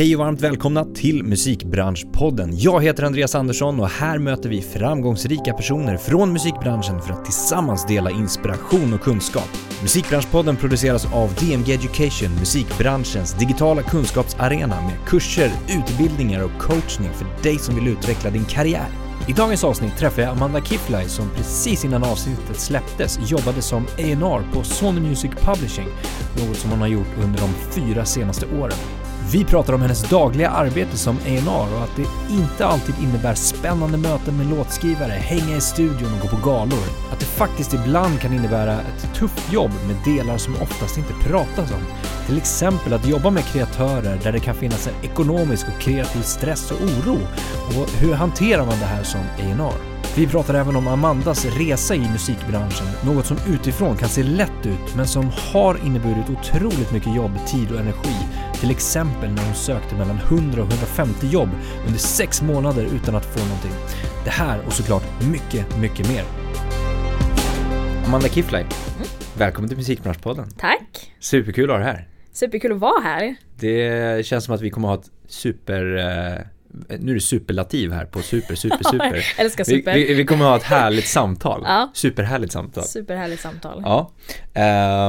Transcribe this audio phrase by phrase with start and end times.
[0.00, 2.58] Hej och varmt välkomna till Musikbranschpodden.
[2.58, 7.86] Jag heter Andreas Andersson och här möter vi framgångsrika personer från musikbranschen för att tillsammans
[7.86, 9.48] dela inspiration och kunskap.
[9.82, 17.58] Musikbranschpodden produceras av DMG Education, musikbranschens digitala kunskapsarena med kurser, utbildningar och coachning för dig
[17.58, 18.88] som vill utveckla din karriär.
[19.28, 24.42] I dagens avsnitt träffar jag Amanda Kiflay som precis innan avsnittet släpptes jobbade som A&R
[24.52, 25.88] på Sony Music Publishing,
[26.38, 28.99] något som hon har gjort under de fyra senaste åren.
[29.32, 33.98] Vi pratar om hennes dagliga arbete som A&R och att det inte alltid innebär spännande
[33.98, 36.84] möten med låtskrivare, hänga i studion och gå på galor.
[37.12, 41.70] Att det faktiskt ibland kan innebära ett tufft jobb med delar som oftast inte pratas
[41.70, 41.80] om.
[42.26, 46.70] Till exempel att jobba med kreatörer där det kan finnas en ekonomisk och kreativ stress
[46.70, 47.18] och oro.
[47.68, 49.90] Och hur hanterar man det här som A&R?
[50.16, 54.94] Vi pratar även om Amandas resa i musikbranschen, något som utifrån kan se lätt ut
[54.96, 58.16] men som har inneburit otroligt mycket jobb, tid och energi.
[58.60, 61.48] Till exempel när hon sökte mellan 100 och 150 jobb
[61.86, 63.72] under sex månader utan att få någonting.
[64.24, 66.24] Det här och såklart mycket, mycket mer.
[68.06, 69.08] Amanda Kiflay, mm.
[69.38, 70.50] välkommen till Musikbranschpodden.
[70.58, 71.12] Tack!
[71.20, 72.08] Superkul att ha dig här.
[72.32, 73.36] Superkul att vara här.
[73.58, 76.44] Det känns som att vi kommer att ha ett super eh,
[77.00, 79.24] nu är det superlativ här på super, super, super.
[79.38, 79.94] älskar super.
[79.94, 81.62] Vi, vi, vi, kommer att ha ett härligt samtal.
[81.64, 81.90] Ja.
[81.94, 82.84] Superhärligt samtal.
[82.84, 83.82] Superhärligt samtal.
[83.84, 84.12] Ja.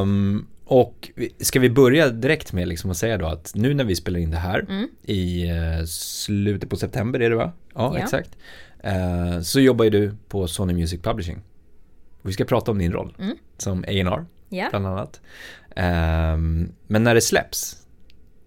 [0.01, 3.95] Um, och ska vi börja direkt med liksom att säga då att nu när vi
[3.95, 4.89] spelar in det här mm.
[5.03, 7.51] i uh, slutet på september är det va?
[7.75, 8.03] Ja, ja.
[8.03, 8.37] exakt.
[8.85, 11.41] Uh, så jobbar ju du på Sony Music Publishing.
[12.21, 13.37] Och vi ska prata om din roll mm.
[13.57, 14.69] som A&R yeah.
[14.69, 15.21] bland annat.
[15.69, 17.87] Um, men när det släpps,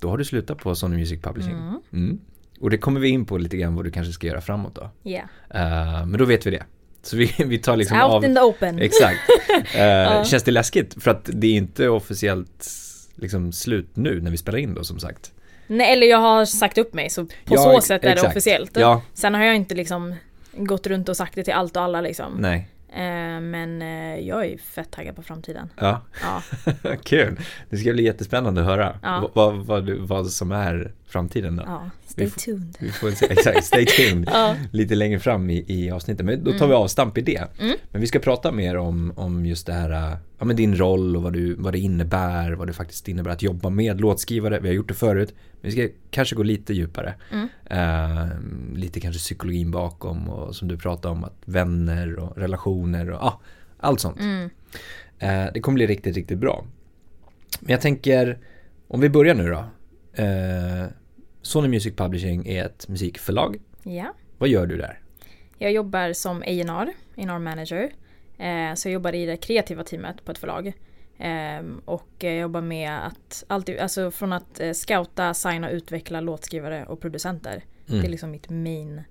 [0.01, 1.55] då har du slutat på Sony Music Publishing.
[1.55, 1.81] Mm.
[1.93, 2.21] mm.
[2.61, 5.11] Och det kommer vi in på lite grann vad du kanske ska göra framåt då.
[5.11, 5.25] Yeah.
[5.55, 6.65] Uh, men då vet vi det.
[7.05, 8.25] Så vi, vi tar liksom Out av.
[8.25, 8.79] in the open.
[8.79, 9.21] Exakt.
[9.55, 11.03] Uh, Känns det läskigt?
[11.03, 12.69] För att det är inte officiellt
[13.15, 15.33] liksom slut nu när vi spelar in då som sagt.
[15.67, 18.23] Nej eller jag har sagt upp mig så på ja, så sätt är exakt.
[18.23, 18.77] det officiellt.
[18.77, 19.03] Ja.
[19.15, 20.15] Sen har jag inte liksom
[20.53, 22.33] gått runt och sagt det till allt och alla liksom.
[22.39, 22.69] Nej.
[22.89, 25.69] Eh, men eh, jag är fett taggad på framtiden.
[25.77, 26.43] Ja, ja.
[27.05, 27.41] kul.
[27.71, 29.31] Det ska bli jättespännande att höra ja.
[29.35, 31.63] vad, vad, vad som är framtiden då.
[31.67, 32.77] Ja, stay vi tuned.
[32.81, 34.29] Vi får se, exakt, stay tuned.
[34.33, 34.57] ja.
[34.71, 36.27] Lite längre fram i, i avsnittet.
[36.27, 36.69] Men då tar mm.
[36.69, 37.49] vi avstamp i det.
[37.61, 37.77] Mm.
[37.91, 41.23] Men vi ska prata mer om, om just det här, ja men din roll och
[41.23, 44.61] vad, du, vad det innebär, vad det faktiskt innebär att jobba med låtskrivare.
[44.61, 45.35] Vi har gjort det förut.
[45.61, 47.15] Men vi ska kanske gå lite djupare.
[47.33, 47.49] Mm.
[47.73, 48.31] Uh,
[48.77, 53.41] lite kanske psykologin bakom och som du pratade om, att vänner och relationer och ja,
[53.79, 54.21] allt sånt.
[54.21, 54.47] Uh,
[55.55, 56.65] det kommer bli riktigt, riktigt bra.
[57.61, 58.39] Men jag tänker,
[58.89, 59.65] om vi börjar nu då.
[61.45, 63.61] Sony Music Publishing är ett musikförlag.
[63.83, 64.15] Ja.
[64.39, 65.01] Vad gör du där?
[65.59, 67.93] Jag jobbar som A&R, A&R manager.
[68.39, 70.73] Eh, så jag jobbar i det kreativa teamet på ett förlag.
[71.19, 76.85] Eh, och jag jobbar med att alltid, alltså från att eh, scouta, signa, utveckla låtskrivare
[76.87, 77.65] och producenter.
[77.89, 78.01] Mm.
[78.01, 79.03] Det är liksom mitt main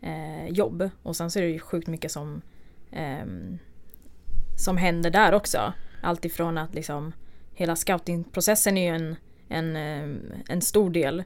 [0.00, 0.90] eh, jobb.
[1.02, 2.42] Och sen så är det ju sjukt mycket som
[2.92, 3.58] ehm,
[4.56, 5.72] som händer där också.
[6.02, 7.12] Alltifrån att liksom
[7.54, 9.16] hela scoutingprocessen är ju en,
[9.48, 11.24] en, ehm, en stor del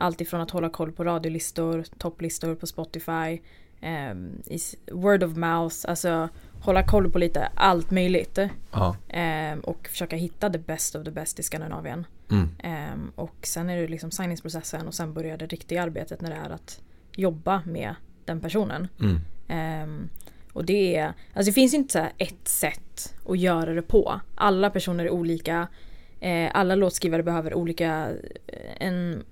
[0.00, 3.40] allt ifrån att hålla koll på radiolistor, topplistor på Spotify,
[3.80, 4.14] eh,
[4.92, 6.28] word of mouth, alltså
[6.60, 8.38] hålla koll på lite allt möjligt.
[9.08, 12.06] Eh, och försöka hitta the best of the best i Skandinavien.
[12.30, 12.48] Mm.
[12.58, 16.36] Eh, och sen är det liksom signingsprocessen och sen börjar det riktiga arbetet när det
[16.36, 16.80] är att
[17.16, 17.94] jobba med
[18.24, 18.88] den personen.
[19.00, 19.20] Mm.
[19.48, 20.08] Ehm,
[20.52, 24.20] och det är, alltså det finns inte så ett sätt att göra det på.
[24.34, 25.68] Alla personer är olika.
[26.20, 28.08] Eh, alla låtskrivare behöver olika,
[28.46, 29.24] eh, en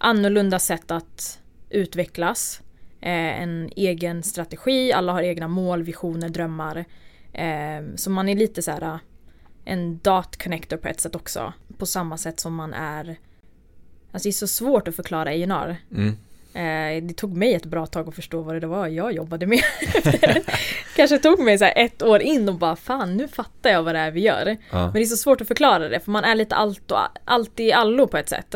[0.00, 1.40] annorlunda sätt att
[1.70, 2.60] utvecklas.
[3.00, 6.84] Eh, en egen strategi, alla har egna mål, visioner, drömmar.
[7.32, 8.98] Eh, så man är lite så här eh,
[9.64, 11.52] en dot connector på ett sätt också.
[11.78, 13.16] På samma sätt som man är
[14.12, 15.76] Alltså det är så svårt att förklara A&R.
[15.92, 16.16] Mm.
[16.54, 19.60] Eh, det tog mig ett bra tag att förstå vad det var jag jobbade med.
[20.96, 23.98] Kanske tog mig så ett år in och bara fan nu fattar jag vad det
[23.98, 24.56] är vi gör.
[24.70, 24.84] Ja.
[24.84, 27.60] Men det är så svårt att förklara det för man är lite allt, och, allt
[27.60, 28.54] i allo på ett sätt.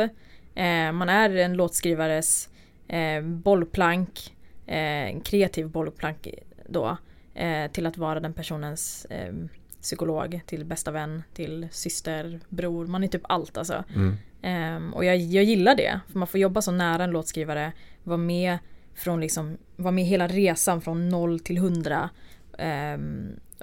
[0.55, 2.49] Eh, man är en låtskrivares
[2.89, 4.37] eh, bollplank,
[4.67, 6.29] eh, en kreativ bollplank
[6.67, 6.97] då,
[7.35, 9.35] eh, till att vara den personens eh,
[9.81, 13.85] psykolog, till bästa vän, till syster, bror, man är typ allt alltså.
[13.95, 14.17] Mm.
[14.43, 18.17] Eh, och jag, jag gillar det, för man får jobba så nära en låtskrivare, vara
[18.17, 18.59] med
[18.95, 22.11] från liksom, vara med hela resan från noll till hundra.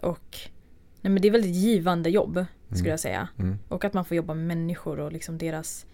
[0.01, 0.37] och
[1.01, 2.89] nej men det är väldigt givande jobb, skulle mm.
[2.89, 3.27] jag säga.
[3.39, 3.59] Mm.
[3.67, 5.85] Och att man får jobba med människor och liksom deras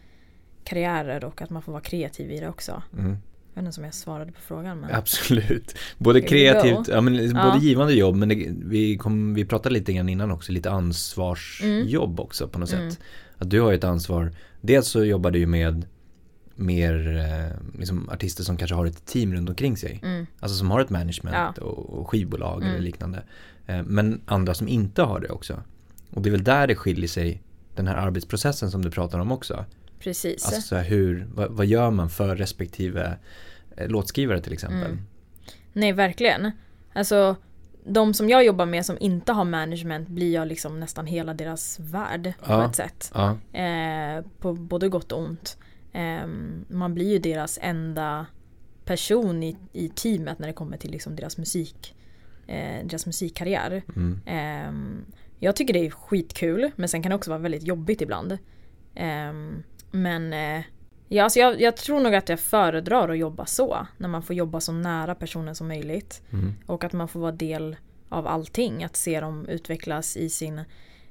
[0.69, 2.84] karriärer och att man får vara kreativ i det också.
[2.98, 3.18] Mm.
[3.54, 7.52] Jag vet inte om jag svarade på frågan men Absolut Både kreativt, ja, men, ja.
[7.52, 12.10] både givande jobb men det, vi, kom, vi pratade lite grann innan också, lite ansvarsjobb
[12.10, 12.19] mm.
[12.19, 12.92] också på något mm.
[12.92, 13.00] sätt
[13.38, 14.31] Att du har ett ansvar
[14.62, 15.86] Dels så jobbar du ju med
[16.56, 20.00] mer eh, liksom artister som kanske har ett team runt omkring sig.
[20.04, 20.25] Mm.
[20.40, 21.64] Alltså som har ett management Ja.
[21.64, 22.84] och, och skivbolag eller Mm.
[22.84, 23.24] liknande.
[23.66, 25.64] Eh, men andra som inte har det också.
[26.10, 27.42] Och det är väl där det skiljer sig,
[27.75, 29.66] den här arbetsprocessen som du pratar om också.
[29.99, 30.45] Precis.
[30.45, 33.17] Alltså så här, hur, vad, vad gör man för respektive
[33.77, 34.91] eh, låtskrivare till exempel?
[34.91, 34.99] Mm.
[35.73, 36.51] Nej, verkligen.
[36.94, 37.35] Alltså,
[37.85, 41.79] de som jag jobbar med som inte har management blir jag liksom nästan hela deras
[41.79, 42.69] värld på Ja.
[42.69, 43.11] ett sätt.
[43.13, 45.57] Ja, Eh, på både gott och ont.
[45.94, 46.27] Eh,
[46.69, 48.25] man blir ju deras enda
[48.85, 51.95] person i, i teamet när det kommer till liksom deras musik.
[52.47, 53.83] Eh, deras musikkarriär.
[53.95, 55.05] mm, Ehm,
[55.39, 58.38] jag tycker det är skitkul men sen kan det också vara väldigt jobbigt ibland.
[59.92, 60.63] Men eh,
[61.07, 63.88] ja, alltså jag, jag tror nog att jag föredrar att jobba så.
[63.98, 66.22] När man får jobba så nära personen som möjligt.
[66.34, 67.75] mm, Och att man får vara del
[68.10, 68.84] av allting.
[68.84, 70.62] Att se dem utvecklas i sin,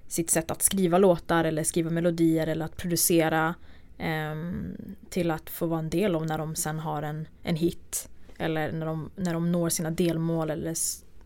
[0.06, 3.54] sitt sätt att skriva låtar eller skriva melodier eller att producera.
[3.98, 4.76] ehm,
[5.10, 8.08] till att få vara en del av när de sen har en, en hit.
[8.38, 10.74] Eller när de, när de når sina delmål eller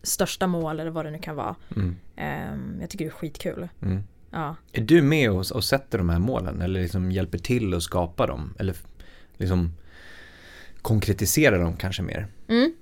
[0.03, 1.55] största mål eller vad det nu kan vara.
[1.75, 3.67] mm, Ehm, jag tycker det är skitkul.
[3.81, 4.03] mm.
[4.31, 4.55] Ja.
[4.71, 8.27] Är du med och, och sätter de här målen eller liksom hjälper till att skapa
[8.27, 8.53] dem?
[8.59, 8.75] Eller
[9.37, 9.71] liksom
[10.81, 12.27] konkretisera dem kanske mer?
[12.47, 12.73] Mm.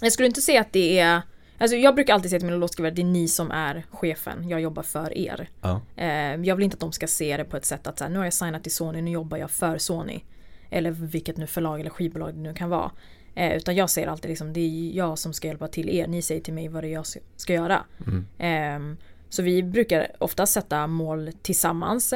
[0.00, 1.22] Jag skulle inte säga att det är
[1.58, 4.60] Alltså jag brukar alltid säga till mina låtskrivare, det är ni som är chefen, jag
[4.60, 5.48] jobbar för er.
[5.60, 8.04] Ja, Eh, jag vill inte att de ska se det på ett sätt att så
[8.04, 10.20] här, nu har jag signat till Sony, nu jobbar jag för Sony.
[10.70, 12.90] Eller vilket nu förlag eller skivbolag det nu kan vara.
[13.34, 16.22] Eh, utan jag säger alltid liksom, det är jag som ska hjälpa till er, ni
[16.22, 17.06] säger till mig vad det är jag
[17.36, 17.84] ska göra.
[18.06, 18.96] mm, Ehm,
[19.32, 22.12] så vi brukar ofta sätta mål tillsammans.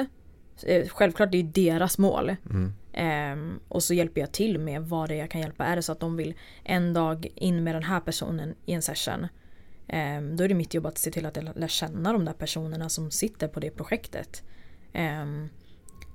[0.63, 2.37] Eh, självklart det är deras mål.
[2.51, 5.65] mm, Ehm, och så hjälper jag till med vad det är jag kan hjälpa.
[5.65, 6.35] Är det så att de vill
[6.65, 9.27] en dag in med den här personen i en session.
[9.89, 12.33] ehm, då är det mitt jobb att se till att jag lär känna de där
[12.33, 14.43] personerna som sitter på det projektet.
[14.93, 15.49] Ehm,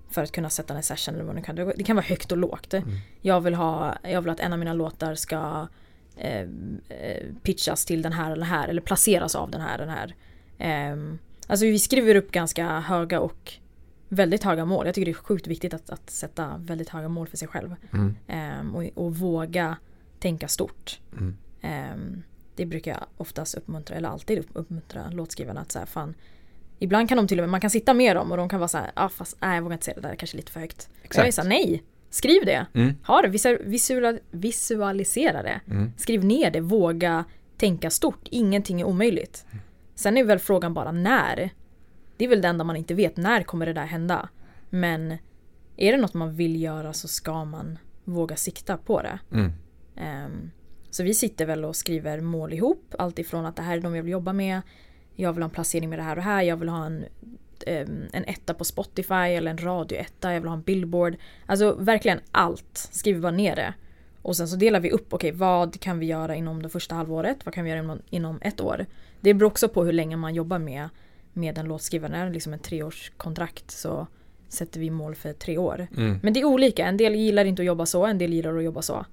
[0.09, 1.55] för att kunna sätta en session eller vad det kan.
[1.55, 2.73] Det kan vara högt och lågt.
[2.73, 2.89] Mm.
[3.21, 5.67] Jag, vill ha, jag vill att en av mina låtar ska
[6.17, 6.41] eh,
[6.89, 8.67] eh, pitchas till den här eller den här.
[8.67, 10.15] Eller placeras av den här den här.
[10.61, 13.53] Ehm, alltså vi skriver upp ganska höga och
[14.09, 14.85] väldigt höga mål.
[14.85, 17.75] Jag tycker det är sjukt viktigt att, att sätta väldigt höga mål för sig själv.
[17.93, 19.77] mm, Ehm, och, och våga
[20.19, 20.99] tänka stort.
[21.17, 22.23] mm, Ehm,
[22.55, 26.13] det brukar jag oftast uppmuntra, eller alltid upp- uppmuntra låtskrivarna att säga fan
[26.79, 28.67] Ibland kan de till och med, man kan sitta med dem och de kan vara
[28.67, 30.81] så här, ah, fast nej jag vågar inte säga det där, kanske lite för högt.
[30.81, 31.35] Så jag är Exakt.
[31.35, 31.83] så här, nej!
[32.09, 32.65] Skriv det!
[32.73, 35.61] mm, Ha det, visual, visual, visualisera det.
[35.67, 37.25] mm, Skriv ner det, våga
[37.57, 38.19] tänka stort.
[38.29, 39.45] Ingenting är omöjligt.
[40.01, 41.49] Sen är väl frågan bara när.
[42.17, 43.17] Det är väl det enda man inte vet.
[43.17, 44.29] När kommer det där hända?
[44.69, 45.11] Men
[45.77, 49.19] är det något man vill göra så ska man våga sikta på det.
[49.31, 49.51] mm,
[49.95, 50.51] Ehm,
[50.89, 52.95] så vi sitter väl och skriver mål ihop.
[52.99, 54.61] Allt ifrån att det här är de jag vill jobba med.
[55.15, 56.41] Jag vill ha en placering med det här och det här.
[56.41, 57.05] Jag vill ha en,
[57.67, 60.33] ehm, en etta på Spotify eller en radioetta.
[60.33, 61.15] Jag vill ha en billboard.
[61.45, 62.89] Alltså verkligen allt.
[62.91, 63.73] Skriver bara ner det.
[64.21, 67.37] Och sen så delar vi upp, okej vad kan vi göra inom det första halvåret?
[67.45, 68.85] Vad kan vi göra inom, inom ett år?
[69.21, 70.89] Det beror också på hur länge man jobbar med,
[71.33, 72.17] med en låtskrivare.
[72.17, 74.07] Är det liksom ett treårskontrakt så
[74.49, 75.87] sätter vi mål för tre år.
[75.97, 76.85] mm, Men det är olika.
[76.85, 79.05] En del gillar inte att jobba så, en del gillar att jobba så.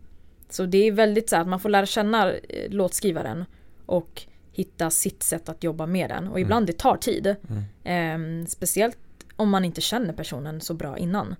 [0.50, 3.44] Så det är väldigt så att man får lära känna eh, låtskrivaren
[3.86, 4.22] och
[4.52, 6.28] hitta sitt sätt att jobba med den.
[6.28, 7.36] Och ibland det tar tid.
[7.48, 7.62] Mm.
[7.84, 8.98] Ehm, speciellt
[9.36, 11.34] om man inte känner personen så bra innan.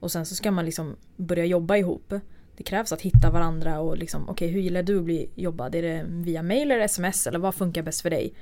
[0.00, 2.14] Och sen så ska man liksom börja jobba ihop.
[2.60, 5.74] Det krävs att hitta varandra och liksom okej hur gillar du att bli jobbad?
[5.74, 8.32] Är det via mail eller sms eller vad funkar bäst för dig?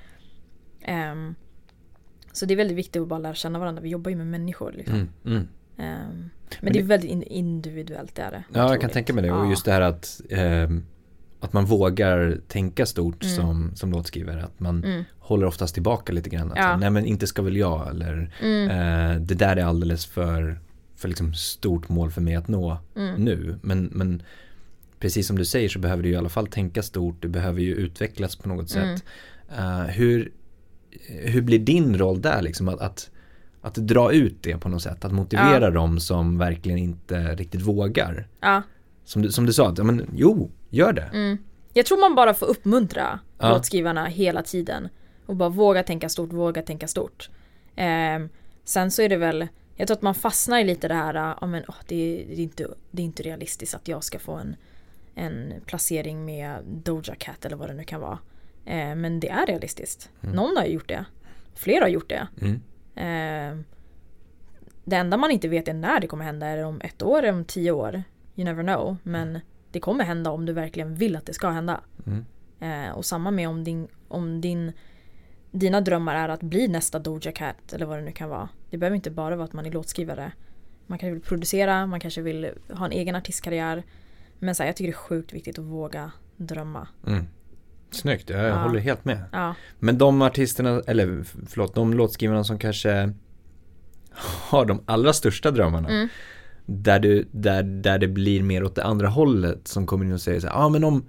[0.82, 1.34] Ehm,
[2.32, 3.82] så det är väldigt viktigt att bara lära känna varandra.
[3.82, 4.72] Vi jobbar ju med människor.
[4.72, 4.94] Liksom.
[4.94, 5.38] mm, mm.
[5.76, 8.44] Ehm, men, Men det är väldigt in- individuellt det är det.
[8.52, 9.32] Ja, jag kan tänka mig det.
[9.32, 10.84] Och just det här att, ehm,
[11.40, 13.36] att man vågar tänka stort Mm.
[13.36, 14.44] som, som låtskrivare.
[14.44, 15.04] Att man Mm.
[15.18, 16.52] håller oftast tillbaka lite grann.
[16.52, 16.76] Att, Ja.
[16.76, 17.88] Nej men inte ska väl jag.
[17.90, 18.70] Eller Mm.
[18.70, 20.60] eh, det där är alldeles för,
[20.98, 23.14] för liksom stort mål för mig att nå Mm.
[23.24, 23.58] nu.
[23.62, 24.22] Men, men
[24.98, 27.22] precis som du säger så behöver du i alla fall tänka stort.
[27.22, 28.96] Du behöver ju utvecklas på något Mm.
[28.96, 29.06] sätt.
[29.58, 30.32] Eh, hur,
[31.08, 32.68] hur blir din roll där liksom?
[32.68, 33.10] Att, att,
[33.60, 35.04] att dra ut det på något sätt.
[35.04, 35.70] Att motivera Ja.
[35.70, 38.28] dem som verkligen inte riktigt vågar.
[38.40, 38.62] Ja.
[39.04, 41.10] Som du, som du sa, att, men, jo, gör det.
[41.12, 41.38] Mm.
[41.72, 43.48] Jag tror man bara får uppmuntra Ja.
[43.52, 44.88] låtskrivarna hela tiden.
[45.26, 47.30] Och bara våga tänka stort, våga tänka stort.
[47.76, 48.28] Ehm,
[48.64, 51.46] sen så är det väl, jag tror att man fastnar i lite det här, ja
[51.46, 54.32] men åh, det, är, det, är inte, det är inte realistiskt att jag ska få
[54.32, 54.56] en,
[55.14, 58.18] en placering med Doja Cat eller vad det nu kan vara.
[58.64, 60.10] Ehm, men det är realistiskt.
[60.20, 60.36] Mm.
[60.36, 61.04] Någon har ju gjort det.
[61.54, 62.28] Flera har gjort det.
[62.40, 62.60] Mm.
[62.94, 63.64] Ehm,
[64.84, 66.46] det enda man inte vet är när det kommer hända.
[66.46, 68.02] Är det om ett år eller om tio år?
[68.36, 68.96] You never know.
[69.02, 69.40] Men
[69.72, 71.80] det kommer hända om du verkligen vill att det ska hända.
[72.06, 72.24] Mm.
[72.60, 74.72] Eh, och samma med om, din, om din,
[75.58, 78.48] dina drömmar är att bli nästa Doja Cat eller vad det nu kan vara.
[78.70, 80.32] Det behöver inte bara vara att man är låtskrivare.
[80.86, 83.82] man kanske vill producera, man kanske vill ha en egen artistkarriär.
[84.38, 86.88] Men så här, jag tycker det är sjukt viktigt att våga drömma.
[87.06, 87.24] Mm.
[87.90, 88.54] Snyggt, jag Ja.
[88.54, 89.24] håller helt med.
[89.32, 93.12] Ja, Men de artisterna, eller förlåt, de låtskrivarna som kanske
[94.50, 95.88] har de allra största drömmarna.
[95.88, 96.08] Mm.
[96.66, 100.20] Där, du, där, där det blir mer åt det andra hållet som kommer in och
[100.20, 101.06] säger så här, ja ah, men om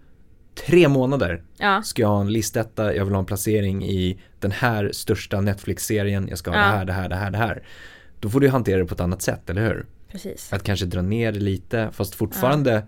[0.66, 4.52] tre månader ja, ska jag ha en listetta, jag vill ha en placering i den
[4.52, 6.64] här största Netflix-serien, jag ska ha Ja.
[6.64, 7.64] det här, det här, det här, det här.
[8.20, 9.86] Då får du hantera det på ett annat sätt, eller hur?
[10.12, 10.54] precis.
[10.54, 12.84] Att kanske dra ner det lite, fast fortfarande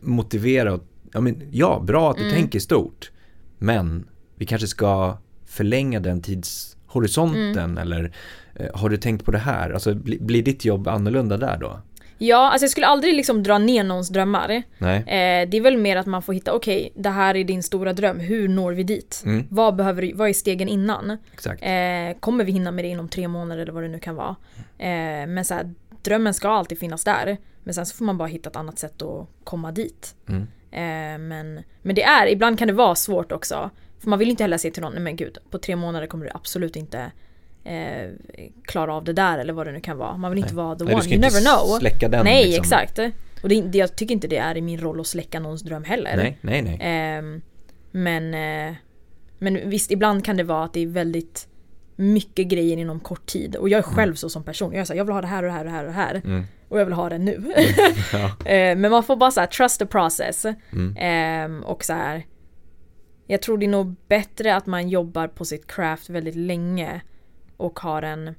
[0.00, 2.34] motivera och, ja men ja, bra att du Mm.
[2.34, 3.10] tänker stort.
[3.58, 7.78] Men vi kanske ska förlänga den tidshorisonten Mm.
[7.78, 8.12] eller
[8.54, 9.70] eh, har du tänkt på det här?
[9.70, 11.80] Alltså bli, blir ditt jobb annorlunda där då?
[12.18, 14.62] Ja, alltså jag skulle aldrig liksom dra ner någons drömmar.
[14.96, 17.92] Eh, det är väl mer att man får hitta, okej, det här är din stora
[17.92, 19.22] dröm, hur når vi dit?
[19.26, 21.18] Mm, Vad, behöver, du- vad är stegen innan?
[21.62, 24.36] Eh, kommer vi hinna med det inom tre månader eller vad det nu kan vara?
[24.78, 27.36] Eh, men så här, drömmen ska alltid finnas där.
[27.64, 30.14] Men sen så får man bara hitta ett annat sätt att komma dit.
[30.28, 30.42] Mm.
[30.70, 33.70] Eh, men, men det är, ibland kan det vara svårt också.
[34.00, 36.24] För man vill inte heller säga till någon, nej men gud, på tre månader kommer
[36.24, 37.10] du absolut inte
[37.64, 38.10] eh,
[38.64, 40.16] klara av det där eller vad det nu kan vara.
[40.16, 41.78] Man vill inte vara the Nej, du one, you never know.
[41.78, 42.62] släcka den nej, liksom.
[42.62, 42.98] exakt.
[43.42, 45.84] Och det, det, jag tycker inte det är i min roll att släcka någons dröm
[45.84, 46.16] heller.
[46.16, 46.78] Nej, nej, nej.
[46.80, 47.42] Ehm,
[47.90, 48.74] men, eh,
[49.38, 51.48] men visst, ibland kan det vara att det är väldigt
[51.96, 53.56] mycket grejer inom kort tid.
[53.56, 54.72] Och jag är själv så som person.
[54.72, 55.84] Jag är så här, jag vill ha det här och det här och det här
[55.84, 56.22] och det här.
[56.24, 56.44] Mm.
[56.68, 57.54] Och jag vill ha det nu.
[58.12, 58.50] Ja.
[58.50, 60.46] Eh, men man får bara så här, trust the process.
[60.72, 60.96] Mm.
[60.98, 62.26] Ehm, och så här.
[63.26, 67.00] Jag tror det är nog bättre att man jobbar på sitt craft väldigt länge.
[67.56, 68.34] Och har en...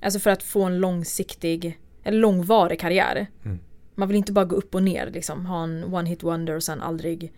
[0.00, 3.26] Alltså för att få en långsiktig, eller långvarig karriär.
[3.44, 3.58] Mm.
[3.94, 5.46] Man vill inte bara gå upp och ner liksom.
[5.46, 7.32] Ha en one hit wonder och sen aldrig...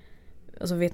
[0.60, 0.92] Alltså vet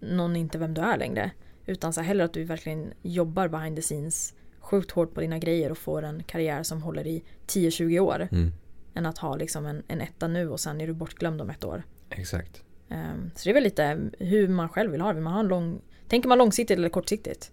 [0.00, 1.30] någon inte vem du är längre.
[1.66, 4.34] Utan så hellre att du verkligen jobbar behind the scenes.
[4.60, 8.28] Sjukt hårt på dina grejer och får en karriär som håller i 10-20 år.
[8.32, 8.52] Mm.
[8.94, 11.64] Än att ha liksom en, en etta nu och sen är du bortglömd om ett
[11.64, 11.82] år.
[12.10, 12.62] Exakt.
[12.88, 15.14] Ehm, så det är väl lite hur man själv vill ha det.
[15.14, 15.80] Vill man ha en lång...
[16.08, 17.52] Tänker man långsiktigt eller kortsiktigt?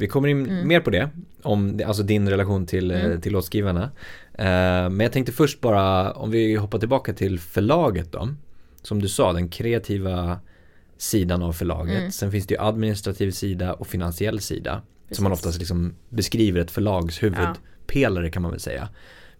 [0.00, 0.68] Vi kommer in Mm.
[0.68, 1.10] mer på det,
[1.42, 3.20] om alltså din relation till, eh, Mm.
[3.20, 3.82] till låtskrivarna.
[4.34, 4.44] Eh,
[4.90, 8.28] men jag tänkte först bara, om vi hoppar tillbaka till förlaget då.
[8.82, 10.40] Som du sa, den kreativa
[10.96, 11.98] sidan av förlaget.
[11.98, 12.10] Mm.
[12.10, 14.82] Sen finns det ju administrativ sida och finansiell sida.
[15.10, 15.44] Som man Precis.
[15.46, 18.88] oftast liksom beskriver ett förlags huvudpelare kan man väl säga.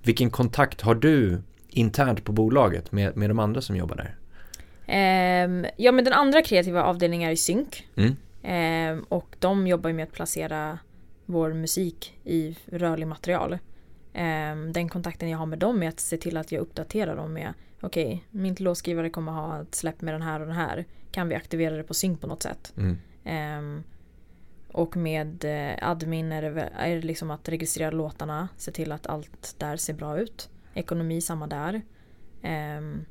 [0.03, 1.39] Vilken kontakt har du
[1.69, 4.15] internt på bolaget med, med de andra som jobbar där?
[4.87, 7.87] Ehm, ja men den andra kreativa avdelningen är i synk.
[7.97, 8.17] Mm.
[8.43, 10.79] Ehm, och de jobbar med att placera
[11.27, 13.59] vår musik i rörlig material.
[14.13, 17.33] Ehm, den kontakten jag har med dem är att se till att jag uppdaterar dem
[17.33, 20.85] med Okej, min låtskrivare kommer ha ett släpp med den här och den här.
[21.11, 22.73] Kan vi aktivera det på synk på något sätt?
[22.77, 22.99] Mm.
[23.25, 23.83] Ehm,
[24.73, 29.07] och med eh, admin är det, är det liksom att registrera låtarna, se till att
[29.07, 30.51] allt där ser bra ut.
[30.75, 31.83] Ekonomi samma där.
[32.79, 33.05] Um,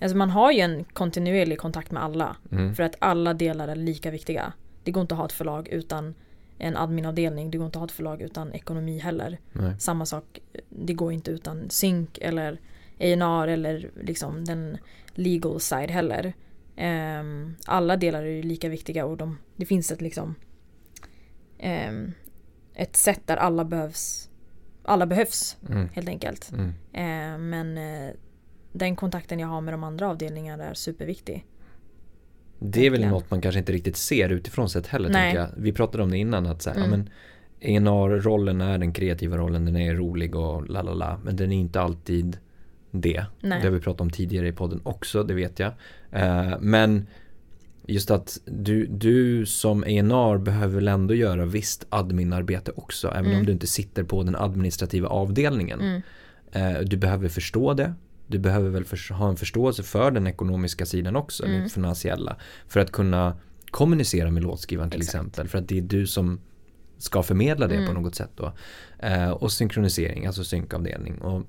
[0.00, 2.36] alltså man har ju en kontinuerlig kontakt med alla.
[2.52, 2.74] Mm.
[2.74, 4.52] För att alla delar är lika viktiga.
[4.84, 6.14] Det går inte att ha ett förlag utan
[6.58, 7.50] en adminavdelning.
[7.50, 9.38] Det går inte att ha ett förlag utan ekonomi heller.
[9.52, 9.74] Nej.
[9.78, 12.60] Samma sak, det går inte utan synk eller
[12.98, 14.78] A&R eller liksom den
[15.14, 16.32] legal side heller.
[16.76, 20.34] Ehm, alla delar är ju lika viktiga och de, det finns ett liksom
[21.58, 22.12] ehm,
[22.74, 24.30] ett sätt där alla behövs
[24.82, 25.88] alla behövs Mm.
[25.92, 26.52] helt enkelt.
[26.52, 26.72] Mm.
[26.92, 28.14] Ehm, men eh,
[28.72, 31.46] den kontakten jag har med de andra avdelningarna är superviktig.
[32.66, 35.48] Det är väl något man kanske inte riktigt ser utifrån sett heller tänker jag.
[35.56, 36.90] Vi pratade om det innan att så här, Mm.
[36.90, 37.08] ja, men
[37.60, 41.20] ENR-rollen är den kreativa rollen, den är rolig och la la la.
[41.24, 42.36] Men den är inte alltid
[42.90, 43.24] det.
[43.40, 43.60] Nej.
[43.60, 45.72] Det har vi pratat om tidigare i podden också, det vet jag.
[46.12, 47.06] Eh, men
[47.86, 53.08] just att du, du som ENR behöver väl ändå göra visst adminarbete också.
[53.08, 53.38] Även Mm.
[53.38, 55.80] om du inte sitter på den administrativa avdelningen.
[55.80, 56.02] Mm.
[56.52, 57.94] Eh, du behöver förstå det.
[58.26, 61.60] Du behöver väl förs- ha en förståelse för den ekonomiska sidan också, Mm.
[61.60, 62.36] den finansiella.
[62.68, 63.36] För att kunna
[63.70, 65.14] kommunicera med låtskrivaren till Exakt.
[65.14, 65.48] exempel.
[65.48, 66.40] För att det är du som
[66.98, 67.86] ska förmedla det Mm.
[67.94, 68.52] på något sätt då.
[68.98, 71.18] Eh, och synkronisering, alltså synkavdelning.
[71.18, 71.42] Och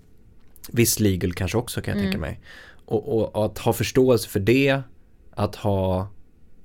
[0.72, 2.12] viss legal kanske också kan jag Mm.
[2.12, 2.40] tänka mig.
[2.86, 4.82] Och, och, och att ha förståelse för det,
[5.32, 6.08] att ha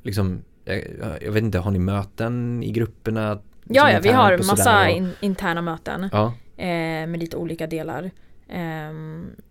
[0.03, 0.85] liksom, jag,
[1.23, 3.41] jag vet inte, har ni möten i grupperna?
[3.65, 6.27] Ja, ja, vi har massa in, interna möten Ja,
[6.57, 8.11] eh, med lite olika delar.
[8.53, 8.93] Eh,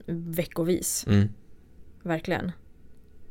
[0.06, 1.30] veckovis, mm.
[2.04, 2.52] verkligen.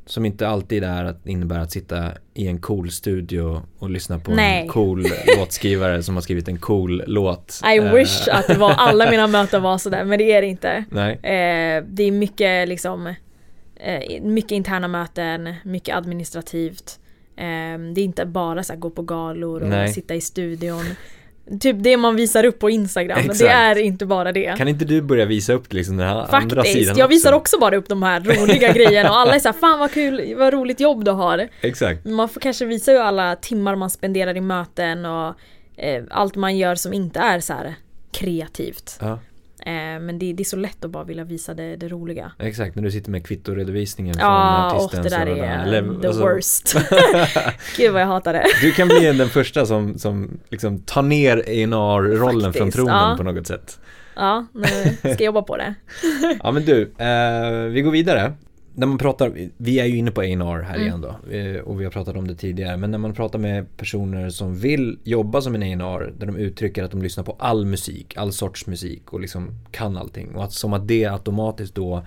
[0.07, 4.31] Som inte alltid är att innebär att sitta i en cool studio och lyssna på
[4.31, 4.63] Nej.
[4.63, 5.05] en cool
[5.39, 7.61] låtskrivare som har skrivit en cool låt.
[7.75, 10.49] I Eh, wish att det var alla mina möten var sådär, men det är det
[10.49, 10.85] inte.
[10.91, 13.15] Nej, Eh, det är mycket liksom
[13.77, 16.99] eh, mycket interna möten, mycket administrativt.
[17.37, 19.93] Eh, det är inte bara så här, gå på galor och Nej.
[19.93, 20.85] sitta i studion.
[21.61, 23.19] Typ det man visar upp på Instagram.
[23.19, 23.39] Exakt.
[23.39, 24.55] Det är inte bara det.
[24.59, 27.59] Kan inte du börja visa upp liksom den här andra sidan Faktiskt, jag visar också?
[27.59, 30.81] bara upp de här roliga grejerna och alla är såhär Fan vad kul, vad roligt
[30.81, 31.49] jobb du har.
[31.61, 32.05] Exakt.
[32.05, 35.35] Man får kanske visa ju alla timmar man spenderar i möten och
[35.77, 37.55] eh, allt man gör som inte är så
[38.13, 38.99] kreativt.
[39.01, 39.19] Ja,
[39.67, 42.33] men det, det är så lätt att bara vilja visa det, det roliga.
[42.39, 42.77] exakt.
[42.77, 45.03] När du sitter med kvittoredovisningen från Ja, och artisten.
[45.03, 46.77] det där är eller- the alltså, worst.
[47.77, 48.45] Gud vad jag hatar det.
[48.63, 53.15] Du kan bli den första som, som liksom tar ner A&R-rollen från tronen ja.
[53.17, 53.81] på något sätt.
[54.17, 54.47] Ja,
[55.03, 55.75] nu ska jobba på det.
[56.43, 58.33] Ja men du, eh, vi går vidare.
[58.79, 60.87] När man pratar, vi är ju inne på A&R här Mm.
[60.87, 63.77] igen då eh, och vi har pratat om det tidigare men när man pratar med
[63.77, 67.67] personer som vill jobba som en A&R där de uttrycker att de lyssnar på all
[67.67, 72.07] musik, all sorts musik och liksom kan allting och att som att det automatiskt då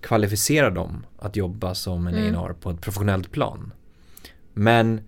[0.00, 2.36] kvalificerar dem att jobba som en Mm.
[2.36, 3.72] A&R på ett professionellt plan.
[4.52, 5.00] Men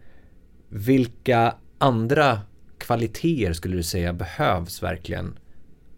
[0.69, 2.41] vilka andra
[2.79, 5.39] kvaliteter skulle du säga behövs verkligen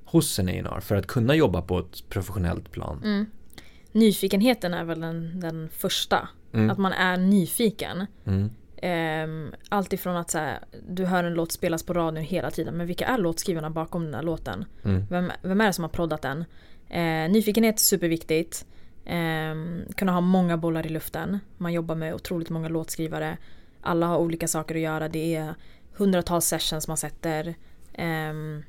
[0.05, 3.01] hos en A&R för att kunna jobba på ett professionellt plan?
[3.05, 3.27] Mm.
[3.93, 6.29] Nyfikenheten är väl den, den första.
[6.53, 6.71] Mm.
[6.71, 8.07] Att man är nyfiken.
[8.25, 8.51] Mm.
[8.83, 12.75] Um, allt ifrån att så här, du hör en låt spelas på radion hela tiden.
[12.75, 14.65] Men vilka är låtskrivarna bakom den här låten?
[14.85, 15.07] Mm.
[15.11, 16.45] Vem, vem är det som har proddat den?
[16.89, 18.67] Eh, nyfikenhet är superviktigt.
[19.05, 21.39] Ehm, kunna ha många bollar i luften.
[21.57, 23.37] Man jobbar med otroligt många låtskrivare.
[23.81, 25.09] Alla har olika saker att göra.
[25.09, 25.55] Det är
[25.93, 27.55] hundratals sessions man sätter.
[27.95, 28.63] Ehm,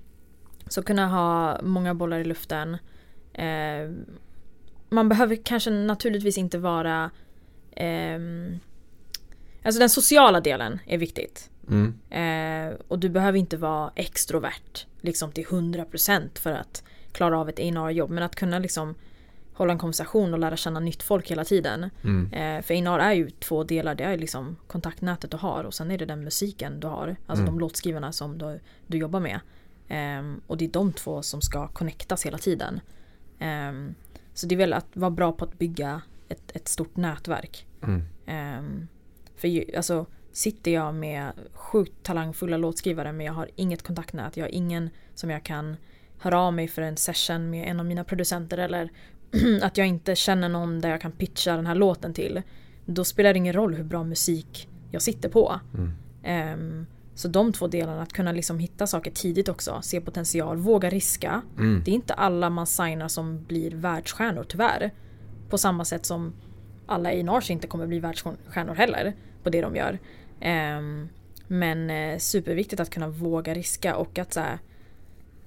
[0.68, 2.78] så kunna ha många bollar i luften.
[3.34, 4.06] Ehm,
[4.90, 7.12] man behöver kanske naturligtvis inte vara...
[7.76, 8.60] ehm,
[9.64, 11.50] alltså den sociala delen är viktigt.
[11.70, 11.94] Mm.
[12.10, 17.60] Eh, och du behöver inte vara extrovert liksom till 100% för att klara av ett
[17.60, 18.10] A&R-jobb.
[18.10, 18.96] Men att kunna liksom
[19.54, 21.90] hålla en konversation och lära känna nytt folk hela tiden.
[22.04, 22.34] Mm.
[22.34, 23.96] Eh, för A&R är ju två delar.
[23.96, 27.08] Det är liksom kontaktnätet du har och sen är det den musiken du har.
[27.08, 27.46] Alltså Mm.
[27.46, 29.40] de låtskrivarna som du, du jobbar med.
[29.88, 32.80] Ehm, och det är de två som ska connectas hela tiden.
[34.34, 37.68] Så det är väl att vara bra på att bygga ett, ett stort nätverk.
[37.84, 38.02] Mm.
[38.26, 38.88] Ehm,
[39.36, 44.46] för ju, alltså, sitter jag med sjukt talangfulla låtskrivare men jag har inget kontaktnät, jag
[44.46, 45.76] har ingen som jag kan
[46.20, 48.90] höra av mig för en session med en av mina producenter eller
[49.62, 52.42] att jag inte känner någon där jag kan pitcha den här låten till.
[52.86, 55.60] Då spelar det ingen roll hur bra musik jag sitter på.
[55.74, 55.92] Mm.
[56.24, 56.86] Ehm,
[57.20, 61.42] så de två delarna, att kunna liksom hitta saker tidigt också, se potential, våga riska.
[61.58, 61.82] Mm.
[61.86, 64.92] Det är inte alla man signar som blir världsstjärnor tyvärr.
[65.50, 66.34] På samma sätt som
[66.86, 70.00] alla A&Rs inte kommer bli världsstjärnor heller på det de gör.
[70.40, 71.10] Ehm,
[71.48, 74.60] men eh, superviktigt att kunna våga riska och att så här,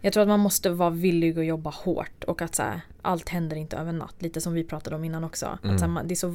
[0.00, 3.28] Jag tror att man måste vara villig att jobba hårt och att så här, allt
[3.28, 4.22] händer inte över natt.
[4.22, 5.58] Lite som vi pratade om innan också.
[5.62, 5.74] Mm.
[5.74, 6.34] Att, så här, man, det är så,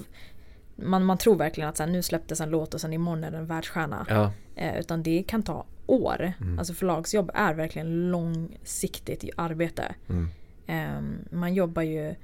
[0.78, 3.32] man, man tror verkligen att så här, nu släpptes en låt och sen imorgon är
[3.32, 4.06] det en världsstjärna.
[4.10, 4.32] Ja.
[4.56, 6.34] Eh, utan det kan ta år.
[6.42, 6.60] Mm.
[6.60, 9.96] Alltså förlagsjobb är verkligen långsiktigt arbete.
[10.10, 10.30] Mm.
[10.68, 12.16] Ehm, man jobbar ju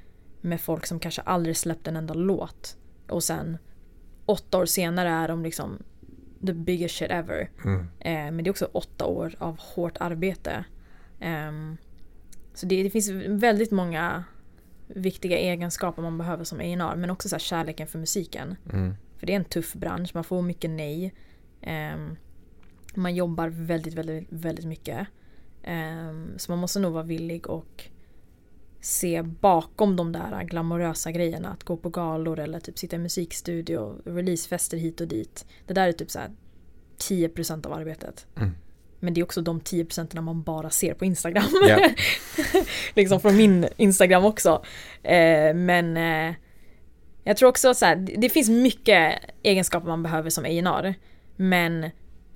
[0.42, 2.78] med folk som kanske aldrig släppt en enda låt.
[3.10, 3.58] Och sen
[4.26, 5.84] åtta år senare är de liksom
[6.46, 7.50] the biggest shit ever.
[7.66, 7.80] Mm.
[8.00, 10.66] Eh, men det är också åtta år av hårt arbete.
[11.20, 11.78] Ehm,
[12.54, 14.24] så det, det finns väldigt många
[14.88, 18.56] viktiga egenskaper man behöver som A&R men också så här kärleken för musiken.
[18.74, 18.96] Mm.
[19.18, 21.14] För det är en tuff bransch, man får mycket nej.
[21.62, 22.16] Ehm,
[22.96, 25.08] man jobbar väldigt, väldigt, väldigt mycket.
[25.64, 27.90] Ehm, så man måste nog vara villig och
[28.82, 31.50] se bakom de där glamorösa grejerna.
[31.50, 35.46] Att gå på galor eller typ sitta i musikstudio, releasefester hit och dit.
[35.68, 36.32] Det där är typ så här
[36.98, 38.28] 10% av arbetet.
[38.36, 38.52] Mm.
[39.04, 41.44] Men det är också de 10% man bara ser på Instagram.
[41.70, 41.90] Ja.
[42.96, 44.64] liksom från min Instagram också.
[45.04, 46.36] Eh, men eh,
[47.24, 49.14] jag tror också så här, det- finns mycket
[49.44, 50.96] egenskaper man behöver som A&R
[51.36, 51.90] Men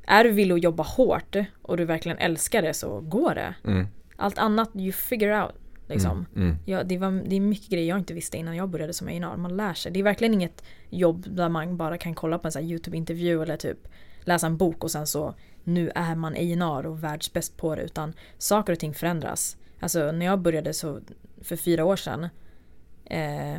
[0.08, 3.56] är du villig att jobba hårt och du verkligen älskar det så går det.
[3.65, 3.88] Mm.
[4.15, 5.56] Allt annat you figure out.
[5.89, 6.25] Liksom.
[6.36, 6.56] Mm.
[6.65, 9.38] Ja, det, var, det är mycket grejer jag inte visste innan jag började som A&R.
[9.38, 9.91] Man lär sig.
[9.91, 13.77] Det är verkligen inget jobb där man bara kan kolla på en YouTube-intervju eller typ
[14.21, 15.36] läsa en bok och sen så
[15.67, 17.82] nu är man A&R och världsbäst på det.
[17.82, 19.58] Utan saker och ting förändras.
[19.80, 20.99] Alltså när jag började så
[21.41, 22.27] för fyra år sedan
[23.06, 23.58] eh,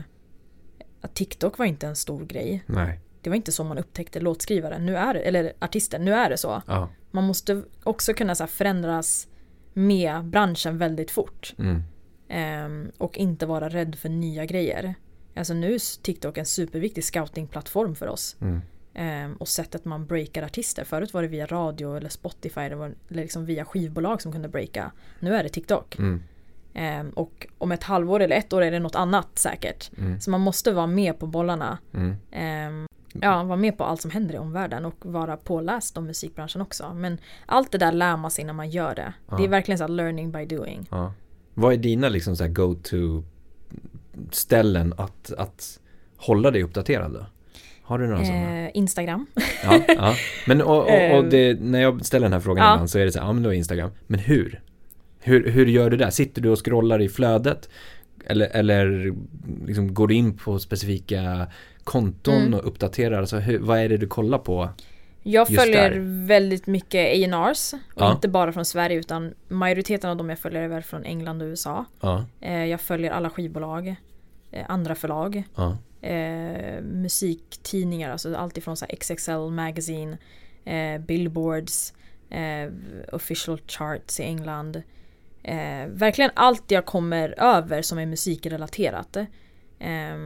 [1.00, 2.64] att TikTok var inte en stor grej.
[2.66, 3.00] Nej.
[3.22, 6.36] Det var inte så man upptäckte låtskrivare, nu är det, eller artister, nu är det
[6.36, 6.62] så.
[6.66, 6.88] Ja.
[7.10, 9.28] Man måste också kunna så här, förändras
[9.72, 11.54] med branschen väldigt fort.
[11.58, 11.82] Mm.
[12.28, 14.94] Ehm, och inte vara rädd för nya grejer.
[15.36, 18.36] Alltså nu är TikTok en superviktig scoutingplattform för oss.
[18.40, 18.60] Mm.
[19.00, 20.84] Ehm, och sättet man breakar artister.
[20.84, 24.92] Förut var det via radio eller Spotify eller, liksom via skivbolag som kunde breaka.
[25.20, 25.98] Nu är det TikTok.
[25.98, 26.22] Mm.
[26.74, 29.90] Ehm, och om ett halvår eller ett år är det något annat säkert.
[29.98, 30.20] Mm.
[30.20, 31.78] Så man måste vara med på bollarna.
[31.94, 32.16] Mm.
[32.32, 36.60] Ehm, ja, vara med på allt som händer i omvärlden och vara påläst om musikbranschen
[36.62, 36.94] också.
[36.94, 39.12] Men allt det där lär man sig när man gör det.
[39.28, 39.50] Det är Ja.
[39.50, 40.86] verkligen så learning by doing.
[40.90, 41.12] Ja.
[41.54, 43.22] Vad är dina liksom så go-to
[44.30, 45.80] ställen att, att
[46.16, 47.26] hålla dig uppdaterad då?
[47.88, 48.64] Har du några sådana?
[48.64, 49.26] Eh, Instagram.
[49.64, 50.14] Ja, ja.
[50.46, 52.74] Men och, och, och Eh, det, när jag ställer den här frågan ja.
[52.74, 53.90] ibland så är det så här, ja men då är Instagram.
[54.06, 54.60] Men hur?
[55.20, 55.50] hur?
[55.50, 56.10] Hur gör du där?
[56.10, 57.68] Sitter du och scrollar i flödet?
[58.26, 59.14] Eller, eller
[59.66, 61.46] liksom går du in på specifika
[61.84, 62.54] konton Mm.
[62.54, 63.18] och uppdaterar?
[63.20, 64.68] Alltså hur, vad är det du kollar på?
[65.22, 65.98] Jag följer där.
[66.26, 68.12] väldigt mycket A&Rs och Ja.
[68.12, 71.46] inte bara från Sverige utan majoriteten av dem jag följer är väl från England och
[71.46, 71.84] USA.
[72.00, 73.94] Ja, Eh, jag följer alla skivbolag,
[74.68, 80.18] andra förlag, ja, eh, musiktidningar, alltså allt ifrån så här XXL Magazine,
[80.64, 81.92] eh, Billboards,
[82.30, 82.72] eh,
[83.12, 84.82] official charts i England.
[85.42, 89.16] Eh, verkligen allt jag kommer över som är musikrelaterat.
[89.78, 90.16] Eh,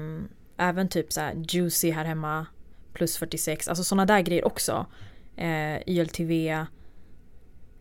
[0.57, 2.47] även typ så här Juicy här hemma,
[2.93, 4.87] plus 46, alltså sådana där grejer också.
[5.37, 6.65] Eh, YLTV,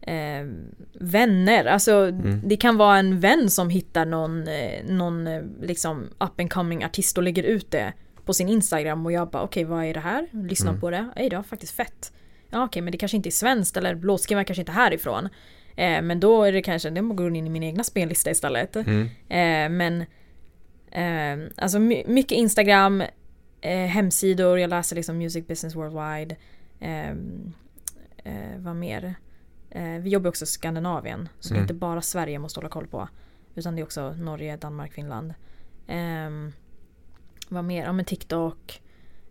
[0.02, 0.48] eh,
[0.94, 2.42] vänner, alltså Mm.
[2.46, 6.84] det kan vara en vän som hittar någon, eh, någon eh, liksom up and coming
[6.86, 7.94] artist och lägger ut det
[8.26, 10.28] på sin Instagram och jag bara okej vad är det här?
[10.32, 10.82] Lyssna Mm.
[10.82, 12.14] på det, ej det var faktiskt fett.
[12.50, 15.30] Ja okej men det kanske inte är svenskt eller låtskrivarna kanske inte är härifrån.
[15.76, 18.76] Eh, men då är det kanske, det går in i min egna spellista istället.
[18.76, 20.02] mm, Eh, men
[20.92, 23.04] eh, alltså my- mycket Instagram,
[23.88, 26.36] hemsidor, jag läser liksom Music Business Worldwide.
[26.80, 27.10] Eh,
[28.24, 29.16] eh, vad mer?
[29.72, 31.60] Eh, vi jobbar också i Skandinavien, så det Mm.
[31.60, 33.08] är inte bara Sverige måste hålla koll på.
[33.56, 35.34] Utan det är också Norge, Danmark, Finland.
[35.88, 36.30] Eh,
[37.50, 37.84] vad mer?
[37.84, 38.82] Ja men TikTok,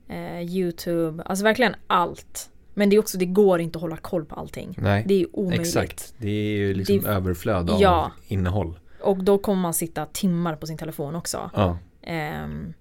[0.09, 2.51] eh, YouTube, alltså verkligen allt.
[2.75, 4.75] Men det är också, det går inte att hålla koll på allting.
[4.79, 5.61] nej, Det är omöjligt.
[5.67, 6.15] exakt.
[6.19, 8.13] Det är ju liksom Det- överflöd av Ja.
[8.29, 8.79] innehåll.
[9.01, 11.51] Och då kommer man sitta timmar på sin telefon också.
[11.55, 12.73] Ja, Ehm,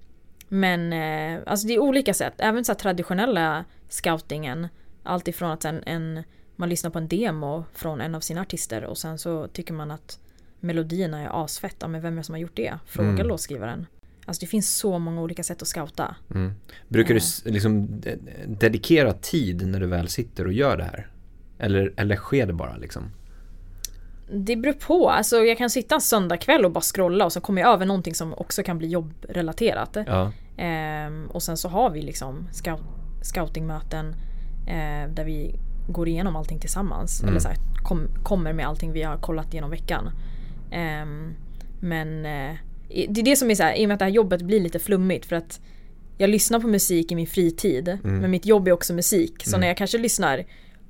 [0.47, 2.33] men eh, alltså det är olika sätt.
[2.37, 4.67] Även så här traditionella scoutingen.
[5.03, 6.23] Allt ifrån att en, en,
[6.59, 9.91] man lyssnar på en demo från en av sina artister och sen så tycker man
[9.91, 10.19] att
[10.59, 11.87] melodierna är asfetta.
[11.87, 12.73] Men vem är det som har gjort det?
[12.85, 13.27] Fråga Mm.
[13.27, 13.85] låtskrivaren.
[14.25, 16.15] Alltså det finns så många olika sätt att scouta.
[16.35, 16.51] mm.
[16.87, 18.17] Brukar du s- liksom de-
[18.47, 21.07] dedikera tid när du väl sitter och gör det här?
[21.59, 23.03] Eller, eller sker det bara liksom?
[24.33, 25.09] Det beror på.
[25.09, 28.15] Alltså jag kan sitta en söndagkväll och bara scrolla och så kommer jag över någonting
[28.15, 29.97] som också kan bli jobbrelaterat.
[30.07, 32.81] Ja, Ehm, och sen så har vi liksom scout,
[33.21, 34.15] scoutingmöten
[34.67, 35.55] eh, där vi
[35.93, 37.19] går igenom allting tillsammans.
[37.21, 37.29] Mm.
[37.29, 40.09] Eller så här, kom, kommer med allting vi har kollat genom veckan.
[40.71, 41.33] Ehm,
[41.79, 42.25] men
[42.89, 44.41] i- det är det som är så här, i och med att det här jobbet
[44.41, 45.59] blir lite flummigt för att
[46.17, 48.17] jag lyssnar på musik i min fritid Mm.
[48.17, 49.43] men mitt jobb är också musik.
[49.43, 49.61] Så Mm.
[49.61, 50.43] när jag kanske lyssnar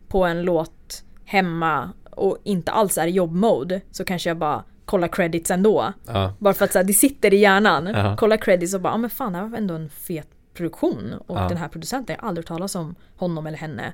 [0.08, 5.08] på en låt hemma och inte alls är i jobbmode så kanske jag bara kollar
[5.08, 5.94] credits ändå.
[6.08, 7.88] ja, Bara för att så här, det sitter i hjärnan.
[7.88, 8.16] Ja.
[8.20, 11.14] Kolla credits och bara, ja men fan det här var ändå en fet produktion.
[11.28, 11.48] Och Ja.
[11.48, 13.94] den här producenten, jag har aldrig hört talas om honom eller henne.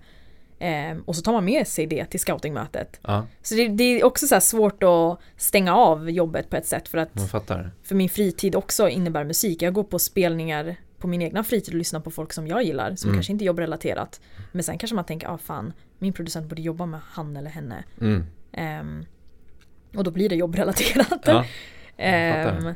[0.59, 2.99] Ehm, och så tar man med sig det till scoutingmötet.
[3.01, 6.87] ja, Så det, det är också så svårt att stänga av jobbet på ett sätt
[6.87, 7.09] för att
[7.83, 9.61] för min fritid också innebär musik.
[9.61, 12.95] Jag går på spelningar på min egna fritid och lyssnar på folk som jag gillar
[12.95, 13.17] som Mm.
[13.17, 14.21] kanske inte är jobbrelaterat.
[14.51, 17.83] Men sen kanske man tänker, ah fan, min producent borde jobba med han eller henne.
[18.01, 18.25] Mm.
[18.51, 19.05] Ehm,
[19.95, 21.21] och då blir det jobbrelaterat.
[21.25, 21.45] Ja.
[21.97, 22.73] Ehm,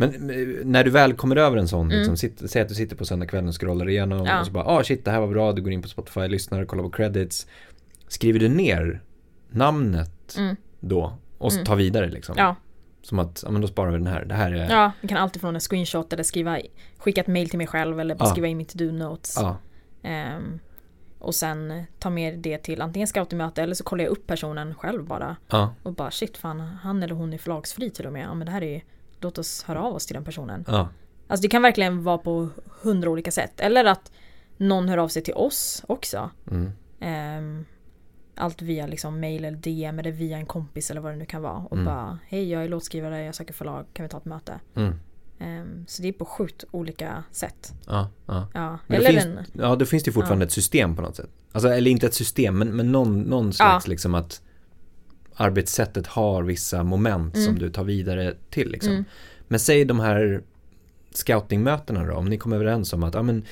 [0.00, 1.98] Men men, när du väl kommer över en sån, Mm.
[1.98, 4.40] liksom, sitter, säg att du sitter på söndagskvällen och scrollar igenom Ja.
[4.40, 6.64] och så bara, ah shit det här var bra, du går in på Spotify, lyssnar,
[6.64, 7.46] kollar på credits.
[8.08, 9.02] Skriver du ner
[9.50, 10.56] namnet Mm.
[10.80, 11.64] då och Mm.
[11.64, 12.34] tar vidare liksom?
[12.38, 12.56] ja,
[13.02, 15.18] Som att, ja men då sparar vi den här, det här är, Ja, jag kan
[15.18, 16.58] alltid från en screenshot eller skriva,
[16.98, 18.30] skicka ett mail till mig själv eller bara Ja.
[18.30, 19.36] skriva in mitt do notes.
[19.40, 19.56] ja,
[20.02, 20.58] Ehm,
[21.18, 25.04] och sen ta med det till antingen scoutingmöte eller så kollar jag upp personen själv
[25.04, 25.36] bara.
[25.50, 28.22] ja, Och bara shit fan, han eller hon är förlagsfri till och med.
[28.26, 28.82] Ja men det här är
[29.24, 30.64] låt oss höra av oss till den personen.
[30.68, 30.88] ja,
[31.28, 32.48] Alltså det kan verkligen vara på
[32.82, 33.60] hundra olika sätt.
[33.60, 34.12] Eller att
[34.56, 36.30] någon hör av sig till oss också.
[36.50, 37.64] mm, Ehm,
[38.34, 41.42] allt via liksom mail eller DM eller via en kompis eller vad det nu kan
[41.42, 41.56] vara.
[41.58, 41.84] Och Mm.
[41.84, 44.60] bara hej jag är låtskrivare, jag söker förlag, kan vi ta ett möte?
[44.74, 44.94] mm,
[45.38, 47.72] Ehm, så det är på sjukt olika sätt.
[47.86, 48.46] ja, ja.
[48.54, 51.16] Ja, Men eller det en, finns, ja, då finns det fortfarande ett system på något
[51.16, 51.30] sätt.
[51.52, 54.42] Alltså, eller inte ett system, men, men någon, någon slags liksom att
[55.40, 57.58] arbetssättet har vissa moment som Mm.
[57.58, 58.92] du tar vidare till liksom.
[58.92, 59.04] Mm.
[59.48, 60.42] Men säg de här
[61.14, 63.44] scoutingmötena då, om ni kommer överens om att ja, men,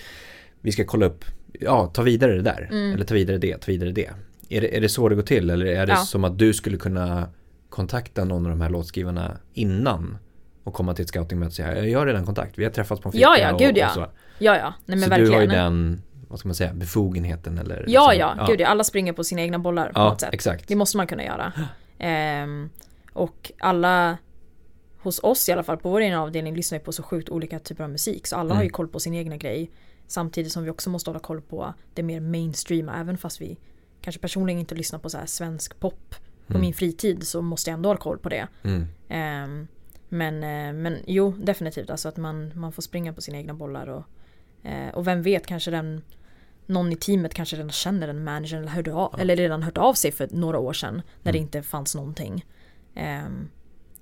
[0.60, 1.24] vi ska kolla upp,
[1.60, 2.94] ja ta vidare det där, Mm.
[2.94, 4.10] eller ta vidare det, ta vidare det.
[4.48, 5.96] Är det, är det så det går till eller är det Ja.
[5.98, 7.28] som att du skulle kunna
[7.68, 10.18] kontakta någon av de här låtskrivarna innan
[10.64, 13.08] och komma till ett scoutingmöte och säga jag har redan kontakt, vi har träffats på
[13.08, 13.88] en fika Ja, ja, och, gud, ja.
[13.88, 14.00] och så.
[14.38, 15.30] ja ja, nej men så verkligen.
[15.30, 18.66] du har ju den, vad ska man säga, befogenheten eller ja, liksom, ja, gud ja,
[18.68, 20.34] alla springer på sina egna bollar på Ja, något sätt.
[20.34, 20.68] exakt.
[20.68, 21.52] Det måste man kunna göra.
[21.98, 22.70] Ehm,
[23.12, 24.18] och alla
[24.98, 27.58] hos oss i alla fall på vår egen avdelning lyssnar ju på så sjukt olika
[27.58, 28.56] typer av musik så alla Mm.
[28.56, 29.70] har ju koll på sin egna grej.
[30.06, 33.58] Samtidigt som vi också måste hålla koll på det mer mainstreama även fast vi
[34.00, 36.14] kanske personligen inte lyssnar på så här svensk pop
[36.46, 36.60] på Mm.
[36.60, 38.48] min fritid så måste jag ändå hålla koll på det.
[38.62, 38.86] Mm.
[39.08, 39.68] Ehm,
[40.08, 41.90] men, eh, men jo, definitivt.
[41.90, 43.86] Alltså att man, man får springa på sina egna bollar.
[43.86, 44.04] Och,
[44.62, 46.02] eh, och vem vet, kanske den,
[46.66, 49.20] någon i teamet kanske redan känner den managern eller, hörde av, Ja.
[49.22, 51.02] eller redan hört av sig för några år sedan.
[51.22, 51.46] När det Mm.
[51.46, 52.44] inte fanns någonting.
[52.94, 53.48] Ehm,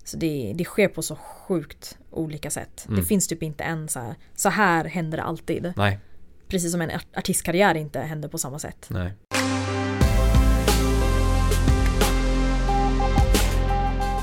[0.05, 2.85] så det, det sker på så sjukt olika sätt.
[2.89, 3.01] Mm.
[3.01, 5.73] Det finns typ inte en så här, så här händer det alltid.
[5.77, 5.99] Nej,
[6.49, 8.87] Precis som en art- artistkarriär inte händer på samma sätt.
[8.91, 9.13] nej.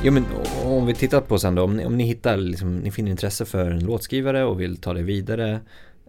[0.05, 0.25] Jo men
[0.65, 3.45] om vi tittar på sen då, om ni, om ni hittar, liksom, ni finner intresse
[3.45, 5.59] för en låtskrivare och vill ta det vidare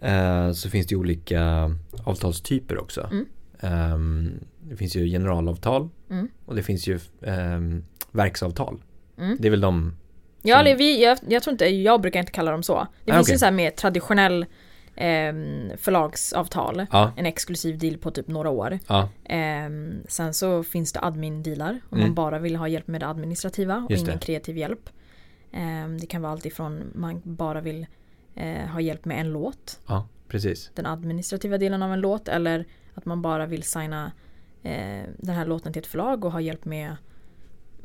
[0.04, 1.70] eh, så finns det olika
[2.04, 3.08] avtalstyper också.
[3.12, 3.26] Mm.
[3.60, 6.28] Ehm, det finns ju generalavtal Mm.
[6.46, 8.82] och det finns ju ehm, verksavtal.
[9.18, 9.36] Mm.
[9.40, 9.96] Det är väl de,
[10.42, 12.86] Ja, eller vi, jag, jag tror inte, jag brukar inte kalla dem så.
[13.04, 13.34] Det Ah, finns okej.
[13.34, 14.46] ju så här mer traditionell
[14.96, 16.86] ehm, förlagsavtal.
[16.92, 18.78] ja, En exklusiv deal på typ några år.
[18.88, 22.06] ja, Ehm, sen så finns det admin-dealar om Mm.
[22.08, 24.24] man bara vill ha hjälp med det administrativa och Just ingen det.
[24.26, 24.90] kreativ hjälp.
[25.52, 27.86] Ehm, det kan vara allt ifrån man bara vill
[28.34, 30.70] eh, ha hjälp med en låt, ja, precis.
[30.74, 34.12] den administrativa delen av en låt, eller att man bara vill signa
[34.62, 36.96] eh, den här låten till ett förlag och ha hjälp med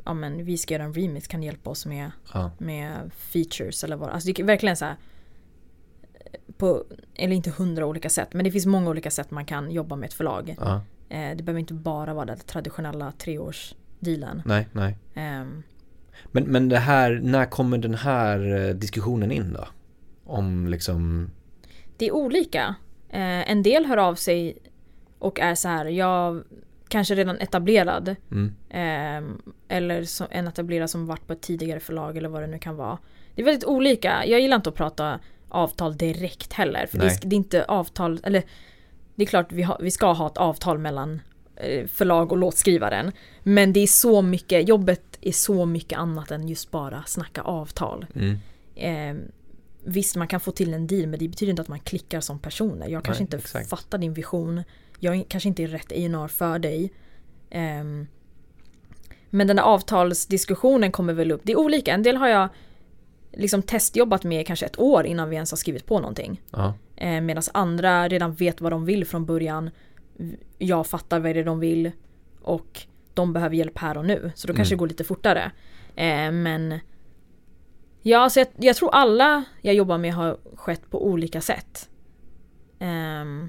[0.04, 3.96] Ja men vi ska göra en remix, kan hjälpa oss med Ja, med features eller
[3.96, 4.08] vad.
[4.10, 4.96] Alltså det är verkligen så här
[6.56, 6.84] på,
[7.14, 10.06] eller inte hundra olika sätt, men det finns många olika sätt man kan jobba med
[10.06, 10.56] ett förlag.
[10.60, 14.42] ja, Eh, det behöver inte bara vara den traditionella treårsdealen.
[14.44, 14.98] nej, nej.
[15.14, 15.62] Ehm,
[16.32, 19.66] Men, men det här, när kommer den här eh, diskussionen in då?
[20.30, 21.30] Om liksom,
[21.96, 22.74] det är olika.
[23.08, 24.58] Eh, en del hör av sig
[25.18, 26.42] och är så här, jag
[26.88, 28.16] kanske redan etablerad.
[28.30, 32.46] mm, ehm, eller så, en etablerad som varit på ett tidigare förlag eller vad det
[32.46, 32.98] nu kan vara.
[33.34, 34.26] Det är väldigt olika.
[34.26, 36.86] Jag gillar inte att prata avtal direkt heller.
[36.86, 38.42] För det är, det är inte avtal, eller
[39.14, 41.20] det är klart vi, har, vi ska ha ett avtal mellan
[41.56, 43.12] eh, förlag och låtskrivaren.
[43.42, 48.06] Men det är så mycket, jobbet är så mycket annat än just bara snacka avtal.
[48.14, 48.38] mm,
[48.74, 49.14] Eh,
[49.84, 52.38] visst, man kan få till en deal men det betyder inte att man klickar som
[52.38, 52.88] personer.
[52.88, 53.70] Jag kanske Nej, inte exakt.
[53.70, 54.62] fattar din vision.
[54.98, 56.92] Jag kanske inte är rätt A&R för dig.
[57.50, 58.06] Ehm,
[59.30, 61.40] men den där avtalsdiskussionen kommer väl upp.
[61.44, 61.94] Det är olika.
[61.94, 62.48] En del har jag
[63.32, 66.40] liksom testjobbat med kanske ett år innan vi ens har skrivit på någonting.
[66.50, 69.70] ja, Eh, Medan andra redan vet vad de vill från början.
[70.58, 71.90] Jag fattar vad det är de vill.
[72.42, 72.80] Och
[73.14, 74.32] de behöver hjälp här och nu.
[74.34, 74.76] Så då kanske Mm.
[74.76, 75.52] det går lite fortare.
[75.96, 76.78] Eh, men
[78.02, 81.88] Ja, alltså jag, jag tror alla jag jobbar med har skett på olika sätt.
[82.78, 83.48] Ehm,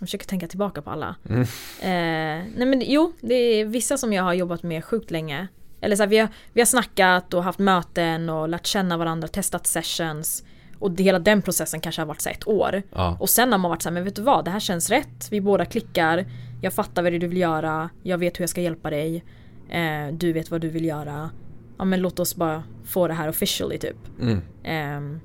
[0.00, 1.16] jag försöker tänka tillbaka på alla.
[1.28, 1.42] Mm.
[1.80, 5.48] Eh, nej men jo, det är vissa som jag har jobbat med sjukt länge.
[5.80, 9.28] Eller så här, vi, har, vi har snackat och haft möten och lärt känna varandra,
[9.28, 10.44] testat sessions.
[10.78, 12.82] Och det, hela den processen kanske har varit så ett år.
[12.94, 14.90] ja, Och sen har man varit så här, men vet du vad, det här känns
[14.90, 15.28] rätt.
[15.30, 16.24] Vi båda klickar.
[16.62, 17.90] Jag fattar vad det är du vill göra.
[18.02, 19.24] Jag vet hur jag ska hjälpa dig.
[19.70, 21.30] Eh, du vet vad du vill göra.
[21.78, 23.96] Ja men låt oss bara få det här officially typ.
[24.20, 25.20] mm, Ehm,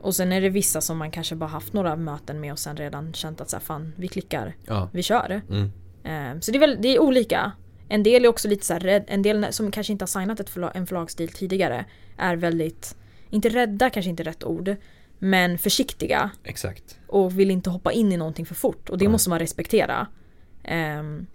[0.00, 2.76] och sen är det vissa som man kanske bara haft några möten med och sen
[2.76, 5.42] redan känt att så här, fan vi klickar, ja, vi kör.
[5.50, 5.72] mm,
[6.04, 7.52] Ehm, så det är, väl, det är olika.
[7.88, 10.40] En del är också lite så här rädd, en del som kanske inte har signat
[10.40, 11.84] ett förlag, en förlagsstil tidigare
[12.16, 12.96] är väldigt,
[13.30, 14.76] inte rädda kanske inte är rätt ord,
[15.18, 16.98] men försiktiga exakt.
[17.06, 19.12] och vill inte hoppa in i någonting för fort och det Nej.
[19.12, 20.06] måste man respektera.
[20.64, 21.26] Ehm,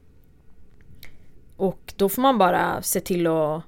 [1.58, 3.64] och då får man bara se till att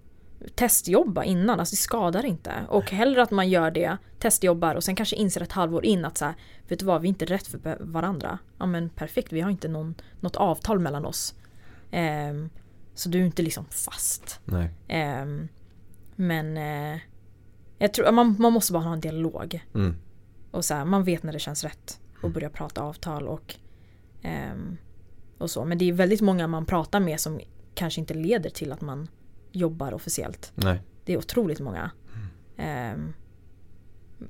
[0.56, 2.54] testjobba innan, alltså det skadar inte.
[2.69, 6.17] Och hellre att man gör det, testjobbar och sen kanske inser ett halvår in att
[6.17, 6.36] så här,
[6.67, 8.38] vet du vad, vi är inte rätt för varandra.
[8.58, 11.36] Ja men perfekt, vi har inte någon, något avtal mellan oss.
[11.91, 12.49] Ehm,
[12.93, 14.39] så du är inte liksom fast.
[14.45, 15.47] Nej, Ehm,
[16.15, 16.99] men eh,
[17.78, 19.65] jag tror man, man måste bara ha en dialog.
[19.75, 19.95] mm,
[20.52, 23.56] Och så här, man vet när det känns rätt och börja prata avtal och,
[24.21, 24.78] ehm,
[25.38, 25.65] och så.
[25.65, 27.39] Men det är väldigt många man pratar med som
[27.75, 29.08] kanske inte leder till att man
[29.52, 30.52] jobbar officiellt.
[30.56, 31.92] nej, Det är otroligt många.
[32.58, 33.14] Ehm,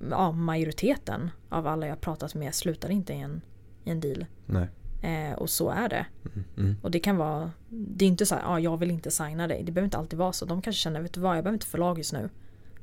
[0.09, 3.41] ja, majoriteten av alla jag pratat med slutar inte i en,
[3.83, 4.25] i en deal.
[4.45, 4.67] nej,
[5.01, 6.05] Eh, och så är det.
[6.25, 9.11] mm, mm, Och det kan vara, det är inte så här, ja jag vill inte
[9.11, 9.63] signa dig.
[9.63, 10.45] Det behöver inte alltid vara så.
[10.45, 12.29] De kanske känner, vet du vad, jag behöver inte förlag just nu.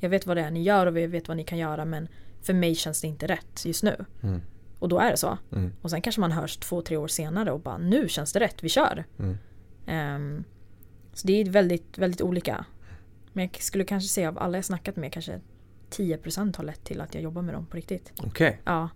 [0.01, 2.09] Jag vet vad det är ni gör och jag vet vad ni kan göra men
[2.43, 4.05] för mig känns det inte rätt just nu.
[4.23, 4.41] mm,
[4.79, 5.39] Och då är det så.
[5.53, 8.41] mm, Och sen kanske man hörs två, tre år senare och bara nu känns det
[8.41, 9.05] rätt, vi kör.
[9.19, 10.45] mm.
[11.17, 12.65] Så det är väldigt, väldigt olika.
[13.33, 15.41] Men jag skulle kanske säga av alla jag snackat med kanske
[15.91, 18.13] 10% har lett till att jag jobbar med dem på riktigt.
[18.19, 18.89] Okej, Ja,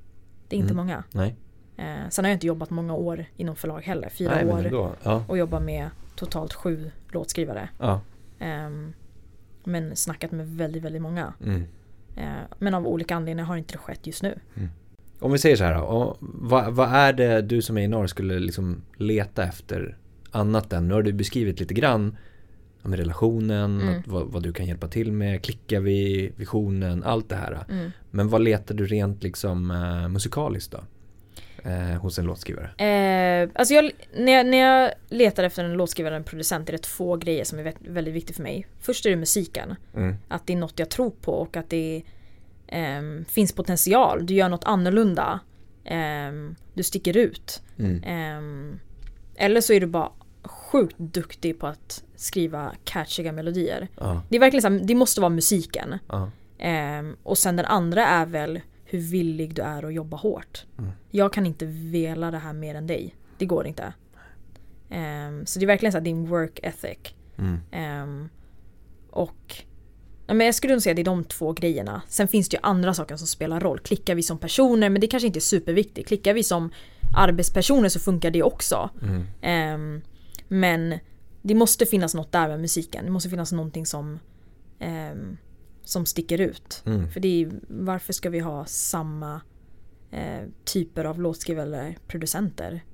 [0.49, 0.87] det är inte Mm.
[0.87, 1.05] många.
[1.13, 1.37] nej,
[1.77, 4.09] Eh, sen har jag inte jobbat många år inom förlag heller.
[4.09, 7.69] Fyra nej år ja, och jobbar med totalt sju låtskrivare.
[7.79, 8.01] ja,
[8.39, 8.93] Ehm,
[9.65, 11.33] men snackat med väldigt, väldigt många.
[11.45, 11.65] mm,
[12.17, 14.39] Eh, men av olika anledningar har inte det skett just nu.
[14.57, 14.69] Mm.
[15.21, 18.07] Om vi säger så här då, vad, vad är det du som är i norr
[18.07, 19.97] skulle liksom leta efter
[20.31, 22.17] annat än, nu har du beskrivit lite grann
[22.83, 24.03] om relationen, Mm.
[24.07, 27.65] vad, vad du kan hjälpa till med, klickar vi, visionen, allt det här.
[27.71, 27.91] Mm.
[28.11, 30.79] Men vad letar du rent liksom eh, musikaliskt då?
[31.71, 32.71] Eh, hos en låtskrivare?
[32.85, 36.73] Eh, alltså jag, när, jag, när jag letar efter en låtskrivare eller en producent är
[36.73, 38.67] det två grejer som är vä- väldigt viktigt för mig.
[38.81, 39.75] Först är det musiken.
[39.97, 40.15] Mm.
[40.29, 42.03] Att det är något jag tror på och att det
[42.67, 44.27] ehm, finns potential.
[44.27, 45.41] Du gör något annorlunda.
[45.85, 47.63] Ehm, du sticker ut.
[47.79, 48.03] Mm.
[48.05, 48.79] Ehm,
[49.37, 50.11] eller så är du bara
[50.73, 53.89] sjukt duktig på att skriva catchiga melodier.
[53.97, 55.99] Ja, Det är verkligen så här, det måste vara musiken.
[56.09, 60.65] ja, Ehm, och sen den andra är väl hur villig du är att jobba hårt.
[60.79, 60.91] Mm.
[61.11, 63.15] Jag kan inte vela det här mer än dig.
[63.39, 63.93] Det går inte.
[64.91, 66.99] Ehm, så det är verkligen så här, din work ethic.
[67.39, 67.59] mm.
[67.71, 68.29] Ehm,
[69.11, 69.55] och
[70.27, 72.03] ja, men jag skulle nog säga att det är de två grejerna.
[72.09, 73.79] Sen finns det ju andra saker som spelar roll.
[73.79, 76.09] Klickar vi som personer, men det kanske inte är superviktigt.
[76.09, 76.71] Klickar vi som
[77.17, 78.91] arbetspersoner så funkar det också.
[79.43, 80.03] Mm.
[80.53, 80.99] Men
[81.43, 83.05] det måste finnas något där med musiken.
[83.05, 84.19] Det måste finnas någonting som,
[84.79, 85.37] ehm,
[85.85, 86.83] som sticker ut.
[86.87, 87.11] Mm.
[87.11, 89.41] För det är, varför ska vi ha samma
[90.11, 92.85] eh, typer av låtskrivare eller producenter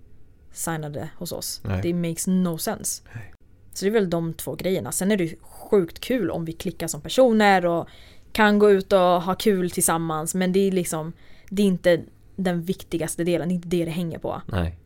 [0.53, 1.61] signade hos oss?
[1.65, 1.81] Nej.
[1.83, 3.03] Det makes no sense.
[3.15, 3.35] Nej.
[3.73, 4.93] Så det är väl de två grejerna.
[4.93, 7.89] Sen är det ju sjukt kul om vi klickar som personer och
[8.33, 10.35] kan gå ut och ha kul tillsammans.
[10.35, 11.13] Men det är liksom,
[11.51, 12.03] det är inte
[12.37, 14.43] den viktigaste delen, det är inte det det hänger på.
[14.47, 14.79] Nej.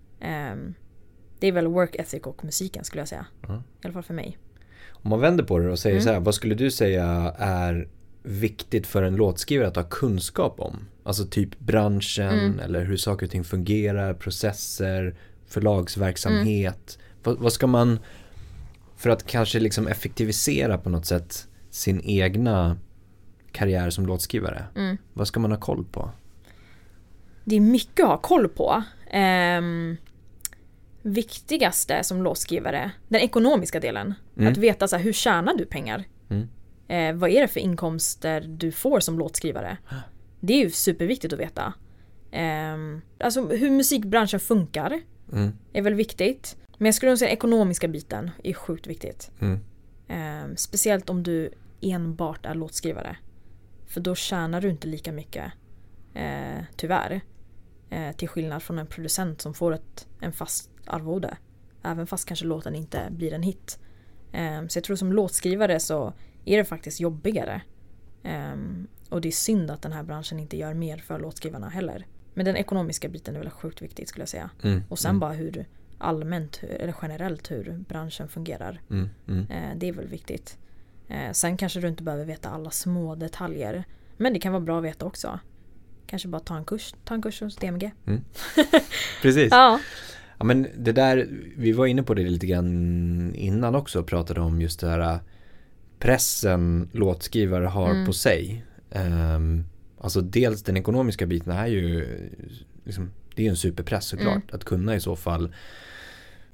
[1.40, 3.26] Det är väl work ethic och musiken skulle jag säga.
[3.48, 3.54] Ja.
[3.82, 4.38] I alla fall för mig.
[4.90, 6.04] Om man vänder på det och säger Mm.
[6.04, 7.88] så här, vad skulle du säga är
[8.22, 10.78] viktigt för en låtskrivare att ha kunskap om?
[11.02, 12.58] Alltså typ branschen Mm.
[12.60, 15.14] eller hur saker och ting fungerar, processer,
[15.46, 16.98] förlagsverksamhet.
[17.00, 17.18] Mm.
[17.22, 17.98] Vad, vad ska man,
[18.96, 22.76] för att kanske liksom effektivisera på något sätt sin egna
[23.52, 24.64] karriär som låtskrivare?
[24.76, 24.96] Mm.
[25.12, 26.10] Vad ska man ha koll på?
[27.44, 28.82] Det är mycket att ha koll på.
[29.10, 29.96] Ehm,
[31.02, 34.14] viktigaste som låtskrivare, den ekonomiska delen.
[34.36, 34.52] Mm.
[34.52, 36.04] Att veta så här, hur tjänar du pengar?
[36.30, 36.48] Mm.
[36.88, 39.76] Eh, vad är det för inkomster du får som låtskrivare?
[40.40, 41.72] Det är ju superviktigt att veta.
[42.30, 45.00] Ehm, alltså hur musikbranschen funkar
[45.32, 45.52] Mm.
[45.72, 46.56] är väl viktigt.
[46.78, 49.30] Men jag skulle nog säga ekonomiska biten är sjukt viktigt.
[50.08, 53.16] Ehm, speciellt om du enbart är låtskrivare.
[53.86, 55.52] För då tjänar du inte lika mycket.
[56.14, 57.20] Eh, tyvärr.
[57.90, 61.36] Eh, till skillnad från en producent som får ett, en fast arvode.
[61.82, 63.78] Även fast kanske låten inte blir en hit.
[64.32, 66.12] Ehm, så jag tror som låtskrivare så
[66.44, 67.62] är det faktiskt jobbigare.
[68.22, 72.06] Ehm, och det är synd att den här branschen inte gör mer för låtskrivarna heller.
[72.34, 74.50] Men den ekonomiska biten är väl sjukt viktigt skulle jag säga.
[74.62, 74.82] Mm.
[74.88, 75.20] Och sen mm.
[75.20, 75.66] bara hur
[75.98, 78.80] allmänt, eller generellt hur branschen fungerar.
[78.90, 79.08] Mm.
[79.28, 79.50] Mm.
[79.50, 80.58] Eh, det är väl viktigt.
[81.32, 83.84] Sen kanske du inte behöver veta alla små detaljer.
[84.16, 85.38] Men det kan vara bra att veta också.
[86.06, 87.92] Kanske bara ta en kurs, ta en kurs hos DMG.
[89.22, 89.48] Precis.
[89.50, 89.80] Ja.
[90.40, 94.40] Ja men det där, vi var inne på det lite grann innan också och pratade
[94.40, 95.18] om just det här äh,
[95.98, 98.06] pressen låtskrivare har Mm.
[98.06, 98.64] på sig.
[98.90, 99.64] Ehm,
[100.00, 102.06] alltså dels den ekonomiska biten är ju
[102.84, 104.48] liksom, det är ju en superpress såklart Mm.
[104.52, 105.54] att kunna i så fall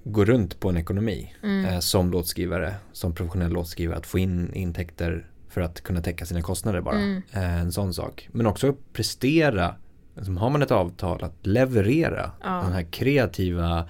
[0.04, 1.64] gå runt på en ekonomi Mm.
[1.64, 6.42] eh, som låtskrivare, som professionell låtskrivare att få in intäkter för att kunna täcka sina
[6.42, 6.98] kostnader bara.
[6.98, 7.22] Mm.
[7.32, 8.28] Eh, en sån sak.
[8.32, 9.74] Men också prestera,
[10.16, 12.60] liksom, har man ett avtal att leverera Ja.
[12.64, 13.88] den här kreativa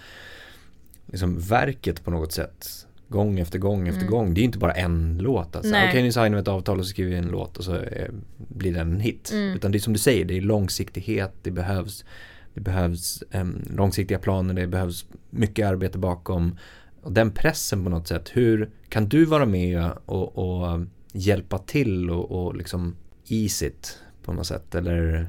[1.07, 2.87] liksom, verket på något sätt.
[3.09, 4.11] Gång efter gång efter Mm.
[4.11, 4.35] gång.
[4.35, 5.57] Det är ju inte bara en låt.
[5.57, 5.71] Alltså.
[5.89, 8.09] Okej, nu signar vi ett avtal och så skriver vi en låt och så eh,
[8.37, 9.31] blir den en hit.
[9.33, 9.57] Mm.
[9.57, 12.05] Utan det är som du säger, det är långsiktighet, det behövs,
[12.55, 16.59] det behövs em, långsiktiga planer, det behövs mycket arbete bakom.
[17.03, 20.81] Och den pressen på något sätt, hur kan du vara med och, och
[21.13, 22.97] hjälpa till och, och liksom
[23.29, 24.75] ease it på något sätt?
[24.75, 25.29] Eller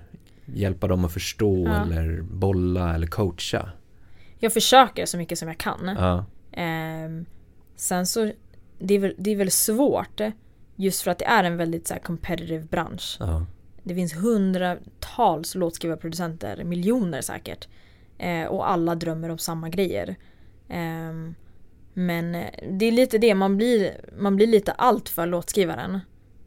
[0.54, 1.84] hjälpa dem att förstå Ja.
[1.84, 3.70] eller bolla eller coacha?
[4.40, 5.96] Jag försöker så mycket som jag kan.
[6.00, 7.26] Ja, Ehm,
[7.76, 8.32] sen så,
[8.80, 10.22] det är, väl, det är väl svårt.
[10.76, 13.18] Just för att det är en väldigt så här, competitive bransch.
[13.20, 13.46] ja,
[13.84, 17.68] Det finns hundratals låtskrivarproducenter, miljoner säkert.
[18.18, 20.16] Eh, och alla drömmer om samma grejer.
[20.70, 21.36] Ehm,
[21.94, 26.00] men eh, det är lite det, man blir, man blir lite allt för låtskrivaren.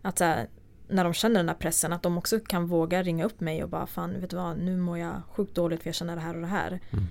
[0.03, 0.47] Att så här,
[0.91, 3.69] när de känner den här pressen, att de också kan våga ringa upp mig och
[3.69, 6.35] bara fan, vet du vad, nu mår jag sjukt dåligt för jag känner det här
[6.35, 6.81] och det här.
[6.91, 7.07] Mm.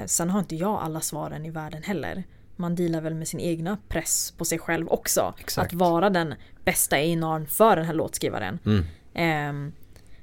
[0.00, 2.24] Eh, sen har inte jag alla svaren i världen heller.
[2.56, 5.34] Man dealar väl med sin egna press på sig själv också.
[5.38, 5.66] Exakt.
[5.72, 6.34] Att vara den
[6.64, 8.58] bästa A&R'n för den här låtskrivaren.
[8.66, 8.84] mm,
[9.14, 9.72] Ehm,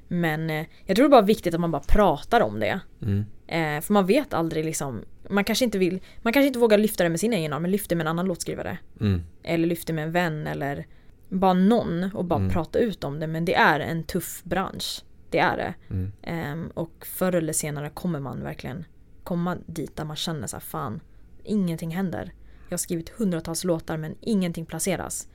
[0.07, 2.79] men eh, jag tror det är bara viktigt att man bara pratar om det.
[3.01, 6.77] mm, Eh, för man vet aldrig liksom, man kanske inte vill, man kanske inte vågar
[6.77, 8.77] lyfta det med sin egen men lyfter med en annan låtskrivare.
[9.01, 10.85] mm, Eller lyfter med en vän eller
[11.29, 12.51] bara någon och bara Mm.
[12.51, 13.27] prata ut om det.
[13.27, 15.03] Men det är en tuff bransch.
[15.29, 15.73] Det är det.
[15.89, 16.11] Mm.
[16.21, 18.85] Ehm, och förr eller senare kommer man verkligen
[19.23, 20.99] komma dit där man känner så här, fan,
[21.43, 22.33] ingenting händer.
[22.65, 25.27] Jag har skrivit hundratals låtar men ingenting placeras.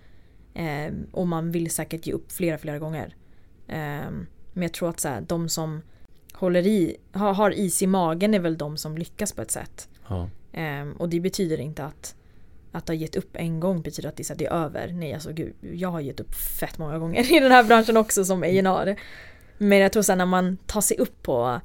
[0.54, 3.16] Ehm, och man vill säkert ge upp flera, flera gånger.
[3.68, 5.82] Ehm, men jag tror att så här, de som
[6.32, 9.88] håller i, har, har is i magen är väl de som lyckas på ett sätt.
[10.08, 10.28] Ja.
[10.98, 12.14] Och det betyder inte att
[12.72, 14.92] att ha gett upp en gång betyder att det är, så att det är över.
[14.92, 18.24] Nej alltså gud, jag har gett upp fett många gånger i den här branschen också
[18.24, 18.96] som A&R.
[19.58, 21.60] Men jag tror sen när man tar sig upp på,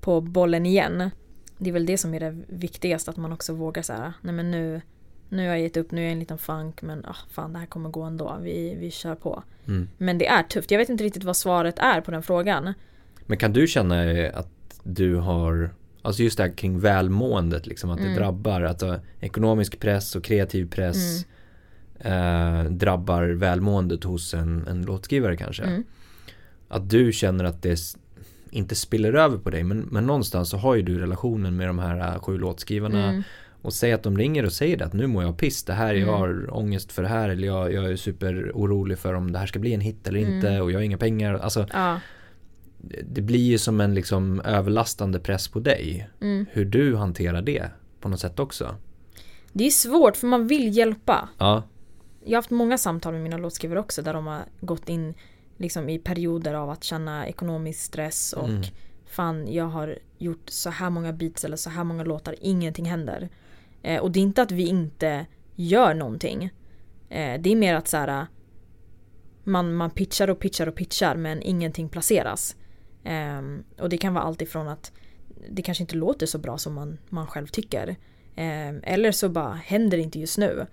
[0.00, 1.10] på bollen igen.
[1.58, 4.50] Det är väl det som är det viktigaste att man också vågar säga nej men
[4.50, 4.80] nu,
[5.28, 7.58] nu har jag gett upp, nu är jag en liten funk men ah, fan det
[7.58, 9.42] här kommer gå ändå, vi, vi kör på.
[9.66, 9.88] Mm.
[9.98, 12.74] Men det är tufft, jag vet inte riktigt vad svaret är på den frågan.
[13.26, 15.74] Men kan du känna att du har,
[16.04, 18.10] alltså just det här kring välmåendet liksom, att Mm.
[18.12, 21.24] det drabbar, alltså ekonomisk press och kreativ press
[22.00, 22.66] Mm.
[22.66, 25.62] eh, drabbar välmåendet hos en, en låtskrivare kanske.
[25.62, 25.84] Mm.
[26.68, 27.78] Att du känner att det
[28.50, 31.78] inte spiller över på dig, men, men någonstans så har ju du relationen med de
[31.78, 33.22] här eh, sju låtskrivarna Mm.
[33.62, 35.94] och säg att de ringer och säger det att nu mår jag piss, det här,
[35.94, 36.14] jag Mm.
[36.14, 39.58] har ångest för det här eller jag, jag är superorolig för om det här ska
[39.58, 40.34] bli en hit eller Mm.
[40.34, 41.34] inte och jag har inga pengar.
[41.34, 42.00] Alltså Ja.
[43.04, 46.08] Det blir ju som en liksom överlastande press på dig.
[46.20, 46.46] Mm.
[46.52, 47.70] Hur du hanterar det
[48.00, 48.76] på något sätt också.
[49.52, 51.28] Det är svårt för man vill hjälpa.
[51.38, 51.62] Ja,
[52.24, 55.14] Jag har haft många samtal med mina låtskrivare också där de har gått in
[55.56, 58.62] liksom, i perioder av att känna ekonomisk stress och Mm.
[59.06, 63.28] fan jag har gjort så här många beats eller så här många låtar, ingenting händer.
[63.82, 66.44] Eh, och det är inte att vi inte gör någonting.
[67.08, 68.26] Eh, det är mer att så här,
[69.44, 72.56] man, man pitchar och pitchar och pitchar men ingenting placeras.
[73.04, 74.92] Ehm, och det kan vara allt ifrån att
[75.50, 77.96] det kanske inte låter så bra som man, man själv tycker.
[78.36, 80.66] Ehm, eller så bara händer det inte just nu.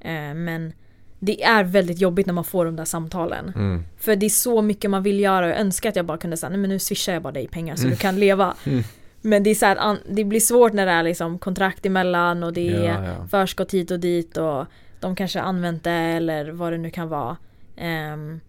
[0.00, 0.72] Ehm, men
[1.18, 3.52] det är väldigt jobbigt när man får de där samtalen.
[3.54, 3.84] mm.
[3.96, 6.36] För det är så mycket man vill göra och jag önskar att jag bara kunde
[6.36, 7.90] säga nej men nu swishar jag bara dig pengar så Mm.
[7.90, 8.54] du kan leva.
[8.66, 8.82] Mm.
[9.20, 12.52] Men det är så här, det blir svårt när det är liksom kontrakt emellan och
[12.52, 13.26] det är ja, ja.
[13.30, 14.66] förskott hit och dit och
[15.00, 17.36] de kanske använt det eller vad det nu kan vara.
[17.76, 18.40] Ehm,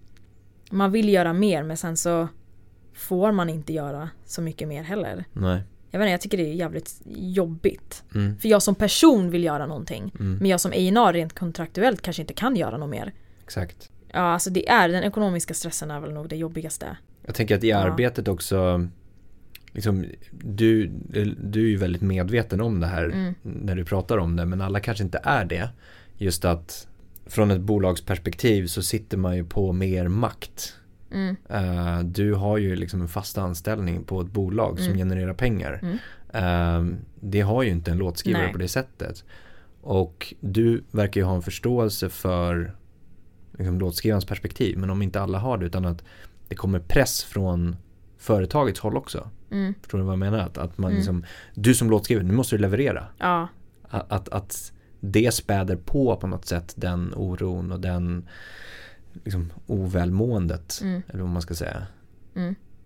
[0.71, 2.27] man vill göra mer men sen så
[2.99, 5.25] får man inte göra så mycket mer heller.
[5.33, 5.61] Nej.
[5.91, 8.03] Jag vet inte, jag tycker det är jävligt jobbigt.
[8.15, 8.37] Mm.
[8.37, 10.13] För jag som person vill göra någonting.
[10.19, 10.33] Mm.
[10.37, 13.13] Men jag som A&R rent kontraktuellt kanske inte kan göra något mer.
[13.43, 13.91] Exakt.
[14.11, 16.97] Ja, alltså det är den ekonomiska stressen är väl nog det jobbigaste.
[17.25, 17.77] Jag tänker att i Ja.
[17.77, 18.87] arbetet också
[19.73, 20.87] liksom, du,
[21.43, 23.33] du är ju väldigt medveten om det här Mm.
[23.41, 25.69] när du pratar om det men alla kanske inte är det.
[26.17, 26.87] Just att
[27.25, 30.75] från ett bolagsperspektiv så sitter man ju på mer makt.
[31.11, 31.35] Mm.
[31.49, 34.97] Eh, du har ju liksom en fast anställning på ett bolag som Mm.
[34.97, 35.97] genererar pengar.
[36.33, 36.85] Eh,
[37.19, 38.51] det har ju inte en låtskrivare Nej.
[38.51, 39.23] på det sättet.
[39.81, 42.75] Och du verkar ju ha en förståelse för
[43.57, 44.77] liksom, låtskrivarens perspektiv.
[44.77, 46.03] Men om inte alla har det utan att
[46.47, 47.75] det kommer press från
[48.17, 49.29] företagets håll också.
[49.51, 49.73] Mm.
[49.81, 50.39] Förstår du vad jag menar?
[50.39, 50.97] Att, att man Mm.
[50.97, 51.23] liksom,
[51.55, 53.05] du som låtskrivare, nu måste du leverera.
[53.17, 53.47] Ja,
[53.89, 58.27] Att, att, att det späder på på något sätt den oron och den
[59.23, 60.79] liksom, ovälmåendet.
[60.81, 61.01] Mm.
[61.07, 61.87] Eller vad man ska säga.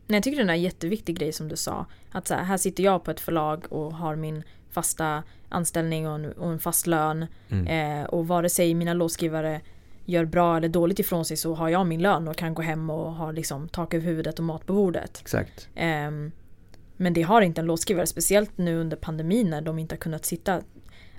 [0.07, 1.85] Nej, jag tycker det är en jätteviktig grej som du sa.
[2.11, 6.15] Att så här, här sitter jag på ett förlag och har min fasta anställning och
[6.15, 7.25] en, och en fast lön.
[7.49, 7.67] Mm.
[7.67, 9.61] Eh, och vare sig mina låtskrivare
[10.05, 12.89] gör bra eller dåligt ifrån sig så har jag min lön och kan gå hem
[12.89, 15.17] och ha liksom tak över huvudet och mat på bordet.
[15.21, 15.69] Exakt.
[15.75, 16.31] Ehm,
[16.97, 20.25] men det har inte en låtskrivare, speciellt nu under pandemin när de inte har kunnat
[20.25, 20.61] sitta.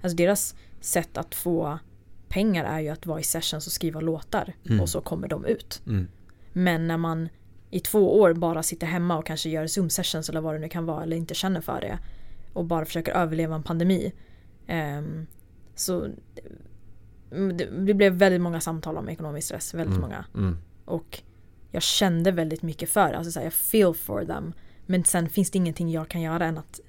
[0.01, 1.79] Alltså deras sätt att få
[2.29, 4.81] pengar är ju att vara i sessions och skriva låtar Mm.
[4.81, 5.83] och så kommer de ut.
[5.87, 6.09] Mm.
[6.53, 7.29] Men när man
[7.71, 10.69] i två år bara sitter hemma och kanske gör zoom sessions eller vad det nu
[10.69, 11.99] kan vara eller inte känner för det
[12.53, 14.13] och bara försöker överleva en pandemi.
[14.67, 15.27] ehm,
[15.75, 16.09] så
[17.31, 20.01] det, det blev väldigt många samtal om ekonomisk stress, väldigt Mm.
[20.01, 20.25] många.
[20.35, 20.57] Mm.
[20.85, 21.23] Och
[21.71, 23.17] jag kände väldigt mycket för det.
[23.17, 24.53] Alltså så här, jag feel for them.
[24.87, 26.81] Men sen finns det ingenting jag kan göra än att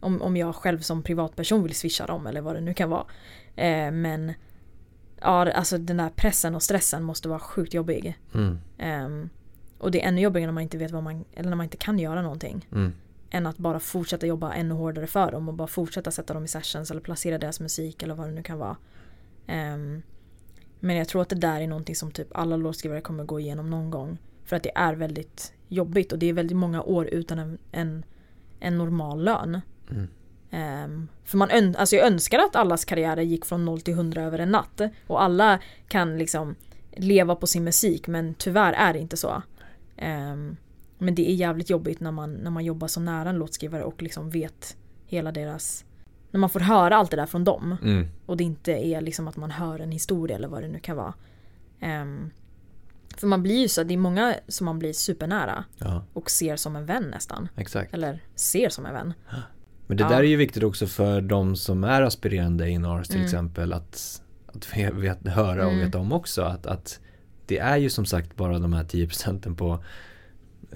[0.00, 3.04] om, om jag själv som privatperson vill swisha dem eller vad det nu kan vara.
[3.56, 4.32] Eh, men
[5.24, 8.18] ja, alltså den där pressen och stressen måste vara sjukt jobbig.
[8.34, 8.58] Mm.
[8.78, 9.28] Ehm,
[9.78, 11.76] och det är ännu jobbigare när man inte vet vad man, eller när man inte
[11.76, 12.68] kan göra någonting.
[12.72, 12.92] Mm.
[13.30, 16.48] Än att bara fortsätta jobba ännu hårdare för dem och bara fortsätta sätta dem i
[16.48, 18.76] sessions eller placera deras musik eller vad det nu kan vara.
[19.46, 20.02] Ehm,
[20.80, 23.70] men jag tror att det där är någonting som typ alla låtskrivare kommer gå igenom
[23.70, 24.18] någon gång.
[24.44, 28.04] För att det är väldigt jobbigt och det är väldigt många år utan en, en,
[28.60, 29.60] en normal lön.
[29.90, 30.08] Mm.
[30.54, 34.22] Ehm, för man ön- alltså jag önskar att allas karriärer gick från 0 till 100
[34.22, 34.80] över en natt.
[35.06, 36.54] Och alla kan liksom
[36.96, 39.42] leva på sin musik men tyvärr är det inte så.
[39.96, 40.56] Ehm,
[40.98, 44.02] men det är jävligt jobbigt när man, när man jobbar så nära en låtskrivare och
[44.02, 44.76] liksom vet
[45.06, 45.84] hela deras...
[46.30, 47.76] När man får höra allt det där från dem.
[47.82, 48.08] Mm.
[48.26, 50.96] Och det inte är liksom att man hör en historia eller vad det nu kan
[50.96, 51.14] vara.
[51.80, 52.30] Ehm,
[53.16, 56.56] För man blir ju så, det är många som man blir supernära Ja, och ser
[56.56, 57.48] som en vän nästan.
[57.56, 57.94] exakt.
[57.94, 59.12] Eller ser som en vän.
[59.86, 60.08] Men det Ja.
[60.08, 63.24] där är ju viktigt också för de som är aspirerande A&Rs till Mm.
[63.24, 65.84] exempel att, att ve- vet, höra och Mm.
[65.84, 67.00] veta om också att, att
[67.46, 69.84] det är ju som sagt bara de här 10 procenten på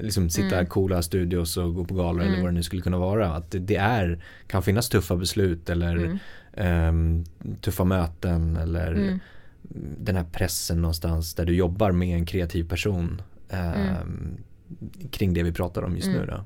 [0.01, 0.67] liksom sitta Mm.
[0.67, 2.43] coola studios och gå på galor eller Mm.
[2.43, 3.35] vad det nu skulle kunna vara.
[3.35, 6.19] Att det, det är, kan finnas tuffa beslut eller
[6.57, 7.25] ehm,
[7.61, 9.19] tuffa möten eller Mm.
[9.99, 14.37] den här pressen någonstans där du jobbar med en kreativ person ehm,
[15.11, 16.45] kring det vi pratar om just nu då.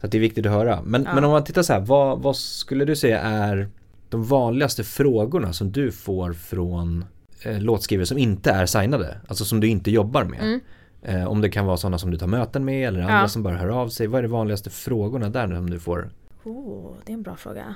[0.00, 0.82] Så att det är viktigt att höra.
[0.84, 1.14] Men, Ja.
[1.14, 3.68] men om man tittar så här, vad, vad skulle du säga är
[4.08, 7.04] de vanligaste frågorna som du får från
[7.42, 9.20] eh, låtskrivare som inte är signade?
[9.28, 10.40] Alltså som du inte jobbar med.
[10.40, 10.60] Mm.
[11.02, 13.28] Eh, om det kan vara sådana som du tar möten med eller andra Ja.
[13.28, 14.06] som bara hör av sig.
[14.06, 16.10] Vad är de vanligaste frågorna där som du får?
[16.44, 17.74] Oh, det är en bra fråga.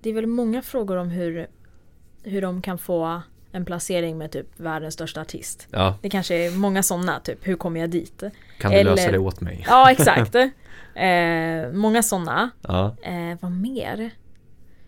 [0.00, 1.46] Det är väl många frågor om hur,
[2.22, 3.20] hur de kan få
[3.52, 5.66] en placering med typ världens största artist.
[5.70, 8.22] Ja, Det kanske är många sådana, typ hur kommer jag dit?
[8.60, 9.64] kan du Eller- lösa det åt mig?
[9.68, 10.34] Ja, exakt.
[10.94, 12.50] eh, många sådana.
[12.62, 14.10] Ja, Eh, vad mer?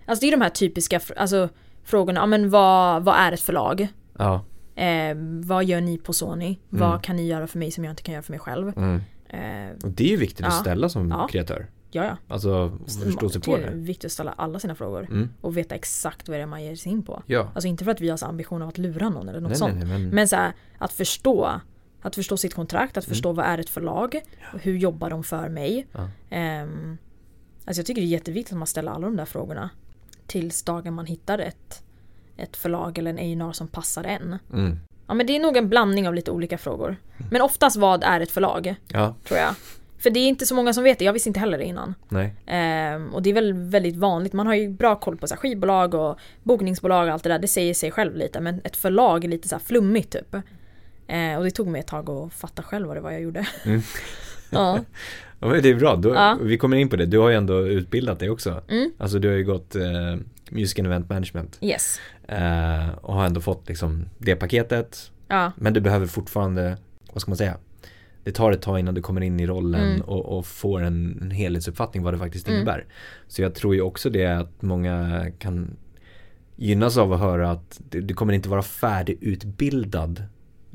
[0.07, 1.49] Alltså det är de här typiska alltså,
[1.85, 2.21] frågorna.
[2.21, 3.89] Ja, men vad, vad är ett förlag?
[4.19, 4.45] ja.
[4.77, 6.47] Eh, vad gör ni på Sony?
[6.47, 6.59] Mm.
[6.91, 8.73] Vad kan ni göra för mig som jag inte kan göra för mig själv?
[8.79, 9.01] Mm.
[9.29, 10.61] Eh, Och det är ju viktigt att Ja.
[10.61, 11.29] ställa som Ja.
[11.31, 11.67] kreatör.
[11.91, 12.17] ja, ja.
[12.29, 13.77] Alltså förstå sig på Det är det.
[13.77, 15.03] viktigt att ställa alla sina frågor.
[15.11, 15.29] Mm.
[15.41, 17.23] Och veta exakt vad det är man ger sig in på.
[17.27, 17.49] Ja.
[17.55, 19.59] Alltså inte för att vi har så ambition av att lura någon eller något Nej,
[19.59, 19.75] sånt.
[19.75, 21.61] nej, nej, men, Men så här, att förstå
[22.05, 24.21] att förstå sitt kontrakt, att förstå vad är ett förlag,
[24.53, 25.87] och hur jobbar de för mig.
[25.93, 26.09] Ja.
[26.31, 26.97] Ehm,
[27.65, 29.71] alltså jag tycker det är jätteviktigt att man ställer alla de där frågorna.
[30.27, 31.83] Tills dagen man hittar ett,
[32.37, 34.39] ett förlag eller en A&R som passar en.
[34.53, 34.79] mm.
[35.07, 36.97] Ja men det är nog en blandning av lite olika frågor.
[37.31, 39.55] Men oftast vad är ett förlag, Ja, tror jag.
[39.99, 41.95] För det är inte så många som vet det, jag visste inte heller det innan.
[42.09, 42.35] nej.
[42.47, 45.41] Ehm, och det är väl väldigt vanligt, man har ju bra koll på så här,
[45.41, 48.41] skivbolag och bokningsbolag och allt det där, det säger sig själv lite.
[48.41, 50.37] Men ett förlag är lite så här flummigt typ.
[51.07, 53.47] Ehm, och det tog mig ett tag att fatta själv vad det var jag gjorde.
[53.65, 53.81] Mm.
[54.51, 54.79] ja.
[55.41, 56.39] Ja, det är bra, Då, Ja.
[56.43, 57.07] vi kommer in på det.
[57.07, 58.63] Du har ju ändå utbildat dig också.
[58.69, 58.93] Mm.
[58.99, 59.83] Alltså du har ju gått eh,
[60.51, 62.01] Music and Event Management Yes.
[62.29, 65.11] eh, och har ändå fått liksom det paketet.
[65.29, 65.53] Ja.
[65.57, 66.77] Men du behöver fortfarande,
[67.13, 67.57] vad ska man säga?
[68.25, 70.01] Det tar ett tag innan du kommer in i rollen Mm.
[70.01, 72.57] och, och får en, en helhetsuppfattning vad det faktiskt Mm.
[72.61, 72.85] innebär.
[73.29, 75.77] Så jag tror ju också det att många kan
[76.57, 80.23] gynnas av att höra att du, du kommer inte vara färdigutbildad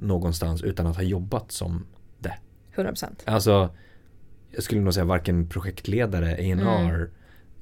[0.02, 1.86] någonstans utan att ha jobbat som
[2.76, 3.06] 100%.
[3.26, 3.70] Alltså
[4.52, 7.10] Jag skulle nog säga varken projektledare, A&R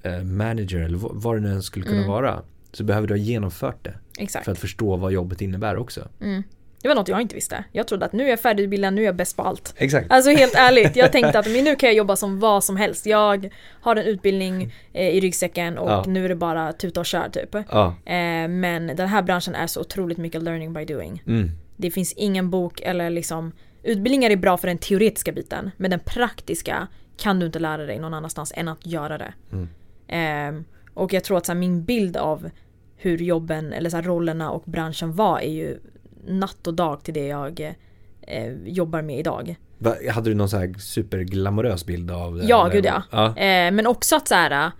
[0.04, 2.10] eh, manager eller vad- det nu än skulle kunna Mm.
[2.10, 2.42] vara.
[2.72, 4.46] Så behöver du ha genomfört det Exakt.
[4.46, 6.08] för att förstå vad jobbet innebär också.
[6.22, 6.44] Mm.
[6.82, 7.64] Det var något jag inte visste.
[7.72, 9.74] Jag trodde att nu är jag färdigutbildad, nu är jag bäst på allt.
[9.78, 10.12] Exakt.
[10.12, 13.06] Alltså helt ärligt, jag tänkte att nu kan jag jobba som vad som helst.
[13.06, 13.50] Jag
[13.82, 16.04] har en utbildning eh, i ryggsäcken och Ja.
[16.08, 17.56] nu är det bara tuta och kör typ.
[17.72, 17.88] Ja.
[18.06, 21.24] Eh, men den här branschen är så otroligt mycket learning by doing.
[21.28, 21.52] Mm.
[21.78, 23.52] Det finns ingen bok eller liksom
[23.84, 28.00] Utbildningar är bra för den teoretiska biten men den praktiska kan du inte lära dig
[28.00, 29.34] någon annanstans än att göra det.
[29.52, 29.70] Mm.
[30.08, 32.50] Ehm, och jag tror att så här, min bild av
[32.96, 35.80] hur jobben eller så här, rollerna och branschen var är ju
[36.28, 37.76] natt och dag till det jag
[38.22, 39.56] eh, jobbar med idag.
[39.78, 42.46] Va, hade du någon så här superglamorös bild av det?
[42.46, 43.04] Ja, gud ja.
[43.12, 43.28] ja.
[43.28, 44.72] Eh, men också att så här,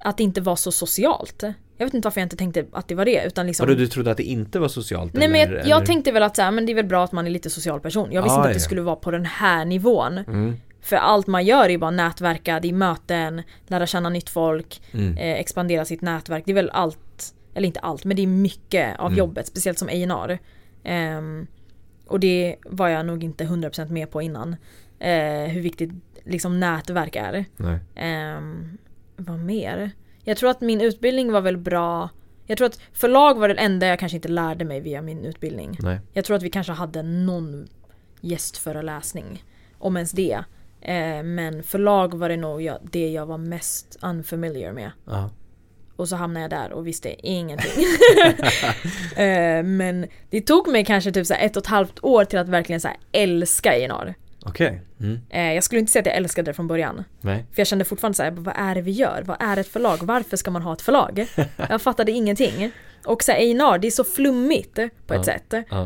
[0.00, 1.44] att det inte var så socialt.
[1.76, 3.86] Jag vet inte varför jag inte tänkte att det var det utan liksom Vadå, du
[3.86, 5.12] trodde att det inte var socialt?
[5.14, 5.86] Nej men jag, eller, jag eller?
[5.86, 7.80] tänkte väl att så här, men det är väl bra att man är lite social
[7.80, 8.12] person.
[8.12, 8.64] Jag visste Ah, inte att det ja.
[8.64, 10.18] skulle vara på den här nivån.
[10.18, 10.56] Mm.
[10.80, 15.16] För allt man gör är bara nätverka, det är möten, lära känna nytt folk, Mm.
[15.18, 16.42] eh, expandera sitt nätverk.
[16.46, 19.18] Det är väl allt, eller inte allt, men det är mycket av Mm.
[19.18, 20.38] jobbet, speciellt som A&R.
[20.84, 21.46] Ehm,
[22.06, 24.56] och det var jag nog inte 100% med på innan.
[24.98, 25.90] Eh, hur viktigt
[26.24, 27.44] liksom nätverk är.
[27.56, 27.78] Nej.
[27.96, 28.78] Ehm,
[29.16, 29.90] vad mer?
[30.24, 32.08] Jag tror att min utbildning var väl bra.
[32.46, 35.78] Jag tror att förlag var det enda jag kanske inte lärde mig via min utbildning.
[35.80, 36.00] Nej.
[36.12, 37.68] Jag tror att vi kanske hade någon
[38.20, 39.44] gästföreläsning.
[39.78, 40.44] Om ens det.
[40.80, 44.90] Eh, men förlag var det nog jag, det jag var mest unfamiliar med.
[45.04, 45.30] Ja.
[45.96, 47.84] Och så hamnade jag där och visste ingenting.
[49.16, 52.48] eh, men det tog mig kanske typ så ett och ett halvt år till att
[52.48, 54.14] verkligen så älska Enar.
[54.44, 54.80] Okej.
[55.00, 55.20] Mm.
[55.30, 57.04] Eh, jag skulle inte säga att jag älskade det från början.
[57.20, 57.44] Nej.
[57.52, 59.22] För jag kände fortfarande så här, vad är det vi gör?
[59.26, 59.98] Vad är ett förlag?
[60.02, 61.26] Varför ska man ha ett förlag?
[61.68, 62.70] Jag fattade ingenting.
[63.04, 64.74] Och så här, det är så flummigt
[65.06, 65.38] på ett Ja.
[65.38, 65.64] sätt.
[65.70, 65.84] Ja.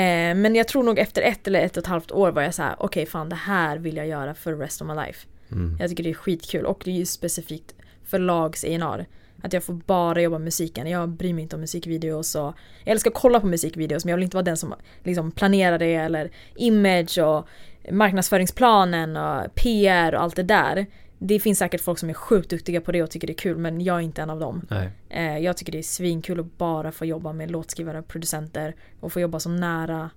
[0.00, 2.54] Eh, men jag tror nog efter ett eller ett och ett halvt år var jag
[2.54, 5.26] så här: okej fan det här vill jag göra för rest of my life.
[5.52, 5.76] Mm.
[5.80, 7.74] Jag tycker det är skitkul och det är ju specifikt
[8.04, 9.06] förlags A&R
[9.42, 10.86] Att jag får bara jobba med musiken.
[10.86, 12.42] Jag bryr mig inte om musikvideos och
[12.84, 15.78] jag älskar att kolla på musikvideos men jag vill inte vara den som liksom planerar
[15.78, 17.48] det eller image och
[17.92, 20.86] marknadsföringsplanen och PR och allt det där.
[21.18, 23.56] Det finns säkert folk som är sjukt duktiga på det och tycker det är kul
[23.58, 24.66] men jag är inte en av dem.
[24.70, 24.90] Nej.
[25.08, 29.12] Eh, jag tycker det är svinkul att bara få jobba med låtskrivare och producenter och
[29.12, 30.10] få jobba så nära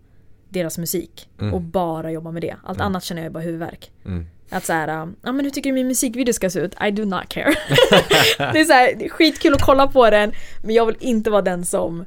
[0.50, 1.54] deras musik Mm.
[1.54, 2.56] och bara jobba med det.
[2.64, 2.86] Allt Mm.
[2.86, 3.92] annat känner jag bara huvudvärk.
[4.06, 4.26] Mm.
[4.50, 4.88] Att såhär,
[5.22, 6.76] ja men hur tycker du min musikvideo ska se ut?
[6.88, 7.54] I do not care.
[8.38, 10.32] det är såhär, skitkul att kolla på den
[10.64, 12.06] men jag vill inte vara den som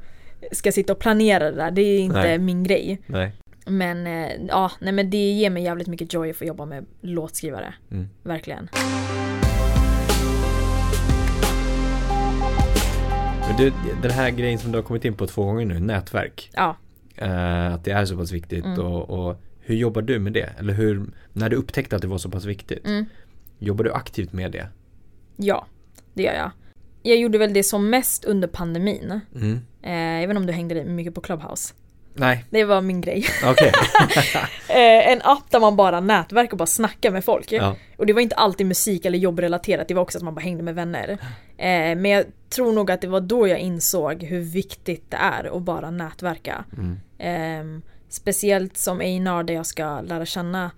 [0.51, 1.71] ska sitta och planera det där.
[1.71, 2.37] Det är inte Nej.
[2.39, 3.01] min grej.
[3.05, 3.31] Nej.
[3.65, 6.85] Men eh, ja, nej men det ger mig jävligt mycket joy att få jobba med
[7.01, 7.73] låtskrivare.
[7.91, 8.09] Mm.
[8.23, 8.69] Verkligen.
[13.47, 16.49] Men du, den här grejen som du har kommit in på två gånger nu, nätverk.
[16.53, 16.75] Ja.
[17.15, 18.79] Eh, att det är så pass viktigt Mm.
[18.79, 20.49] och, och hur jobbar du med det?
[20.59, 23.05] Eller hur, när du upptäckte att det var så pass viktigt, Mm.
[23.59, 24.67] jobbar du aktivt med det?
[25.37, 25.65] Ja,
[26.13, 26.51] det gör jag.
[27.03, 29.19] Jag gjorde väl det som mest under pandemin.
[29.35, 29.59] Mm.
[29.81, 31.73] Eh, jag vet inte om du hängde mycket på Clubhouse.
[32.13, 33.25] Nej, Det var min grej.
[33.45, 33.71] okej.
[34.69, 37.51] Eh, en app där man bara nätverkar och bara snackar med folk.
[37.51, 37.75] ja.
[37.97, 40.63] Och det var inte alltid musik eller jobbrelaterat, det var också att man bara hängde
[40.63, 41.09] med vänner.
[41.57, 45.57] Eh, men jag tror nog att det var då jag insåg hur viktigt det är
[45.57, 46.63] att bara nätverka.
[46.77, 46.99] Mm.
[47.17, 47.81] Eh,
[48.17, 50.71] speciellt som A&R där jag ska lära känna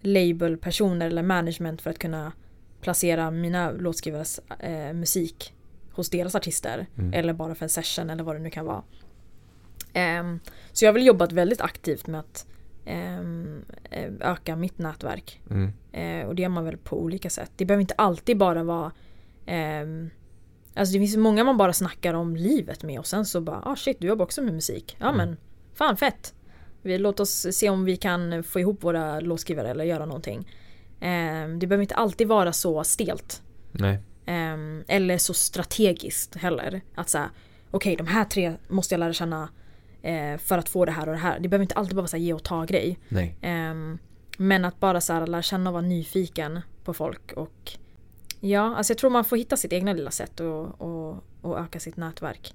[0.00, 2.32] labelpersoner eller management för att kunna
[2.80, 5.54] placera mina låtskrivares eh, musik
[5.92, 6.86] hos deras artister.
[6.98, 7.12] Mm.
[7.14, 8.82] Eller bara för en session eller vad det nu kan vara.
[9.92, 10.40] Ehm,
[10.72, 12.46] så jag har väl jobbat väldigt aktivt med att
[12.84, 13.20] eh,
[14.20, 15.40] öka mitt nätverk.
[15.50, 15.72] Mm.
[15.92, 17.50] Eh, och det gör man väl på olika sätt.
[17.56, 18.92] Det behöver inte alltid bara vara
[19.46, 20.10] ehm,
[20.74, 23.76] Alltså det finns många man bara snackar om livet med och sen så bara ah
[23.76, 24.96] shit du jobbar också med musik.
[25.00, 25.16] Ja Mm.
[25.16, 25.36] men
[25.74, 26.34] fan fett.
[26.86, 30.52] Vi, låt oss se om vi kan få ihop våra låtskrivare eller göra någonting.
[31.00, 33.42] Ehm, det behöver inte alltid vara så stelt.
[33.72, 33.98] Nej.
[34.26, 36.80] Ehm, eller så strategiskt heller.
[36.94, 37.30] Att säga
[37.70, 39.48] okej de här tre måste jag lära känna
[40.02, 41.40] eh, för att få det här och det här.
[41.40, 42.98] Det behöver inte alltid bara vara så ge och ta grej.
[43.08, 43.36] Nej.
[43.40, 43.98] Ehm,
[44.38, 47.72] men att bara så här, lära känna och vara nyfiken på folk och
[48.40, 51.80] Ja, alltså jag tror man får hitta sitt egna lilla sätt och, och, och öka
[51.80, 52.54] sitt nätverk.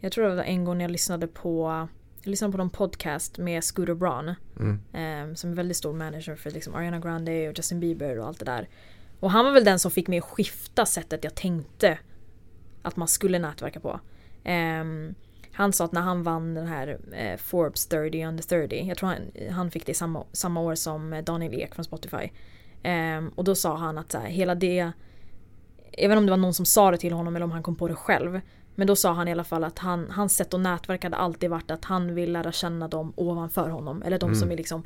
[0.00, 1.88] Jag tror det var en gång jag lyssnade på
[2.24, 4.80] jag lyssnade på någon podcast med Scooter Braun Mm.
[4.92, 8.38] ehm, som är väldigt stor manager för liksom Ariana Grande och Justin Bieber och allt
[8.38, 8.68] det där.
[9.20, 11.98] Och han var väl den som fick mig att skifta sättet jag tänkte
[12.82, 14.00] att man skulle nätverka på.
[14.44, 15.14] Ehm,
[15.52, 19.08] han sa att när han vann den här eh, Forbes 30 under 30, jag tror
[19.08, 19.18] han,
[19.50, 22.30] han fick det samma, samma år som eh, Daniel Ek från Spotify.
[22.82, 24.90] Ehm, och då sa han att så här, hela det,
[25.92, 27.62] jag vet inte om det var någon som sa det till honom eller om han
[27.62, 28.40] kom på det själv.
[28.74, 31.50] Men då sa han i alla fall att han, hans sätt att nätverka hade alltid
[31.50, 34.02] varit att han vill lära känna dem ovanför honom.
[34.02, 34.40] Eller de Mm.
[34.40, 34.82] som är liksom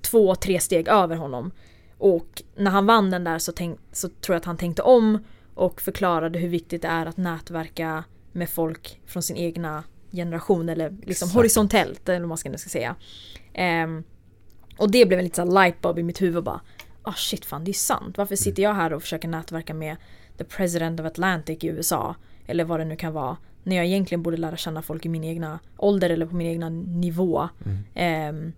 [0.00, 1.50] två, tre steg över honom.
[1.98, 5.18] Och när han vann den där så, tänk, så tror jag att han tänkte om
[5.54, 10.90] och förklarade hur viktigt det är att nätverka med folk från sin egna generation eller
[10.90, 11.34] liksom Exakt.
[11.34, 12.96] horisontellt eller vad man ska, nu ska säga.
[13.52, 14.04] Ehm,
[14.78, 16.60] och det blev en liten lightbulb i mitt huvud bara.
[17.02, 18.18] Ah shit fan det är sant.
[18.18, 19.96] Varför sitter jag här och försöker nätverka med
[20.38, 22.14] the president of Atlantic i USA?
[22.48, 23.36] Eller vad det nu kan vara.
[23.62, 26.68] När jag egentligen borde lära känna folk i min egna ålder eller på min egna
[26.68, 27.48] nivå.
[27.64, 27.84] Mm.
[27.94, 28.52] Ehm,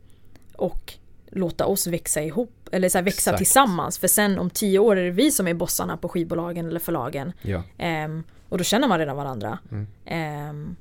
[0.56, 0.94] och
[1.30, 2.68] låta oss växa ihop.
[2.72, 3.38] Eller så växa Exakt.
[3.38, 3.98] tillsammans.
[3.98, 7.32] För sen om tio år är det vi som är bossarna på skivbolagen eller förlagen.
[7.42, 7.62] Ja.
[7.78, 9.58] Ehm, och då känner man redan varandra.
[9.70, 9.86] Mm.
[10.04, 10.76] Ehm,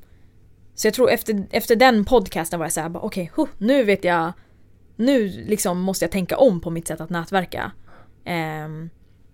[0.75, 4.33] så jag tror efter, efter den podcasten var jag såhär, okej, okay, nu vet jag,
[4.95, 7.71] nu liksom måste jag tänka om på mitt sätt att nätverka.
[8.25, 8.89] Ehm,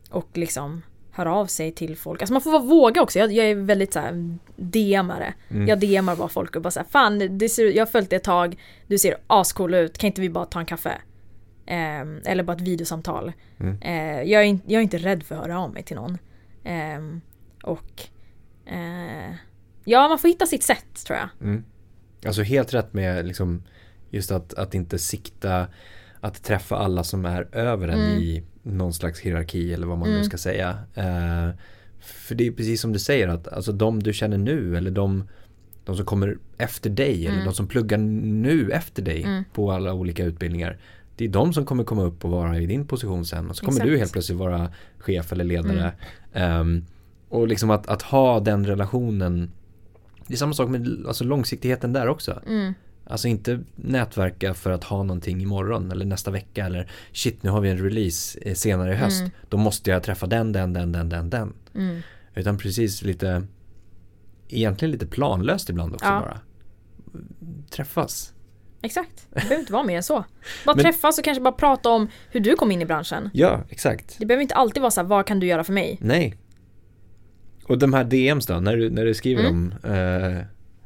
[0.09, 0.81] och liksom
[1.15, 2.21] höra av sig till folk.
[2.21, 3.19] Alltså man får våga också.
[3.19, 5.33] Jag, jag är väldigt såhär DMare.
[5.49, 5.67] Mm.
[5.67, 8.23] Jag DMar bara folk och bara såhär, fan det ser, jag har följt det ett
[8.23, 10.91] tag, du ser ascool ut, kan inte vi bara ta en kaffe?
[11.65, 13.33] Ehm, eller bara ett videosamtal.
[13.59, 13.77] Mm.
[13.81, 16.17] Eh, jag, är, in- jag är inte rädd för att höra av mig till någon.
[16.63, 17.21] Ehm,
[17.63, 18.01] och
[18.65, 19.35] eh,
[19.83, 21.29] ja, man får hitta sitt sätt tror jag.
[21.41, 21.63] Mm.
[22.25, 23.63] Alltså helt rätt med liksom
[24.09, 25.67] just att, att inte sikta
[26.25, 28.17] att träffa alla som är över en Mm.
[28.21, 30.25] i någon slags hierarki eller vad man nu Mm.
[30.25, 30.69] ska säga.
[30.95, 31.49] Eh,
[31.99, 35.23] för det är precis som du säger att alltså de du känner nu eller de,
[35.85, 37.45] de som kommer efter dig eller Mm.
[37.45, 39.43] de som pluggar nu efter dig Mm.
[39.53, 40.77] på alla olika utbildningar.
[41.15, 43.65] Det är de som kommer komma upp och vara i din position sen och så
[43.65, 43.89] kommer Exakt.
[43.91, 45.91] du helt plötsligt vara chef eller ledare.
[46.33, 46.85] Ehm,
[47.29, 49.51] och liksom att, att ha den relationen
[50.27, 52.41] det är samma sak med alltså långsiktigheten där också.
[52.47, 52.73] Mm.
[53.07, 57.61] Alltså inte nätverka för att ha någonting imorgon eller nästa vecka eller shit nu har
[57.61, 59.19] vi en release eh, senare i höst.
[59.19, 59.31] Mm.
[59.49, 61.53] Då måste jag träffa den, den, den, den, den, den.
[61.75, 62.01] Mm.
[62.35, 63.43] Utan precis lite
[64.49, 66.19] egentligen lite planlöst ibland också Ja.
[66.19, 66.39] bara.
[67.69, 68.31] Träffas.
[68.81, 70.25] Exakt, det behöver inte vara mer än så.
[70.65, 73.29] Bara Men- träffas och kanske bara prata om hur du kom in i branschen.
[73.33, 74.15] Ja, exakt.
[74.19, 75.97] Det behöver inte alltid vara så här, vad kan du göra för mig?
[76.01, 76.35] Nej.
[77.67, 79.73] Och de här DMs då, när du, när du skriver Mm.
[79.83, 80.41] dem, eh,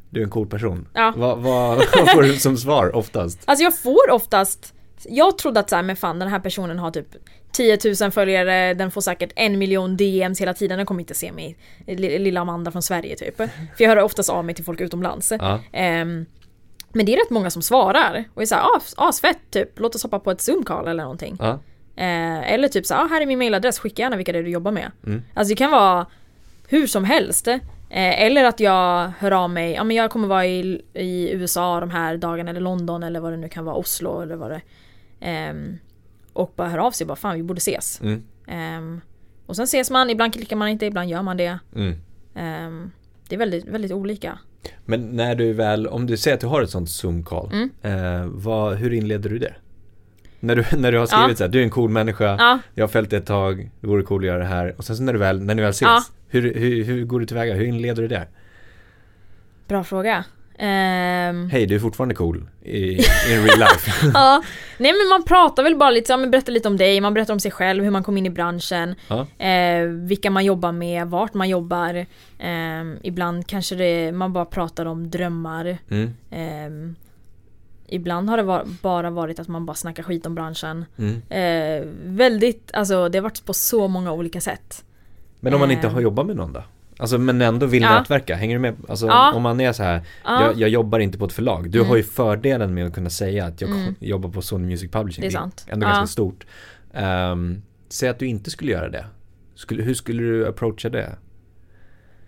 [0.10, 0.88] du är en cool person.
[0.94, 1.14] Ja.
[1.18, 3.40] Vad, vad, vad får du som svar oftast?
[3.46, 4.74] Alltså jag får oftast
[5.10, 7.08] Jag trodde att så här, men fan den här personen har typ
[7.52, 11.32] 10 000 följare, den får säkert en miljon DMs hela tiden, den kommer inte se
[11.32, 11.58] mig.
[11.98, 13.38] Lilla Amanda från Sverige typ.
[13.38, 13.48] För
[13.78, 15.34] jag hör oftast av mig till folk utomlands.
[15.40, 15.60] Ja.
[15.72, 16.26] Ehm,
[16.94, 20.04] Men det är rätt många som svarar och är såhär ah, asfett typ, låt oss
[20.04, 21.38] hoppa på ett zoom-call eller någonting.
[21.40, 21.60] Ja.
[21.96, 24.50] Eh, eller typ så ah, här är min mailadress, skicka gärna vilka det är du
[24.50, 24.92] jobbar med.
[25.06, 25.24] Mm.
[25.34, 26.06] Alltså det kan vara
[26.68, 27.48] hur som helst.
[27.92, 31.80] Eh, eller att jag hör av mig, ja men jag kommer vara i, i USA
[31.80, 34.62] de här dagarna eller London eller vad det nu kan vara, Oslo eller vad det
[35.20, 35.78] ehm,
[36.34, 38.02] Och bara hör av sig bara fan vi borde ses.
[38.02, 38.24] Mm.
[38.48, 39.02] Ehm,
[39.46, 41.60] och sen ses man, ibland klickar man inte, ibland gör man det.
[41.76, 41.96] Mm.
[42.36, 42.92] Ehm,
[43.30, 44.40] det är väldigt, väldigt olika.
[44.86, 47.70] Men när du väl, om du säger att du har ett sånt zoom-call, Mm.
[47.82, 49.54] eh, vad, hur inleder du det?
[50.40, 51.36] När du, när du har skrivit Ja.
[51.36, 53.88] så här, du är en cool människa, Ja, jag har följt det ett tag, det
[53.88, 54.76] vore cool att göra det här.
[54.78, 56.04] Och sen så när du väl, när ni väl ses, Ja.
[56.30, 57.54] Hur, hur, hur går du tillväga?
[57.54, 58.28] Hur inleder du det?
[59.68, 60.24] bra fråga.
[60.58, 63.92] Ehm, Hej, du är fortfarande cool i, in real life.
[64.14, 64.44] ja,
[64.78, 67.34] nej men man pratar väl bara lite, ja, men berättar lite om dig, man berättar
[67.34, 69.46] om sig själv, hur man kom in i branschen, Ja.
[69.46, 72.06] eh, vilka man jobbar med, vart man jobbar.
[72.40, 75.78] Ehm, ibland kanske det, man bara pratar om drömmar.
[75.90, 76.14] Mm.
[76.32, 76.96] Ehm,
[77.88, 80.86] ibland har det var, bara varit att man bara snackar skit om branschen.
[80.98, 81.22] Mm.
[81.30, 84.84] Eh, väldigt, alltså det har varit på så många olika sätt.
[85.40, 85.94] Men om man inte Eh.
[85.94, 86.64] har jobbat med någon då?
[86.98, 88.00] Alltså men ändå vill Ja.
[88.00, 88.76] nätverka, hänger du med?
[88.90, 89.34] Alltså Ja.
[89.36, 91.70] om man är så här, Ja, jag, jag jobbar inte på ett förlag.
[91.70, 91.90] Du Mm.
[91.90, 93.96] har ju fördelen med att kunna säga att jag Mm.
[94.00, 95.22] jobbar på Sony Music Publishing.
[95.22, 95.66] Det är sant.
[95.68, 95.90] ändå Ja.
[95.90, 96.46] ganska stort.
[96.94, 99.06] Um, säg att du inte skulle göra det.
[99.56, 101.16] Skulle, hur skulle du approacha det?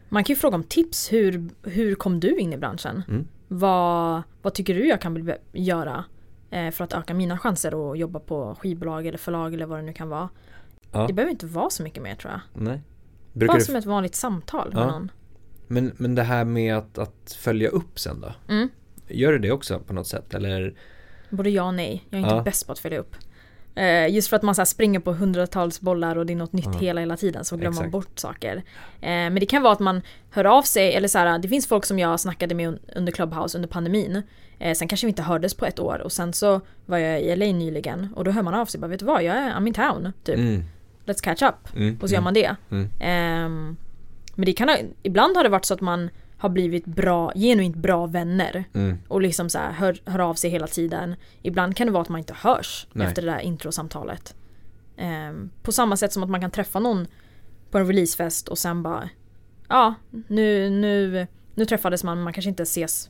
[0.10, 3.04] Man kan ju fråga om tips, hur, hur kom du in i branschen?
[3.10, 3.28] Mm.
[3.48, 6.04] Vad, vad tycker du jag kan göra
[6.52, 9.84] eh, för att öka mina chanser att jobba på skivbolag eller förlag eller vad det
[9.84, 10.30] nu kan vara?
[11.08, 12.64] Det behöver inte vara så mycket mer tror jag.
[12.64, 12.82] Nej.
[13.34, 14.88] Brukar Bara du, som ett vanligt samtal med Ja.
[14.92, 15.12] någon.
[15.68, 18.34] men, men det här med att, att följa upp sen då?
[18.54, 18.70] Mm.
[19.08, 20.34] Gör du det också på något sätt?
[20.34, 20.74] Eller?
[21.30, 22.04] Både ja och nej.
[22.10, 22.42] Jag är inte Ja.
[22.42, 23.16] bäst på att följa upp.
[23.76, 26.66] Eh, just för att man så springer på hundratals bollar och det är något nytt
[26.66, 26.80] Ja.
[26.80, 28.56] hela hela tiden så glömmer man bort saker.
[29.02, 30.02] Eh, men det kan vara att man
[30.32, 33.12] hör av sig eller så här, det finns folk som jag snackade med un- under
[33.12, 34.22] Clubhouse under pandemin.
[34.60, 37.36] Eh, sen kanske vi inte hördes på ett år och sen så var jag i
[37.36, 39.68] LA nyligen och då hör man av sig bara vet du vad, jag är I'm
[39.68, 40.14] in town.
[40.24, 40.36] Typ.
[40.38, 40.64] Mm.
[41.12, 41.76] Let's catch up.
[41.76, 41.98] Mm.
[42.02, 42.56] Och så gör man det.
[42.70, 42.90] Mm.
[43.00, 43.78] Ehm,
[44.36, 47.76] men det kan ha, ibland har det varit så att man har blivit bra, genuint
[47.76, 48.64] bra vänner.
[48.74, 48.98] Mm.
[49.08, 51.16] Och liksom så här, hör, hör av sig hela tiden.
[51.42, 53.08] Ibland kan det vara att man inte hörs Nej.
[53.08, 54.36] efter det där introsamtalet.
[54.98, 57.08] Ehm, på samma sätt som att man kan träffa någon
[57.72, 59.10] på en releasefest och sen bara
[59.68, 59.94] Ja,
[60.28, 63.10] nu, nu, nu träffades man men man kanske inte ses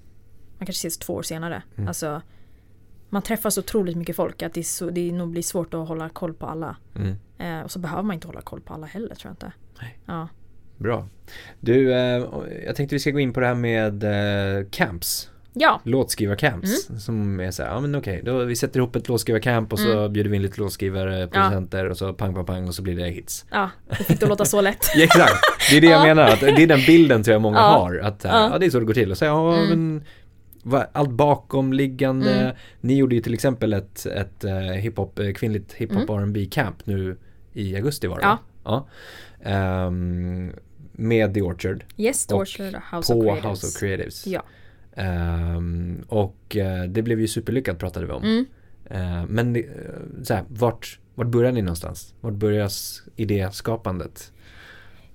[0.58, 1.64] Man kanske ses två år senare.
[1.76, 1.88] Mm.
[1.88, 2.22] Alltså
[3.14, 6.10] Man träffar så otroligt mycket folk att det, så, det nog blir svårt att hålla
[6.10, 6.76] koll på alla.
[6.96, 7.16] Mm.
[7.38, 9.52] Eh, och så behöver man inte hålla koll på alla heller tror jag inte.
[9.82, 9.98] Nej.
[10.06, 10.28] Ja.
[10.78, 11.08] Bra.
[11.60, 12.24] Du, eh,
[12.66, 15.30] jag tänkte vi ska gå in på det här med eh, camps.
[15.54, 16.90] ja, Låtskrivarcamps.
[16.90, 17.00] Mm.
[17.00, 19.92] Som är så här, ja men okej, då vi sätter ihop ett låtskrivarcamp och så
[20.00, 20.14] Mm.
[20.14, 23.10] bjuder vi in lite låtskrivare, producenter och så pang pang pang och så blir det
[23.10, 23.46] hits.
[23.52, 24.86] ja, det fick det låta så lätt.
[24.96, 25.34] Ja, exakt,
[25.70, 26.06] det är det jag Ja.
[26.06, 26.24] menar.
[26.30, 27.64] Att det är den bilden tror jag många Ja.
[27.80, 27.98] har.
[27.98, 28.30] Att ja.
[28.34, 28.50] Ja.
[28.52, 29.12] ja, det är så det går till.
[29.12, 29.70] Och så, ja, Mm.
[29.70, 30.04] men,
[30.92, 32.34] allt bakomliggande.
[32.34, 32.56] Mm.
[32.82, 36.24] Ni gjorde ju till exempel ett, ett eh, hiphop, eh, kvinnligt hiphop Mm.
[36.24, 37.18] R&B camp nu
[37.54, 38.40] i augusti var det Ja.
[38.64, 38.88] va?
[39.44, 39.50] ja.
[39.50, 40.52] Ehm,
[40.92, 43.46] med The Orchard Yes, The Och Orchard House på of Creatives.
[43.64, 44.28] House of Creatives.
[44.28, 44.44] Ja.
[44.96, 48.24] Ehm, och eh, det blev ju superlyckat pratade vi om.
[48.24, 48.46] Mm.
[48.86, 49.64] Eh, men eh,
[50.24, 52.14] så här, vart, vart börjar ni någonstans?
[52.22, 52.70] Vart börjar
[53.16, 54.32] idéskapandet?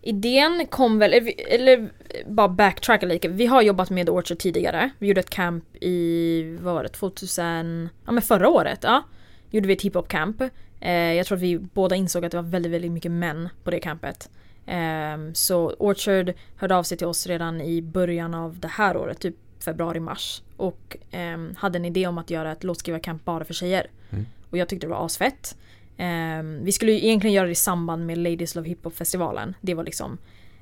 [0.07, 1.91] Idén kom väl, eller eller
[2.27, 3.29] bara backtracka lite.
[3.29, 4.91] Vi har jobbat med Orchard tidigare.
[4.99, 9.03] Vi gjorde ett camp i, vad var det, 2000, ja men förra året, ja.
[9.51, 10.43] Gjorde vi ett hiphop camp.
[10.81, 13.71] Eh, jag tror att vi båda insåg att det var väldigt, väldigt mycket män på
[13.71, 14.31] det campet.
[14.67, 19.21] Ehm, så Orchard hörde av sig till oss redan i början av det här året,
[19.21, 20.43] typ februari-mars.
[20.57, 23.87] Och ehm, hade en idé om att göra ett låtskrivarcamp bara för tjejer.
[24.11, 24.27] Mm.
[24.51, 25.57] Och jag tyckte det var asfett.
[25.97, 29.55] Ehm, vi skulle ju egentligen göra det i samband med Ladies Love Hip Hop-festivalen.
[29.61, 30.19] Det var liksom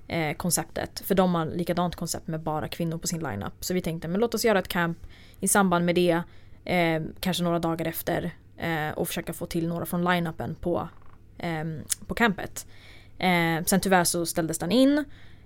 [0.09, 1.03] eh, konceptet.
[1.05, 3.53] För de har likadant koncept med bara kvinnor på sin lineup.
[3.61, 4.99] Så vi tänkte, men låt oss göra ett camp
[5.41, 6.22] i samband med det.
[6.64, 8.30] Eh, kanske några dagar efter.
[8.57, 10.89] Eh, och försöka få till några från lineupen på,
[11.39, 12.66] ehm, på campet.
[13.18, 14.99] Eh, sen tyvärr så ställdes den in.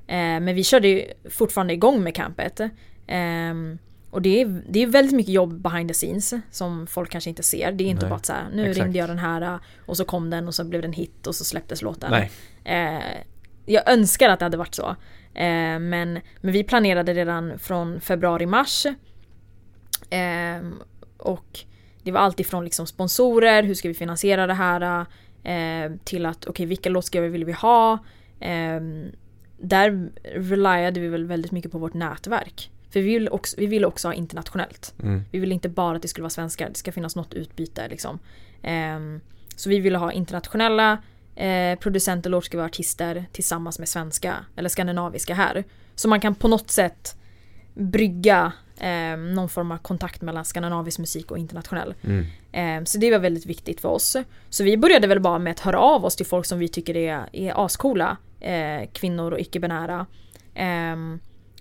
[0.07, 2.61] Eh, men vi körde ju fortfarande igång med campet.
[3.07, 3.79] Ehm,
[4.11, 7.43] och det är, det är väldigt mycket jobb behind the scenes som folk kanske inte
[7.43, 7.73] ser.
[7.73, 8.85] Det är inte Nej, bara att så här, nu exakt.
[8.85, 11.45] ringde jag den här och så kom den och så blev den hit och så
[11.45, 12.11] släpptes låten.
[12.11, 12.31] Nej.
[12.65, 13.23] Eh,
[13.67, 14.89] jag önskar att det hade varit så.
[15.35, 18.87] Eh, men, men vi planerade redan från februari-mars.
[20.11, 20.69] Eh,
[21.17, 21.61] och
[22.03, 25.07] det var allt ifrån liksom sponsorer, hur ska vi finansiera det här?
[25.43, 27.93] Eh, till att okej, vilka låtskrivare vill vi ha?
[28.41, 28.81] Eh,
[29.59, 32.71] där reliade vi väl väldigt mycket på vårt nätverk.
[32.99, 34.95] För vi vill också, vi vill också ha internationellt.
[35.03, 35.25] Mm.
[35.31, 38.19] Vi vill inte bara att det skulle vara svenskar, det ska finnas något utbyte liksom.
[38.63, 39.21] Ehm,
[39.57, 40.99] så vi ville ha internationella
[41.37, 45.65] eh, producenter, låtskrivare, artister tillsammans med svenska eller skandinaviska här.
[45.95, 47.17] Så man kan på något sätt
[47.75, 51.95] brygga Eh, någon form av kontakt mellan skandinavisk musik och internationell.
[52.05, 52.27] Mm.
[52.53, 54.17] Eh, så det var väldigt viktigt för oss.
[54.49, 56.97] Så vi började väl bara med att höra av oss till folk som vi tycker
[56.97, 58.17] är, är ascoola.
[58.41, 60.07] Eh, kvinnor och icke-binära.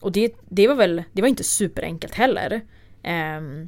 [0.08, 2.62] Och det, det var väl, det var inte superenkelt heller.
[3.04, 3.68] Ehm,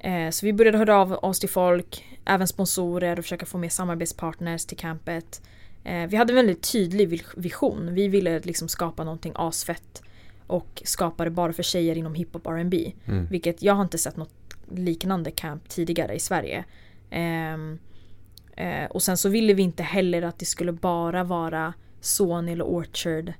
[0.00, 3.72] eh, så vi började höra av oss till folk, även sponsorer och försöka få med
[3.72, 5.42] samarbetspartners till campet.
[5.84, 7.94] Eh, vi hade en väldigt tydlig vision.
[7.94, 10.02] Vi ville liksom skapa någonting asfett
[10.46, 12.92] och skapa det bara för tjejer inom hiphop R&B.
[13.06, 13.26] Mm.
[13.26, 16.64] Vilket jag har inte sett något liknande camp tidigare i Sverige.
[17.10, 17.78] Ehm,
[18.56, 22.64] eh, och sen så ville vi inte heller att det skulle bara vara Sony eller
[22.64, 23.32] Orchard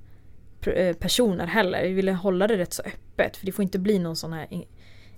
[0.99, 1.83] personer heller.
[1.83, 4.47] Vi ville hålla det rätt så öppet för det får inte bli någon sån här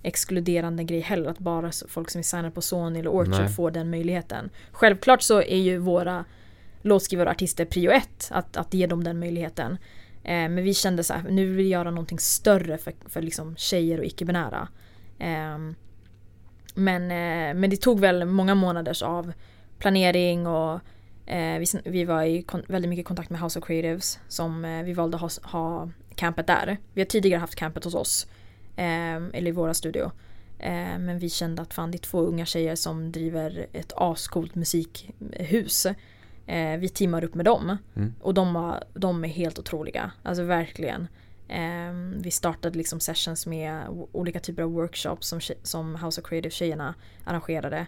[0.02, 3.48] exkluderande grej heller att bara folk som är signade på Sony eller Orchard Nej.
[3.48, 4.50] får den möjligheten.
[4.72, 6.24] Självklart så är ju våra
[6.82, 9.72] låtskrivare och artister prio ett att, att ge dem den möjligheten.
[10.22, 13.56] Eh, men vi kände så här, nu vill vi göra någonting större för, för liksom
[13.56, 14.68] tjejer och icke-binära.
[15.18, 15.74] Ehm,
[16.74, 19.32] men, eh, men det tog väl många månaders av
[19.78, 20.80] planering och
[21.26, 24.92] eh, vi, vi var i väldigt mycket kontakt med House of Creatives som eh, vi
[24.92, 26.76] valde att ha, ha campet där.
[26.92, 28.26] Vi har tidigare haft campet hos oss,
[28.76, 30.10] eh, eller i våra studio.
[30.58, 34.54] Eh, men vi kände att fan det är två unga tjejer som driver ett ascoolt
[34.54, 35.86] musikhus.
[36.46, 37.76] Eh, vi teamar upp med dem.
[37.96, 38.14] Mm.
[38.20, 40.10] Och de, var, de är helt otroliga.
[40.22, 41.08] Alltså verkligen.
[41.48, 46.50] Ehm, vi startade liksom sessions med olika typer av workshops som, som House of Creative
[46.50, 47.86] tjejerna arrangerade.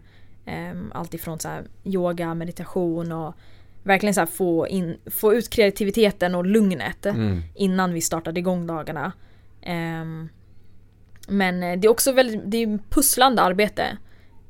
[0.49, 3.35] Um, allt ifrån så här, yoga, meditation och
[3.83, 7.43] verkligen så få, in, få ut kreativiteten och lugnet Mm.
[7.55, 9.13] innan vi startade igång dagarna.
[9.63, 10.29] Ehm,
[11.29, 13.99] men eh, det är också väldigt, det är pusslande arbete.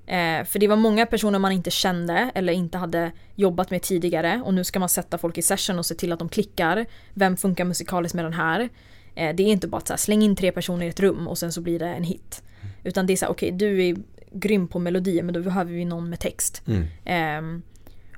[0.07, 4.43] Eh, för det var många personer man inte kände eller inte hade jobbat med tidigare
[4.45, 6.87] och nu ska man sätta folk i session och se till att de klickar.
[7.15, 8.69] Vem funkar musikaliskt med den här?
[9.15, 11.29] Eh, det är inte bara att så här, släng in tre personer i ett rum
[11.29, 12.43] och sen så blir det en hit.
[12.85, 13.97] Utan det är så här, okej du är
[14.33, 16.62] grym på melodier men då behöver vi någon med text.
[16.66, 16.85] Mm.
[17.05, 17.62] Ehm,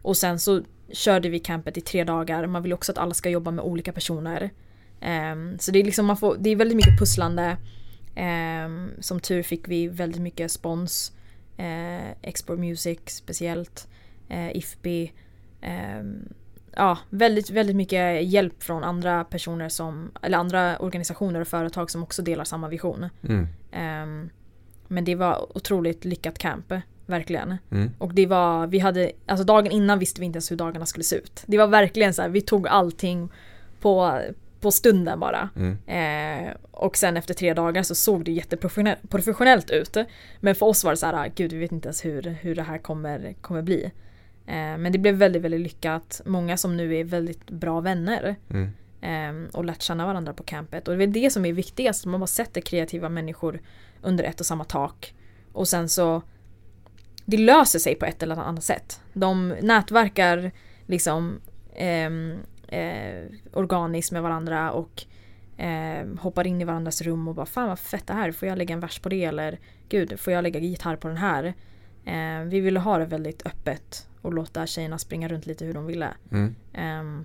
[0.03, 2.47] och sen så körde vi campet i tre dagar.
[2.47, 4.51] Man vill också att alla ska jobba med olika personer.
[5.01, 7.57] Ehm, så det är liksom man får, det är väldigt mycket pusslande.
[8.15, 11.13] Ehm, som tur fick vi väldigt mycket spons.
[11.59, 13.89] Uh, Export Music speciellt.
[14.31, 14.87] Uh, IFB.
[15.61, 16.29] Ehm,
[16.77, 22.03] ja, väldigt, väldigt mycket hjälp från andra personer som, eller andra organisationer och företag som
[22.03, 23.07] också delar samma vision.
[23.29, 24.31] Mm.
[24.91, 26.73] Men det var otroligt lyckat camp,
[27.07, 27.57] verkligen.
[27.71, 27.91] Mm.
[27.99, 31.05] Och det var, vi hade, alltså dagen innan visste vi inte ens hur dagarna skulle
[31.05, 31.43] se ut.
[31.47, 33.29] Det var verkligen så här, vi tog allting
[33.81, 34.21] på,
[34.61, 35.49] på stunden bara.
[35.57, 35.79] Mm.
[35.87, 39.97] Eh, och sen efter tre dagar så såg det jätteprofessionellt professionellt ut.
[40.41, 42.63] Men för oss var det så här, gud vi vet inte ens hur, hur det
[42.63, 43.85] här kommer, kommer bli.
[44.47, 46.21] Eh, men det blev väldigt, väldigt lyckat.
[46.25, 48.37] Många som nu är väldigt bra vänner.
[48.51, 48.71] Mm.
[49.01, 50.89] Ehm, och lärt känna varandra på campet.
[50.89, 53.61] Och det är det som är viktigast, man bara sätter kreativa människor
[54.03, 55.15] under ett och samma tak.
[55.53, 56.23] Och sen så
[57.25, 59.01] det löser sig på ett eller annat sätt.
[59.13, 60.53] De nätverkar
[60.87, 61.41] liksom
[61.75, 62.39] ehm,
[62.69, 65.05] eh, organiskt med varandra och
[65.57, 68.59] eh, hoppar in i varandras rum och bara fan vad fett det här, får jag
[68.59, 71.55] lägga en vers på det eller gud, får jag lägga gitarr på den här?
[72.05, 75.87] Eh, vi ville ha det väldigt öppet och låta tjejerna springa runt lite hur de
[75.87, 76.09] ville.
[76.33, 76.55] Mm.
[76.73, 77.25] Ehm,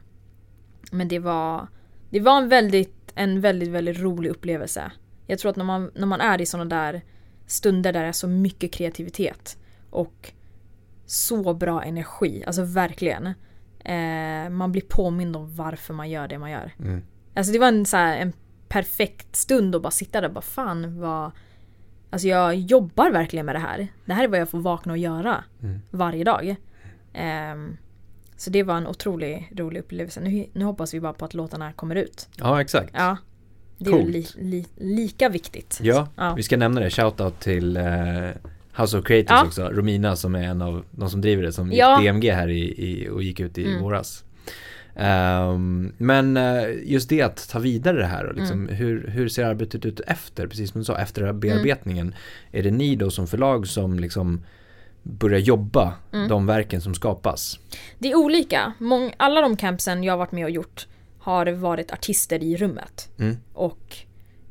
[0.92, 1.68] men det var,
[2.10, 4.92] det var en väldigt, en väldigt, väldigt rolig upplevelse.
[5.28, 7.02] Jag tror att när man, när man är i sådana där
[7.48, 9.58] stunder där det är så mycket kreativitet
[9.90, 10.32] och
[11.06, 13.28] så bra energi, alltså verkligen.
[13.80, 16.74] Eh, man blir påmind om varför man gör det man gör.
[16.80, 17.02] Mm.
[17.34, 18.34] Alltså det var en, så här, en
[18.68, 21.32] perfekt stund att bara sitta där och bara fan vad...
[22.10, 23.88] Alltså jag jobbar verkligen med det här.
[24.06, 25.82] Det här är vad jag får vakna och göra Mm.
[25.92, 26.56] varje dag.
[27.14, 27.78] Ehm,
[28.38, 30.22] så det var en otroligt rolig upplevelse.
[30.22, 32.30] Nu, nu hoppas vi bara på att låtarna kommer ut.
[32.38, 32.90] Ja, exakt.
[32.94, 33.18] Ja.
[33.78, 34.06] Det är Coolt.
[34.06, 34.66] väl li, li,
[34.96, 35.80] lika viktigt.
[35.84, 36.34] Ja, Ja.
[36.38, 36.90] vi ska nämna det.
[36.90, 37.84] Shoutout till eh,
[38.78, 39.46] House of Creators Ja.
[39.46, 39.70] också.
[39.70, 42.00] Romina som är en av de som driver det som gick Ja.
[42.02, 43.82] DMG här i, i, och gick ut i Mm.
[43.82, 44.24] våras.
[44.96, 48.76] Ehm, men eh, just det att ta vidare det här och liksom, Mm.
[48.76, 52.16] hur, hur ser arbetet ut efter, precis som du sa, efter bearbetningen?
[52.52, 54.44] Är det ni då som förlag som liksom
[55.04, 56.28] börjar jobba Mm.
[56.28, 57.60] de verken som skapas?
[58.00, 58.74] Det är olika.
[58.80, 60.88] Mång, alla de campsen jag har varit med och gjort
[61.26, 63.10] har varit artister i rummet.
[63.20, 63.38] Mm.
[63.54, 63.98] Och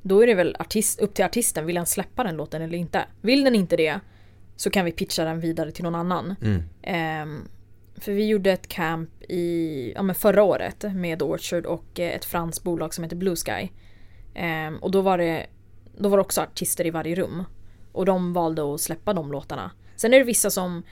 [0.03, 3.05] då är det väl artist, upp till artisten, vill han släppa den låten eller inte?
[3.21, 4.01] Vill den inte det
[4.57, 6.35] så kan vi pitcha den vidare till någon annan.
[6.43, 6.63] Mm.
[6.83, 7.49] Ehm,
[7.97, 12.25] för vi gjorde ett camp i, ja, men förra året med Orchard och eh, ett
[12.25, 13.69] franskt bolag som heter Blue Sky.
[14.35, 15.47] Ehm, och då var, det,
[15.99, 17.45] då var det också artister i varje rum.
[17.93, 19.71] Och de valde att släppa de låtarna.
[19.97, 20.83] Sen är det vissa som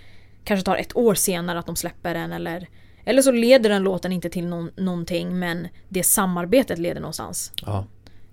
[0.44, 2.68] kanske tar ett år senare att de släpper den eller
[3.04, 7.52] eller så leder den låten inte till någon, någonting men det samarbetet leder någonstans.
[7.66, 7.86] Ja.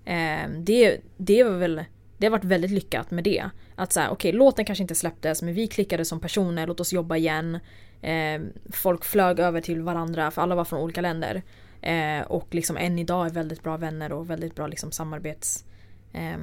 [0.04, 1.84] Ehm, det, det var väl
[2.18, 3.50] det har varit väldigt lyckat med det.
[3.74, 6.92] Att säga, okej okay, låten kanske inte släpptes men vi klickade som personer, låt oss
[6.92, 7.58] jobba igen.
[8.02, 8.40] Eh,
[8.72, 11.42] folk flög över till varandra för alla var från olika länder.
[11.80, 15.64] Eh, och liksom än idag är väldigt bra vänner och väldigt bra liksom samarbets...
[16.12, 16.38] Eh,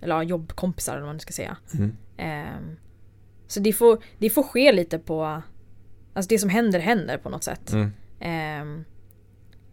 [0.00, 1.56] eller ja, jobbkompisar eller vad man ska säga.
[1.74, 1.96] Mm.
[2.16, 2.76] Eh,
[3.46, 5.42] så det får, det får ske lite på...
[6.12, 7.72] Alltså det som händer händer på något sätt.
[7.72, 7.92] Mm.
[8.20, 8.84] Eh,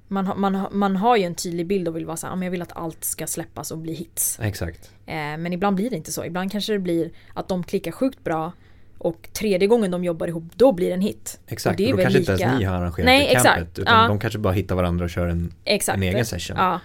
[0.07, 2.75] man, man, man har ju en tydlig bild och vill vara såhär, jag vill att
[2.77, 4.39] allt ska släppas och bli hits.
[4.41, 4.91] Exakt.
[5.05, 6.25] Eh, men ibland blir det inte så.
[6.25, 8.51] Ibland kanske det blir att de klickar sjukt bra
[8.97, 11.39] och tredje gången de jobbar ihop, då blir det en hit.
[11.47, 12.31] Exakt, och det är då väl kanske lika...
[12.33, 13.51] inte ens ni har arrangerat Nej, det campet.
[13.51, 13.79] exakt.
[13.79, 14.07] Utan Ja.
[14.07, 15.97] de kanske bara hittar varandra och kör en, Exakt.
[15.97, 16.57] en egen session.
[16.57, 16.79] Ja.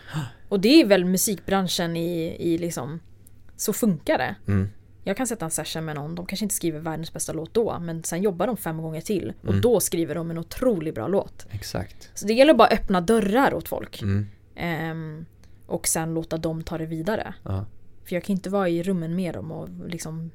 [0.49, 3.01] Och det är väl musikbranschen i, i liksom...
[3.57, 4.35] Så funkar det.
[4.53, 4.69] Mm.
[5.05, 7.79] Jag kan sätta en session med någon, de kanske inte skriver världens bästa låt då,
[7.81, 9.33] men sen jobbar de fem gånger till.
[9.43, 9.61] Och Mm.
[9.61, 11.47] då skriver de en otroligt bra låt.
[11.51, 12.11] Exakt.
[12.15, 14.03] Så det gäller bara att öppna dörrar åt folk.
[14.03, 14.27] Mm.
[14.57, 15.25] Ehm,
[15.67, 17.35] och sen låta dem ta det vidare.
[17.43, 17.67] Ja.
[18.05, 20.31] För jag kan inte vara i rummen med dem och liksom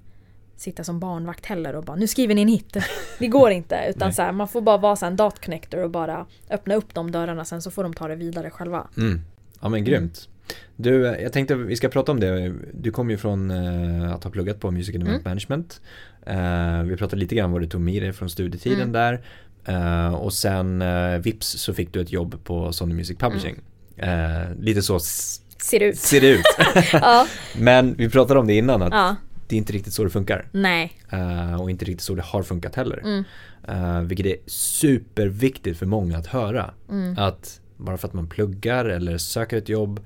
[0.55, 2.77] sitta som barnvakt heller och bara nu skriver ni en hit.
[3.19, 3.85] Det går inte.
[3.89, 6.93] Utan så här, man får bara vara så en dot connector och bara öppna upp
[6.93, 8.87] de dörrarna sen så får de ta det vidare själva.
[8.97, 9.21] Mm.
[9.61, 10.29] Ja men grymt.
[10.75, 12.53] Du, jag tänkte vi ska prata om det.
[12.73, 15.31] Du kom ju från eh, att ha pluggat på Music and Event Mm.
[15.31, 15.81] Management.
[16.25, 18.91] Eh, vi pratade lite grann vad du tog med dig från studietiden Mm.
[18.91, 19.21] där.
[19.65, 20.83] Eh, och sen
[21.21, 23.55] vips så fick du ett jobb på Sony Music Publishing.
[23.97, 25.97] Eh, lite så Ser ut.
[25.97, 26.45] ser det ut.
[26.93, 27.27] ja.
[27.57, 29.15] men vi pratade om det innan att ja.
[29.47, 30.47] det är inte riktigt så det funkar.
[30.51, 30.93] Nej.
[31.11, 33.01] Eh, och inte riktigt så det har funkat heller.
[33.03, 33.23] Mm.
[33.67, 36.73] Eh, vilket är superviktigt för många att höra.
[36.89, 37.17] Mm.
[37.17, 39.99] Att bara för att man pluggar eller söker ett jobb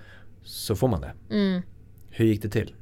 [0.49, 1.11] så får man det.
[1.31, 1.61] Mm.
[2.09, 2.73] Hur gick det till?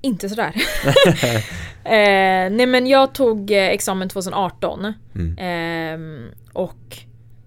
[0.00, 0.54] Inte sådär.
[1.84, 4.92] eh, nej men jag tog eh, examen 2018.
[5.14, 5.36] Mm.
[5.38, 6.98] Ehm, och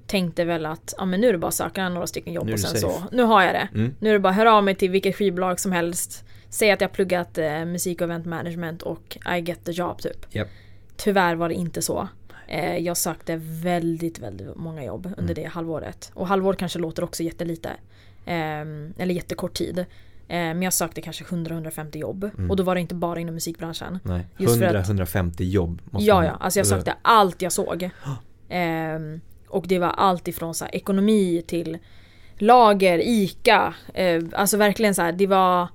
[0.08, 2.60] tänkte väl att ja, men nu är det bara att söka några stycken jobb och
[2.60, 2.82] sen safe.
[2.82, 3.68] så, nu har jag det.
[3.74, 3.96] Mm.
[4.00, 6.24] Nu är det bara att höra av mig till vilket skivbolag som helst.
[6.50, 10.36] Säg att jag pluggat eh, musik och event management och I get the job typ.
[10.36, 10.48] Japp.
[10.98, 12.08] Tyvärr var det inte så.
[12.48, 15.44] Eh, jag sökte väldigt, väldigt många jobb under Mm.
[15.44, 16.12] det halvåret.
[16.14, 17.70] Och halvår kanske låter också jättelite.
[18.28, 19.80] Ehm, eller jättekort tid.
[19.80, 19.86] Eh,
[20.28, 22.24] men jag sökte kanske 100-150 jobb.
[22.38, 22.50] Mm.
[22.52, 24.00] Och då var det inte bara inom musikbranschen.
[24.04, 26.32] Nej, Just för att- 100-150 jobb måste Ja, man- ja.
[26.40, 27.90] Alltså jag sökte allt jag såg.
[28.50, 31.78] Ehm, och det var allt ifrån så här, ekonomi till
[32.38, 33.74] lager, ICA.
[33.94, 35.68] Eh, alltså verkligen så här, det var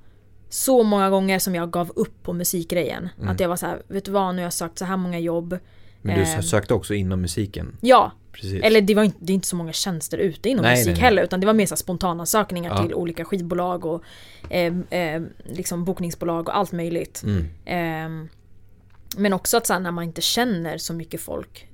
[0.49, 3.09] så många gånger som jag gav upp på musikgrejen.
[3.19, 3.29] Mm.
[3.29, 5.19] Att jag var så här, vet du vad, nu har jag sökt så här många
[5.19, 5.59] jobb.
[6.03, 7.77] Men du ehm, sökte också inom musiken?
[7.81, 8.63] Ja, Precis.
[8.63, 10.95] eller det var inte, det är inte så många tjänster ute inom Nej, musik nej,
[10.95, 11.03] nej.
[11.03, 12.83] heller utan det var mer så spontana sökningar Ja.
[12.83, 14.03] till olika skivbolag och
[14.51, 17.23] eh, eh, liksom bokningsbolag och allt möjligt.
[17.23, 17.47] Mm.
[17.65, 18.29] Ehm,
[19.17, 21.69] men också att så här, när man inte känner så mycket folk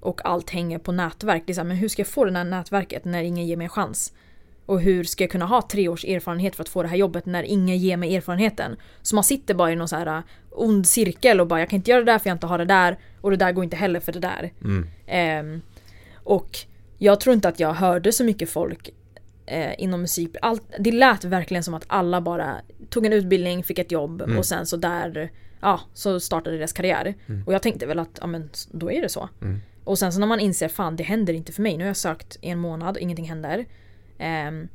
[0.00, 1.42] och allt hänger på nätverk.
[1.46, 3.56] Det är så här, men hur ska jag få det här nätverket när ingen ger
[3.56, 4.12] mig en chans?
[4.66, 7.26] Och hur ska jag kunna ha tre års erfarenhet för att få det här jobbet
[7.26, 8.76] när ingen ger mig erfarenheten?
[9.02, 11.76] Så man sitter bara i någon så här äh, ond cirkel och bara jag kan
[11.76, 13.76] inte göra det där för jag inte har det där och det där går inte
[13.76, 14.52] heller för det där.
[14.64, 14.86] Mm.
[15.06, 15.62] Ehm,
[16.14, 16.58] och
[16.98, 18.90] jag tror inte att jag hörde så mycket folk
[19.46, 20.36] eh, inom musik.
[20.42, 22.56] Allt, det lät verkligen som att alla bara
[22.88, 24.38] tog en utbildning, fick ett jobb Mm.
[24.38, 27.14] och sen så där ja, så startade deras karriär.
[27.46, 29.28] Och jag tänkte väl att ja, men, då är det så.
[29.42, 29.60] Mm.
[29.84, 31.76] Och sen så när man inser fan det händer inte för mig.
[31.76, 33.66] Nu har jag sökt i en månad, ingenting händer.
[34.18, 34.68] Ehm,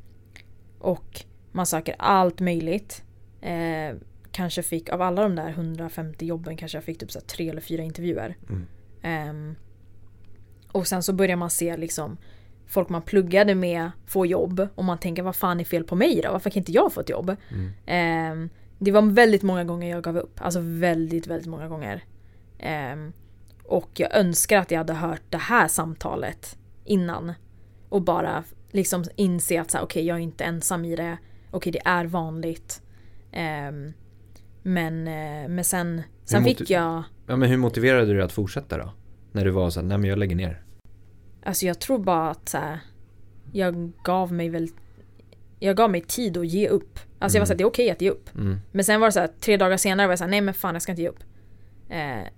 [0.78, 3.02] och man söker allt möjligt.
[3.40, 3.96] Eh,
[4.32, 7.60] kanske fick, av alla de där 150 jobben kanske jag fick typ så tre eller
[7.60, 8.36] fyra intervjuer.
[8.48, 8.66] Mm.
[9.02, 9.54] Ehm,
[10.72, 12.16] och sen så börjar man se liksom
[12.66, 16.20] folk man pluggade med få jobb och man tänker vad fan är fel på mig
[16.24, 16.32] då?
[16.32, 17.36] Varför kan inte jag få ett jobb?
[17.50, 17.70] Mm.
[17.86, 20.40] Ehm, det var väldigt många gånger jag gav upp.
[20.40, 22.04] Alltså väldigt, väldigt många gånger.
[22.58, 23.12] Ehm,
[23.64, 27.32] och jag önskar att jag hade hört det här samtalet innan.
[27.88, 31.18] Och bara liksom inse att så här, okej jag är inte ensam i det.
[31.50, 32.82] Okej det är vanligt.
[33.32, 33.92] Ehm,
[34.62, 38.78] men, eh, men sen, sen fick jag Ja men hur motiverade du dig att fortsätta
[38.78, 38.92] då?
[39.32, 40.62] När du var så här, nej men jag lägger ner.
[41.44, 42.78] Alltså jag tror bara att så här,
[43.52, 44.68] jag gav mig väl
[45.58, 46.98] Jag gav mig tid att ge upp.
[47.18, 47.46] Alltså jag var Mm.
[47.46, 48.34] såhär, det är okej att ge upp.
[48.34, 48.58] Mm.
[48.72, 50.74] Men sen var det så här, tre dagar senare var jag såhär, nej men fan
[50.74, 51.24] jag ska inte ge upp.
[51.88, 52.28] Eh,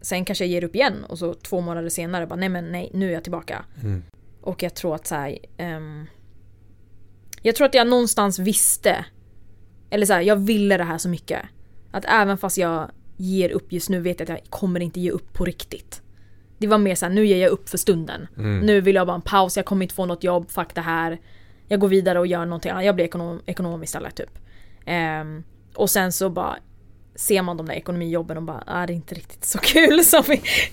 [0.00, 2.90] sen kanske jag ger upp igen och så två månader senare bara, nej men nej,
[2.94, 3.64] nu är jag tillbaka.
[3.82, 4.02] Mm.
[4.44, 6.06] Och jag tror att så här, ehm,
[7.42, 9.04] Jag tror att jag någonstans visste
[9.90, 11.42] Eller så här, jag ville det här så mycket.
[11.90, 15.10] Att även fast jag ger upp just nu vet jag att jag kommer inte ge
[15.10, 16.02] upp på riktigt.
[16.58, 18.26] Det var mer så här, nu ger jag upp för stunden.
[18.36, 18.60] Mm.
[18.60, 21.20] Nu vill jag bara en paus, jag kommer inte få något jobb, fuck det här.
[21.68, 24.38] Jag går vidare och gör någonting annat, jag blir ekonom, ekonom istället typ.
[24.86, 26.56] Ehm, Och sen så bara
[27.16, 30.22] Ser man de där ekonomijobben och bara, ah, det är inte riktigt så kul som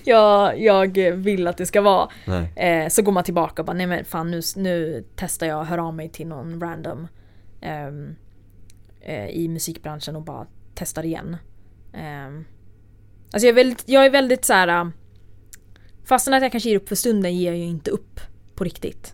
[0.04, 2.08] jag, jag vill att det ska vara.
[2.56, 5.68] Eh, så går man tillbaka och bara nej men fan nu, nu testar jag att
[5.68, 7.08] höra av mig till någon random
[7.60, 8.16] ehm,
[9.00, 11.36] eh, i musikbranschen och bara testar igen.
[11.94, 12.44] Um,
[13.32, 14.90] alltså jag är väldigt, jag är väldigt så här.
[16.04, 18.20] Fastän att jag kanske ger upp för stunden ger jag ju inte upp
[18.54, 19.12] på riktigt.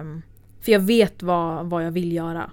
[0.00, 0.22] Um,
[0.60, 2.50] för jag vet vad, vad jag vill göra.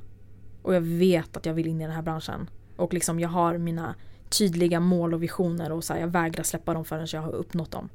[0.62, 2.50] Och jag vet att jag vill in i den här branschen.
[2.80, 3.96] Och liksom jag har mina
[4.30, 7.72] tydliga mål och visioner och så här, jag vägrar släppa dem förrän jag har uppnått
[7.72, 7.90] dem.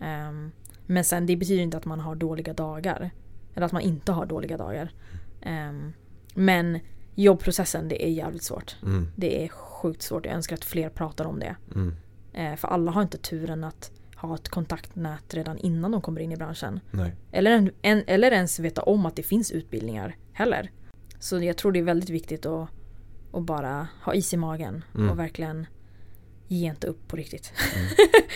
[0.00, 0.52] Um,
[0.86, 3.10] men sen det betyder inte att man har dåliga dagar.
[3.54, 4.92] Eller att man inte har dåliga dagar.
[5.46, 5.92] Um,
[6.34, 6.78] men
[7.14, 8.76] jobbprocessen det är jävligt svårt.
[8.82, 9.08] Mm.
[9.16, 10.26] Det är sjukt svårt.
[10.26, 11.56] Jag önskar att fler pratar om det.
[11.74, 11.94] Mm.
[12.38, 16.32] Uh, för alla har inte turen att ha ett kontaktnät redan innan de kommer in
[16.32, 16.80] i branschen.
[16.90, 17.14] Nej.
[17.32, 20.70] Eller, en, en, eller ens veta om att det finns utbildningar heller.
[21.18, 22.68] Så jag tror det är väldigt viktigt att,
[23.32, 25.10] att bara ha is i magen Mm.
[25.10, 25.66] och verkligen
[26.48, 27.52] ge inte upp på riktigt.
[27.76, 27.88] Mm.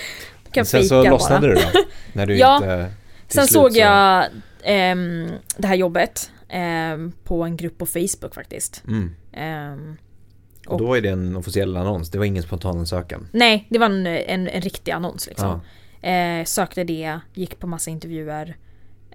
[0.52, 1.54] kan Sen så lossnade bara.
[1.54, 1.84] du då?
[2.12, 2.56] När du Ja.
[2.56, 2.92] inte...
[3.28, 4.26] Sen slut såg så- jag
[4.62, 8.82] ehm, det här jobbet ehm, på en grupp på Facebook faktiskt.
[8.88, 9.14] Mm.
[9.32, 9.96] Ehm,
[10.66, 13.28] Och då är det en officiell annons, det var ingen spontanansökan.
[13.32, 15.60] nej, det var en, en, en riktig annons liksom.
[16.00, 16.08] Ja.
[16.08, 18.56] Eh, sökte det, gick på massa intervjuer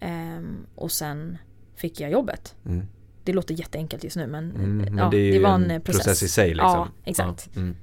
[0.02, 1.38] ehm, och sen
[1.76, 2.56] fick jag jobbet.
[2.66, 2.88] Mm.
[3.28, 4.78] Det låter jätteenkelt just nu men, Mm.
[4.78, 6.24] Men ja, det är ju var en en process.
[6.24, 6.70] i sig liksom.
[6.70, 7.50] Ja, exakt.
[7.54, 7.62] Ja.
[7.62, 7.76] Mm.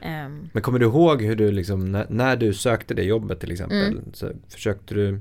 [0.00, 3.50] Ehm, Men kommer du ihåg hur du liksom, när, när du sökte det jobbet till
[3.52, 4.04] exempel, Mm.
[4.12, 5.20] så försökte du,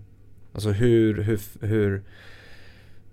[0.54, 2.04] alltså hur, hur, hur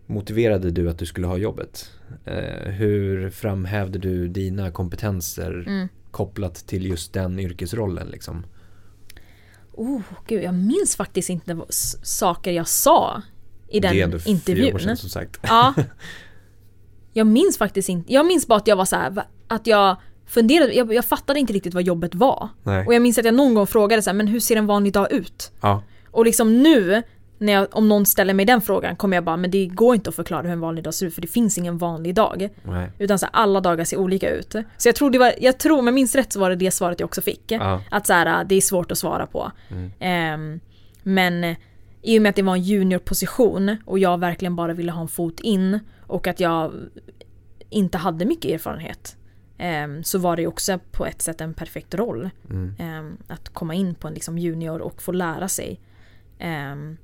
[0.07, 1.91] motiverade du att du skulle ha jobbet?
[2.25, 5.89] Eh, hur framhävde du dina kompetenser mm.
[6.11, 8.45] kopplat till just den yrkesrollen liksom?
[9.73, 11.67] Oh, gud, jag minns faktiskt inte vad,
[12.03, 13.23] saker jag sa
[13.69, 14.79] i den det är ändå intervjun.
[14.79, 15.41] sedan som sagt.
[15.43, 15.75] Ja.
[17.13, 18.13] Jag minns faktiskt inte.
[18.13, 19.97] Jag minns bara att jag var så här, att jag
[20.27, 22.49] funderade, jag, jag fattade inte riktigt vad jobbet var.
[22.63, 22.87] Nej.
[22.87, 24.93] Och jag minns att jag någon gång frågade så här, men hur ser en vanlig
[24.93, 25.53] dag ut?
[25.61, 25.83] Ja.
[26.11, 27.03] Och liksom nu,
[27.39, 30.11] när jag, om någon ställer mig den frågan kommer jag bara, men det går inte
[30.11, 32.49] att förklara hur en vanlig dag ser ut för det finns ingen vanlig dag.
[32.63, 32.91] Nej.
[32.99, 34.55] Utan så här, alla dagar ser olika ut.
[34.79, 36.71] Så jag tror det var, jag tror, om jag minns rätt så var det det
[36.71, 37.43] svaret jag också fick.
[37.47, 37.83] Ja.
[37.91, 39.53] Att så här, det är svårt att svara på.
[39.71, 39.91] Mm.
[40.01, 40.61] Ehm,
[41.03, 41.57] men
[42.03, 45.09] i och med att det var en juniorposition och jag verkligen bara ville ha en
[45.09, 45.81] fot in
[46.13, 46.73] och att jag
[47.71, 49.17] inte hade mycket erfarenhet
[49.59, 52.31] ehm, så var det också på ett sätt en perfekt roll.
[52.51, 52.75] Mm.
[52.79, 55.81] Ehm, att komma in på en liksom junior och få lära sig.
[56.39, 56.97] Ehm,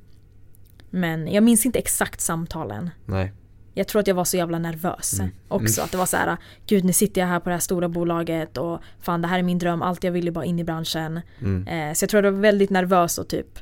[0.91, 2.91] men jag minns inte exakt samtalen.
[3.07, 3.33] Nej.
[3.75, 5.31] Jag tror att jag var så jävla nervös Mm.
[5.49, 5.83] också.
[5.83, 6.37] Att det var så här,
[6.67, 9.43] gud nu sitter jag här på det här stora bolaget och fan det här är
[9.43, 11.21] min dröm, allt jag ville bara in i branschen.
[11.41, 11.95] Mm.
[11.95, 13.59] Så jag tror att jag var väldigt nervös och typ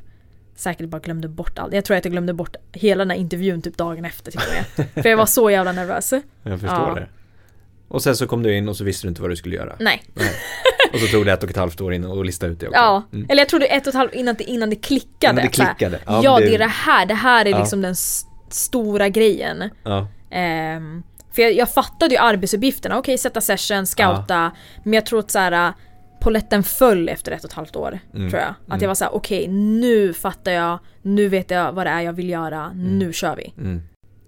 [0.57, 1.73] säkert bara glömde bort allt.
[1.73, 4.53] Jag tror att jag glömde bort hela den här intervjun typ dagen efter till och
[4.85, 4.87] med.
[5.03, 6.13] För jag var så jävla nervös.
[6.43, 6.95] Jag förstår Ja.
[6.95, 7.07] det.
[7.87, 9.75] Och sen så kom du in och så visste du inte vad du skulle göra.
[9.79, 10.03] Nej.
[10.13, 10.31] Nej.
[10.93, 12.79] Och så tog det ett och ett halvt år innan att lista ut det också.
[12.79, 13.25] Ja, Mm.
[13.29, 15.31] eller jag trodde ett och ett halvt innan det, innan det klickade.
[15.31, 15.99] Innan det klickade.
[16.05, 16.45] Ja, Ja, det...
[16.45, 17.59] det- är det här, det här är Ja.
[17.59, 17.95] liksom den
[18.49, 19.69] stora grejen.
[19.83, 20.07] Ja.
[20.31, 24.51] Ehm, för jag, jag fattade ju arbetsuppgifterna, okej sätta session, scouta.
[24.83, 25.73] Men jag tror att så här,
[26.21, 27.99] poletten föll efter ett och ett halvt år.
[28.15, 28.29] Mm.
[28.29, 28.49] Tror jag.
[28.49, 28.81] Att Mm.
[28.81, 32.13] jag var så här: okej nu fattar jag, nu vet jag vad det är jag
[32.13, 33.53] vill göra, nu kör vi.
[33.57, 33.81] Mm.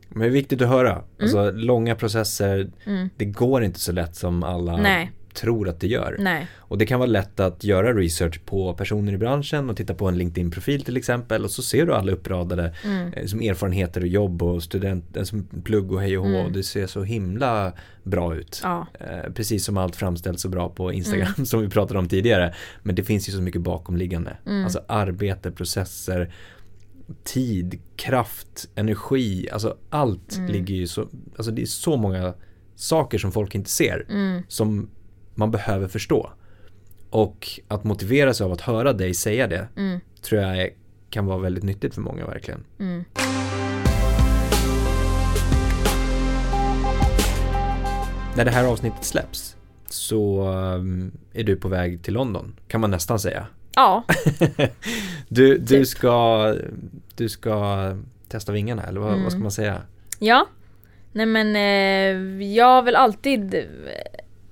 [0.10, 1.04] Men det är viktigt att höra.
[1.22, 3.10] Alltså långa processer, Mm.
[3.18, 5.12] det går inte så lätt som alla Nej.
[5.42, 6.16] Tror att det gör.
[6.20, 6.48] Nej.
[6.58, 10.08] Och det kan vara lätt att göra research på personer i branschen och titta på
[10.08, 13.14] en LinkedIn-profil till exempel och så ser du alla uppradade Mm.
[13.14, 16.46] eh, som erfarenheter och jobb och student, eh, som plugg och hej och hå Mm.
[16.46, 17.74] och det ser så himla
[18.04, 18.62] bra ut.
[18.64, 18.88] Ja.
[19.00, 22.54] Eh, precis som allt framställs så bra på Instagram som vi pratade om tidigare.
[22.84, 24.38] Men det finns ju så mycket bakomliggande.
[24.46, 24.64] Mm.
[24.64, 26.34] Alltså arbete, processer,
[27.24, 29.50] tid, kraft, energi.
[29.52, 30.52] Alltså allt Mm.
[30.52, 31.08] ligger ju så,
[31.38, 32.34] alltså det är så många
[32.76, 34.06] saker som folk inte ser.
[34.10, 34.42] Mm.
[34.48, 34.90] Som
[35.40, 36.30] man behöver förstå.
[37.10, 40.00] Och att motivera sig av att höra dig säga det Mm.
[40.22, 40.70] tror jag är,
[41.10, 42.64] kan vara väldigt nyttigt för många verkligen.
[42.80, 43.04] Mm.
[48.36, 49.56] När det här avsnittet släpps
[49.86, 53.48] så um, är du på väg till London, kan man nästan säga.
[53.76, 54.04] Ja,
[55.30, 55.88] Du, du, Typ.
[55.88, 56.56] ska,
[57.16, 57.96] du ska
[58.28, 59.24] testa vingarna, eller vad, Mm.
[59.24, 59.82] vad ska man säga?
[60.20, 60.48] ja.
[61.12, 63.64] Nej men eh, jag har väl alltid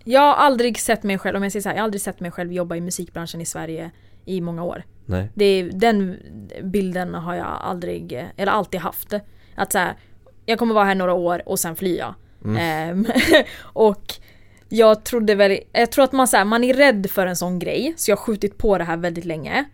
[0.10, 2.20] Jag har aldrig sett mig själv, om jag säger så här, jag har aldrig sett
[2.20, 3.92] mig själv jobba i musikbranschen i Sverige
[4.26, 4.84] i många år.
[5.06, 5.30] Nej.
[5.36, 6.18] Det den
[6.64, 9.14] bilden har jag aldrig, eller alltid haft.
[9.56, 9.94] Att så här,
[10.46, 12.14] jag kommer vara här några år och sen flyr jag.
[12.60, 13.06] Ehm,
[13.62, 14.04] och
[14.70, 17.60] jag trodde väl, jag tror att man, så här, man är rädd för en sån
[17.60, 19.66] grej, så jag har skjutit på det här väldigt länge.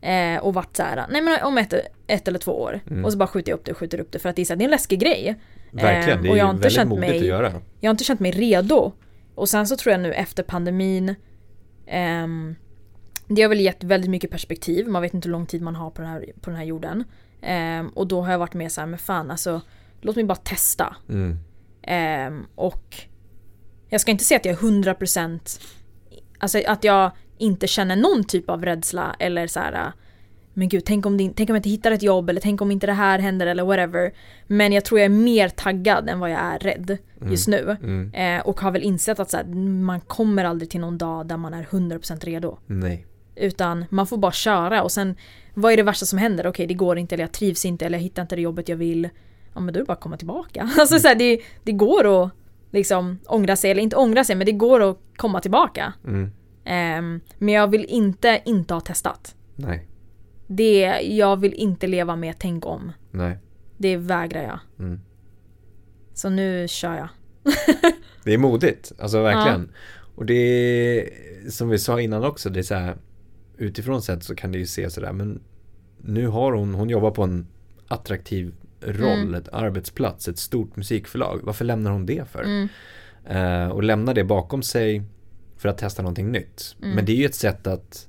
[0.00, 1.74] Eh, och varit så här, nej men om ett,
[2.06, 2.80] ett eller två år.
[2.90, 3.04] Mm.
[3.04, 4.46] Och så bara skjuter jag upp det och skjuter upp det för att det är,
[4.46, 5.36] så här, det är en läskig grej.
[5.70, 7.52] Verkligen, Ehm, det är och jag har inte väldigt känt modigt mig- att göra.
[7.80, 8.92] Jag har inte känt mig redo.
[9.40, 11.14] Och sen så tror jag nu efter pandemin
[11.86, 12.54] ehm,
[13.26, 14.88] Det har väl gett väldigt mycket perspektiv.
[14.88, 17.04] Man vet inte hur lång tid man har på den här, på den här jorden.
[17.42, 19.60] Ehm, och då har jag varit med så här, men fan alltså
[20.00, 20.96] Låt mig bara testa.
[21.08, 21.38] Mm.
[21.82, 22.96] Ehm, och
[23.88, 25.60] jag ska inte säga att jag är 100%
[26.38, 29.92] Alltså att jag inte känner någon typ av rädsla eller så här.
[30.54, 32.70] Men gud, tänk om, det, tänk om jag inte hittar ett jobb eller tänk om
[32.70, 34.12] inte det här händer eller whatever.
[34.46, 36.98] Men jag tror jag är mer taggad än vad jag är rädd
[37.30, 37.76] just nu.
[37.82, 38.14] Mm.
[38.14, 39.44] Eh, och har väl insett att så här,
[39.82, 42.58] man kommer aldrig till någon dag där man är 100% redo.
[42.66, 43.06] Nej.
[43.36, 45.16] Utan man får bara köra och sen
[45.54, 46.46] vad är det värsta som händer?
[46.46, 48.76] Okej det går inte eller jag trivs inte eller jag hittar inte det jobbet jag
[48.76, 49.08] vill.
[49.54, 50.70] Ja men då är det bara att komma tillbaka.
[50.78, 52.30] Alltså så här, det, det går att
[52.70, 55.92] liksom ångra sig, eller inte ångra sig men det går att komma tillbaka.
[56.06, 56.30] Mm.
[56.64, 59.34] Ehm, men jag vill inte inte ha testat.
[59.56, 59.86] Nej.
[60.52, 62.92] Det, jag vill inte leva med tänk om.
[63.10, 63.38] Nej.
[63.76, 64.58] Det vägrar jag.
[64.78, 65.00] Mm.
[66.14, 67.08] Så nu kör jag.
[68.24, 69.72] Det är modigt, alltså verkligen.
[70.14, 71.10] Och det är,
[71.50, 72.96] som vi sa innan också, det är så här
[73.58, 75.40] utifrån sett så kan det ju se sådär men
[75.98, 77.46] nu har hon, hon jobbar på en
[77.88, 79.34] attraktiv roll, Mm.
[79.34, 81.40] ett arbetsplats, ett stort musikförlag.
[81.42, 82.42] Varför lämnar hon det för?
[82.44, 82.68] Mm.
[83.26, 85.02] Eh, och lämna det bakom sig
[85.56, 86.76] för att testa någonting nytt.
[86.82, 86.94] Mm.
[86.94, 88.08] Men det är ju ett sätt att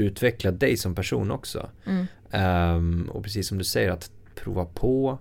[0.00, 1.70] utveckla dig som person också.
[1.86, 2.06] Mm.
[2.30, 5.18] Ehm, och precis som du säger att prova på.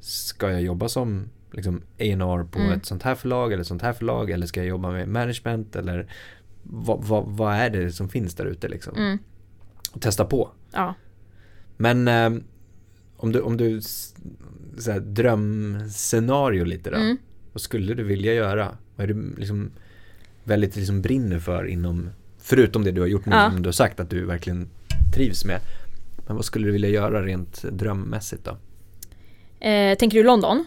[0.00, 2.72] Ska jag jobba som liksom A&R på Mm.
[2.72, 5.76] ett sånt här förlag eller ett sånt här förlag eller ska jag jobba med management
[5.76, 6.12] eller
[6.62, 8.96] vad, vad, vad är det som finns där ute liksom?
[8.96, 9.18] Mm.
[9.92, 10.50] Och testa på.
[10.72, 10.94] Ja.
[11.76, 12.44] Men ehm,
[13.16, 14.14] om du, om du s-
[14.78, 16.96] så här, drömscenario lite då.
[16.96, 17.16] Mm.
[17.52, 18.76] Vad skulle du vilja göra?
[18.96, 19.70] Vad är du liksom
[20.44, 22.10] väldigt liksom brinner för inom,
[22.50, 23.50] förutom det du har gjort nu Ja.
[23.50, 24.68] som du har sagt att du verkligen
[25.14, 25.60] trivs med.
[26.26, 28.50] Men vad skulle du vilja göra rent drömmässigt då?
[29.66, 30.64] Eh, tänker du London?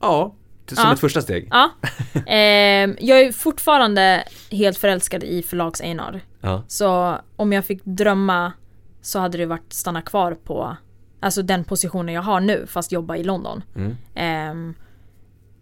[0.00, 0.34] Ja,
[0.66, 0.92] som Ja.
[0.92, 1.48] ett första steg.
[1.50, 1.70] Ja.
[2.26, 6.20] Ehm, jag är fortfarande helt förälskad i förlags A&R.
[6.40, 6.62] Ja.
[6.68, 8.52] Så om jag fick drömma
[9.02, 10.76] så hade det varit stanna kvar på
[11.22, 13.62] Alltså den positionen jag har nu fast jobba i London.
[13.76, 13.96] Mm.
[14.14, 14.74] Ehm,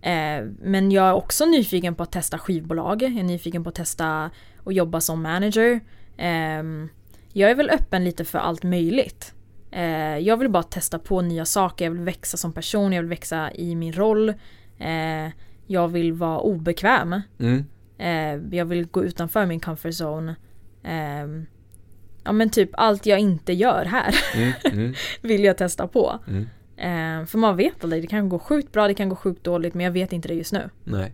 [0.03, 3.03] eh, men jag är också nyfiken på att testa skivbolag.
[3.03, 4.31] Jag är nyfiken på att testa
[4.69, 5.81] och jobba som manager.
[6.17, 6.89] Ehm,
[7.33, 9.35] jag är väl öppen lite för allt möjligt.
[9.71, 13.09] Eh, jag vill bara testa på nya saker, jag vill växa som person, jag vill
[13.09, 14.29] växa i min roll.
[14.79, 15.29] Eh,
[15.67, 17.21] jag vill vara obekväm.
[17.39, 17.65] Mm.
[17.99, 20.37] Eh, jag vill gå utanför min comfort zone.
[20.85, 21.47] Ehm,
[22.25, 24.53] ja men typ allt jag inte gör här Mm.
[24.65, 24.95] Mm.
[25.23, 26.19] vill jag testa på.
[26.29, 26.43] Mm.
[26.77, 29.75] Eh, för man vet aldrig, det kan gå sjukt bra, det kan gå sjukt dåligt
[29.75, 30.71] men jag vet inte det just nu.
[30.85, 31.13] Nej.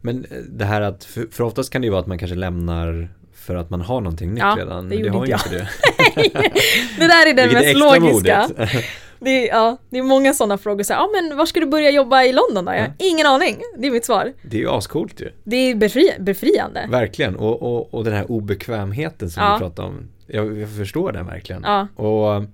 [0.00, 2.36] Men eh, det här att, för, för oftast kan det ju vara att man kanske
[2.36, 4.88] lämnar för att man har någonting nytt Ja, redan.
[4.88, 6.22] det men gjorde har inte inte du.
[6.98, 8.48] Det där är den Vilket är mest extra logiska.
[9.22, 10.82] Det är, ja, det är många sådana frågor.
[10.82, 12.72] Så här, ja men var ska du börja jobba i London då?
[12.72, 13.56] Jag har ingen aning.
[13.78, 14.32] Det är mitt svar.
[14.42, 15.30] det är ju ascoolt ju.
[15.44, 16.86] Det är befri, befriande.
[16.90, 19.52] Verkligen, och, och, och den här obekvämheten som Ja.
[19.54, 20.08] vi pratade om.
[20.26, 21.62] Jag, jag förstår den verkligen.
[21.62, 21.88] Ja.
[22.04, 22.44] Och,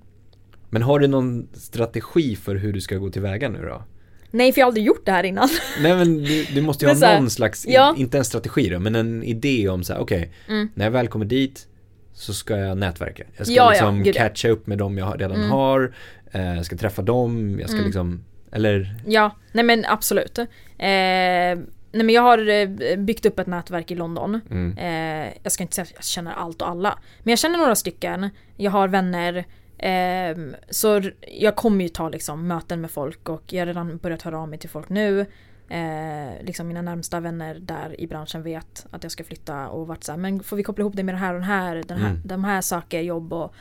[0.71, 3.83] men har du någon strategi för hur du ska gå tillväga nu då?
[4.31, 5.49] Nej för jag har aldrig gjort det här innan.
[5.83, 7.95] Nej men du, du måste ju ha någon slags, ja.
[7.97, 10.69] inte en strategi då, men en idé om så här, okej, Mm.
[10.75, 11.67] när jag väl kommer dit
[12.13, 13.23] så ska jag nätverka.
[13.37, 14.13] Jag ska Ja, liksom ja.
[14.13, 15.51] catcha upp med dem jag redan Mm.
[15.51, 15.95] har,
[16.33, 17.87] eh, jag ska träffa dem, jag ska Mm.
[17.87, 20.39] liksom, eller, Ja, nej men absolut.
[20.39, 20.47] Eh,
[20.79, 24.41] nej men jag har eh, byggt upp ett nätverk i London.
[24.51, 26.99] mm, Eh, jag ska inte säga att jag känner allt och alla.
[27.23, 28.31] Men jag känner några stycken.
[28.57, 29.45] Jag har vänner.
[29.79, 34.23] Ehm, så jag kommer ju ta liksom möten med folk och jag har redan börjat
[34.23, 35.27] höra av mig till folk nu.
[35.69, 40.05] Eh, liksom mina närmsta vänner där i branschen vet att jag ska flytta och varit
[40.05, 41.99] så här, men får vi koppla ihop det med det här och den här, den
[41.99, 42.23] här Mm.
[42.25, 43.55] de här saker, jobb och,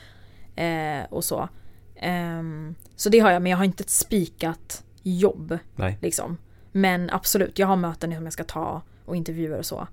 [0.60, 1.50] eh, och så.
[1.96, 5.98] Ehm, så det har jag, men jag har inte ett spikat jobb nej.
[6.02, 6.38] liksom.
[6.72, 9.88] Men absolut, jag har möten som jag ska ta och intervjuer och så.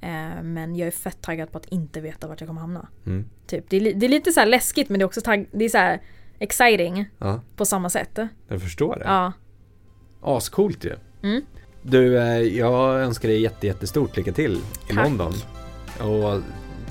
[0.00, 2.88] Eh, men jag är fett taggad på att inte veta vart jag kommer hamna.
[3.06, 3.64] Mm, Typ.
[3.68, 6.02] Det, är, det är lite så läskigt men det är också tagg, det är så
[6.38, 8.18] exciting ja, på samma sätt.
[8.48, 9.04] jag förstår det.
[9.04, 9.32] Ja.
[10.22, 10.96] Ascoolt ju.
[11.22, 11.42] Mm.
[11.82, 14.56] Du, eh, jag önskar dig jätte, jättestort lycka till
[14.90, 15.04] i Tack.
[15.04, 15.32] London.
[16.00, 16.42] Och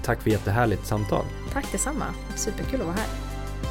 [0.04, 1.26] tack för jättehärligt samtal.
[1.54, 2.06] Tack detsamma.
[2.36, 3.27] Superkul att vara här.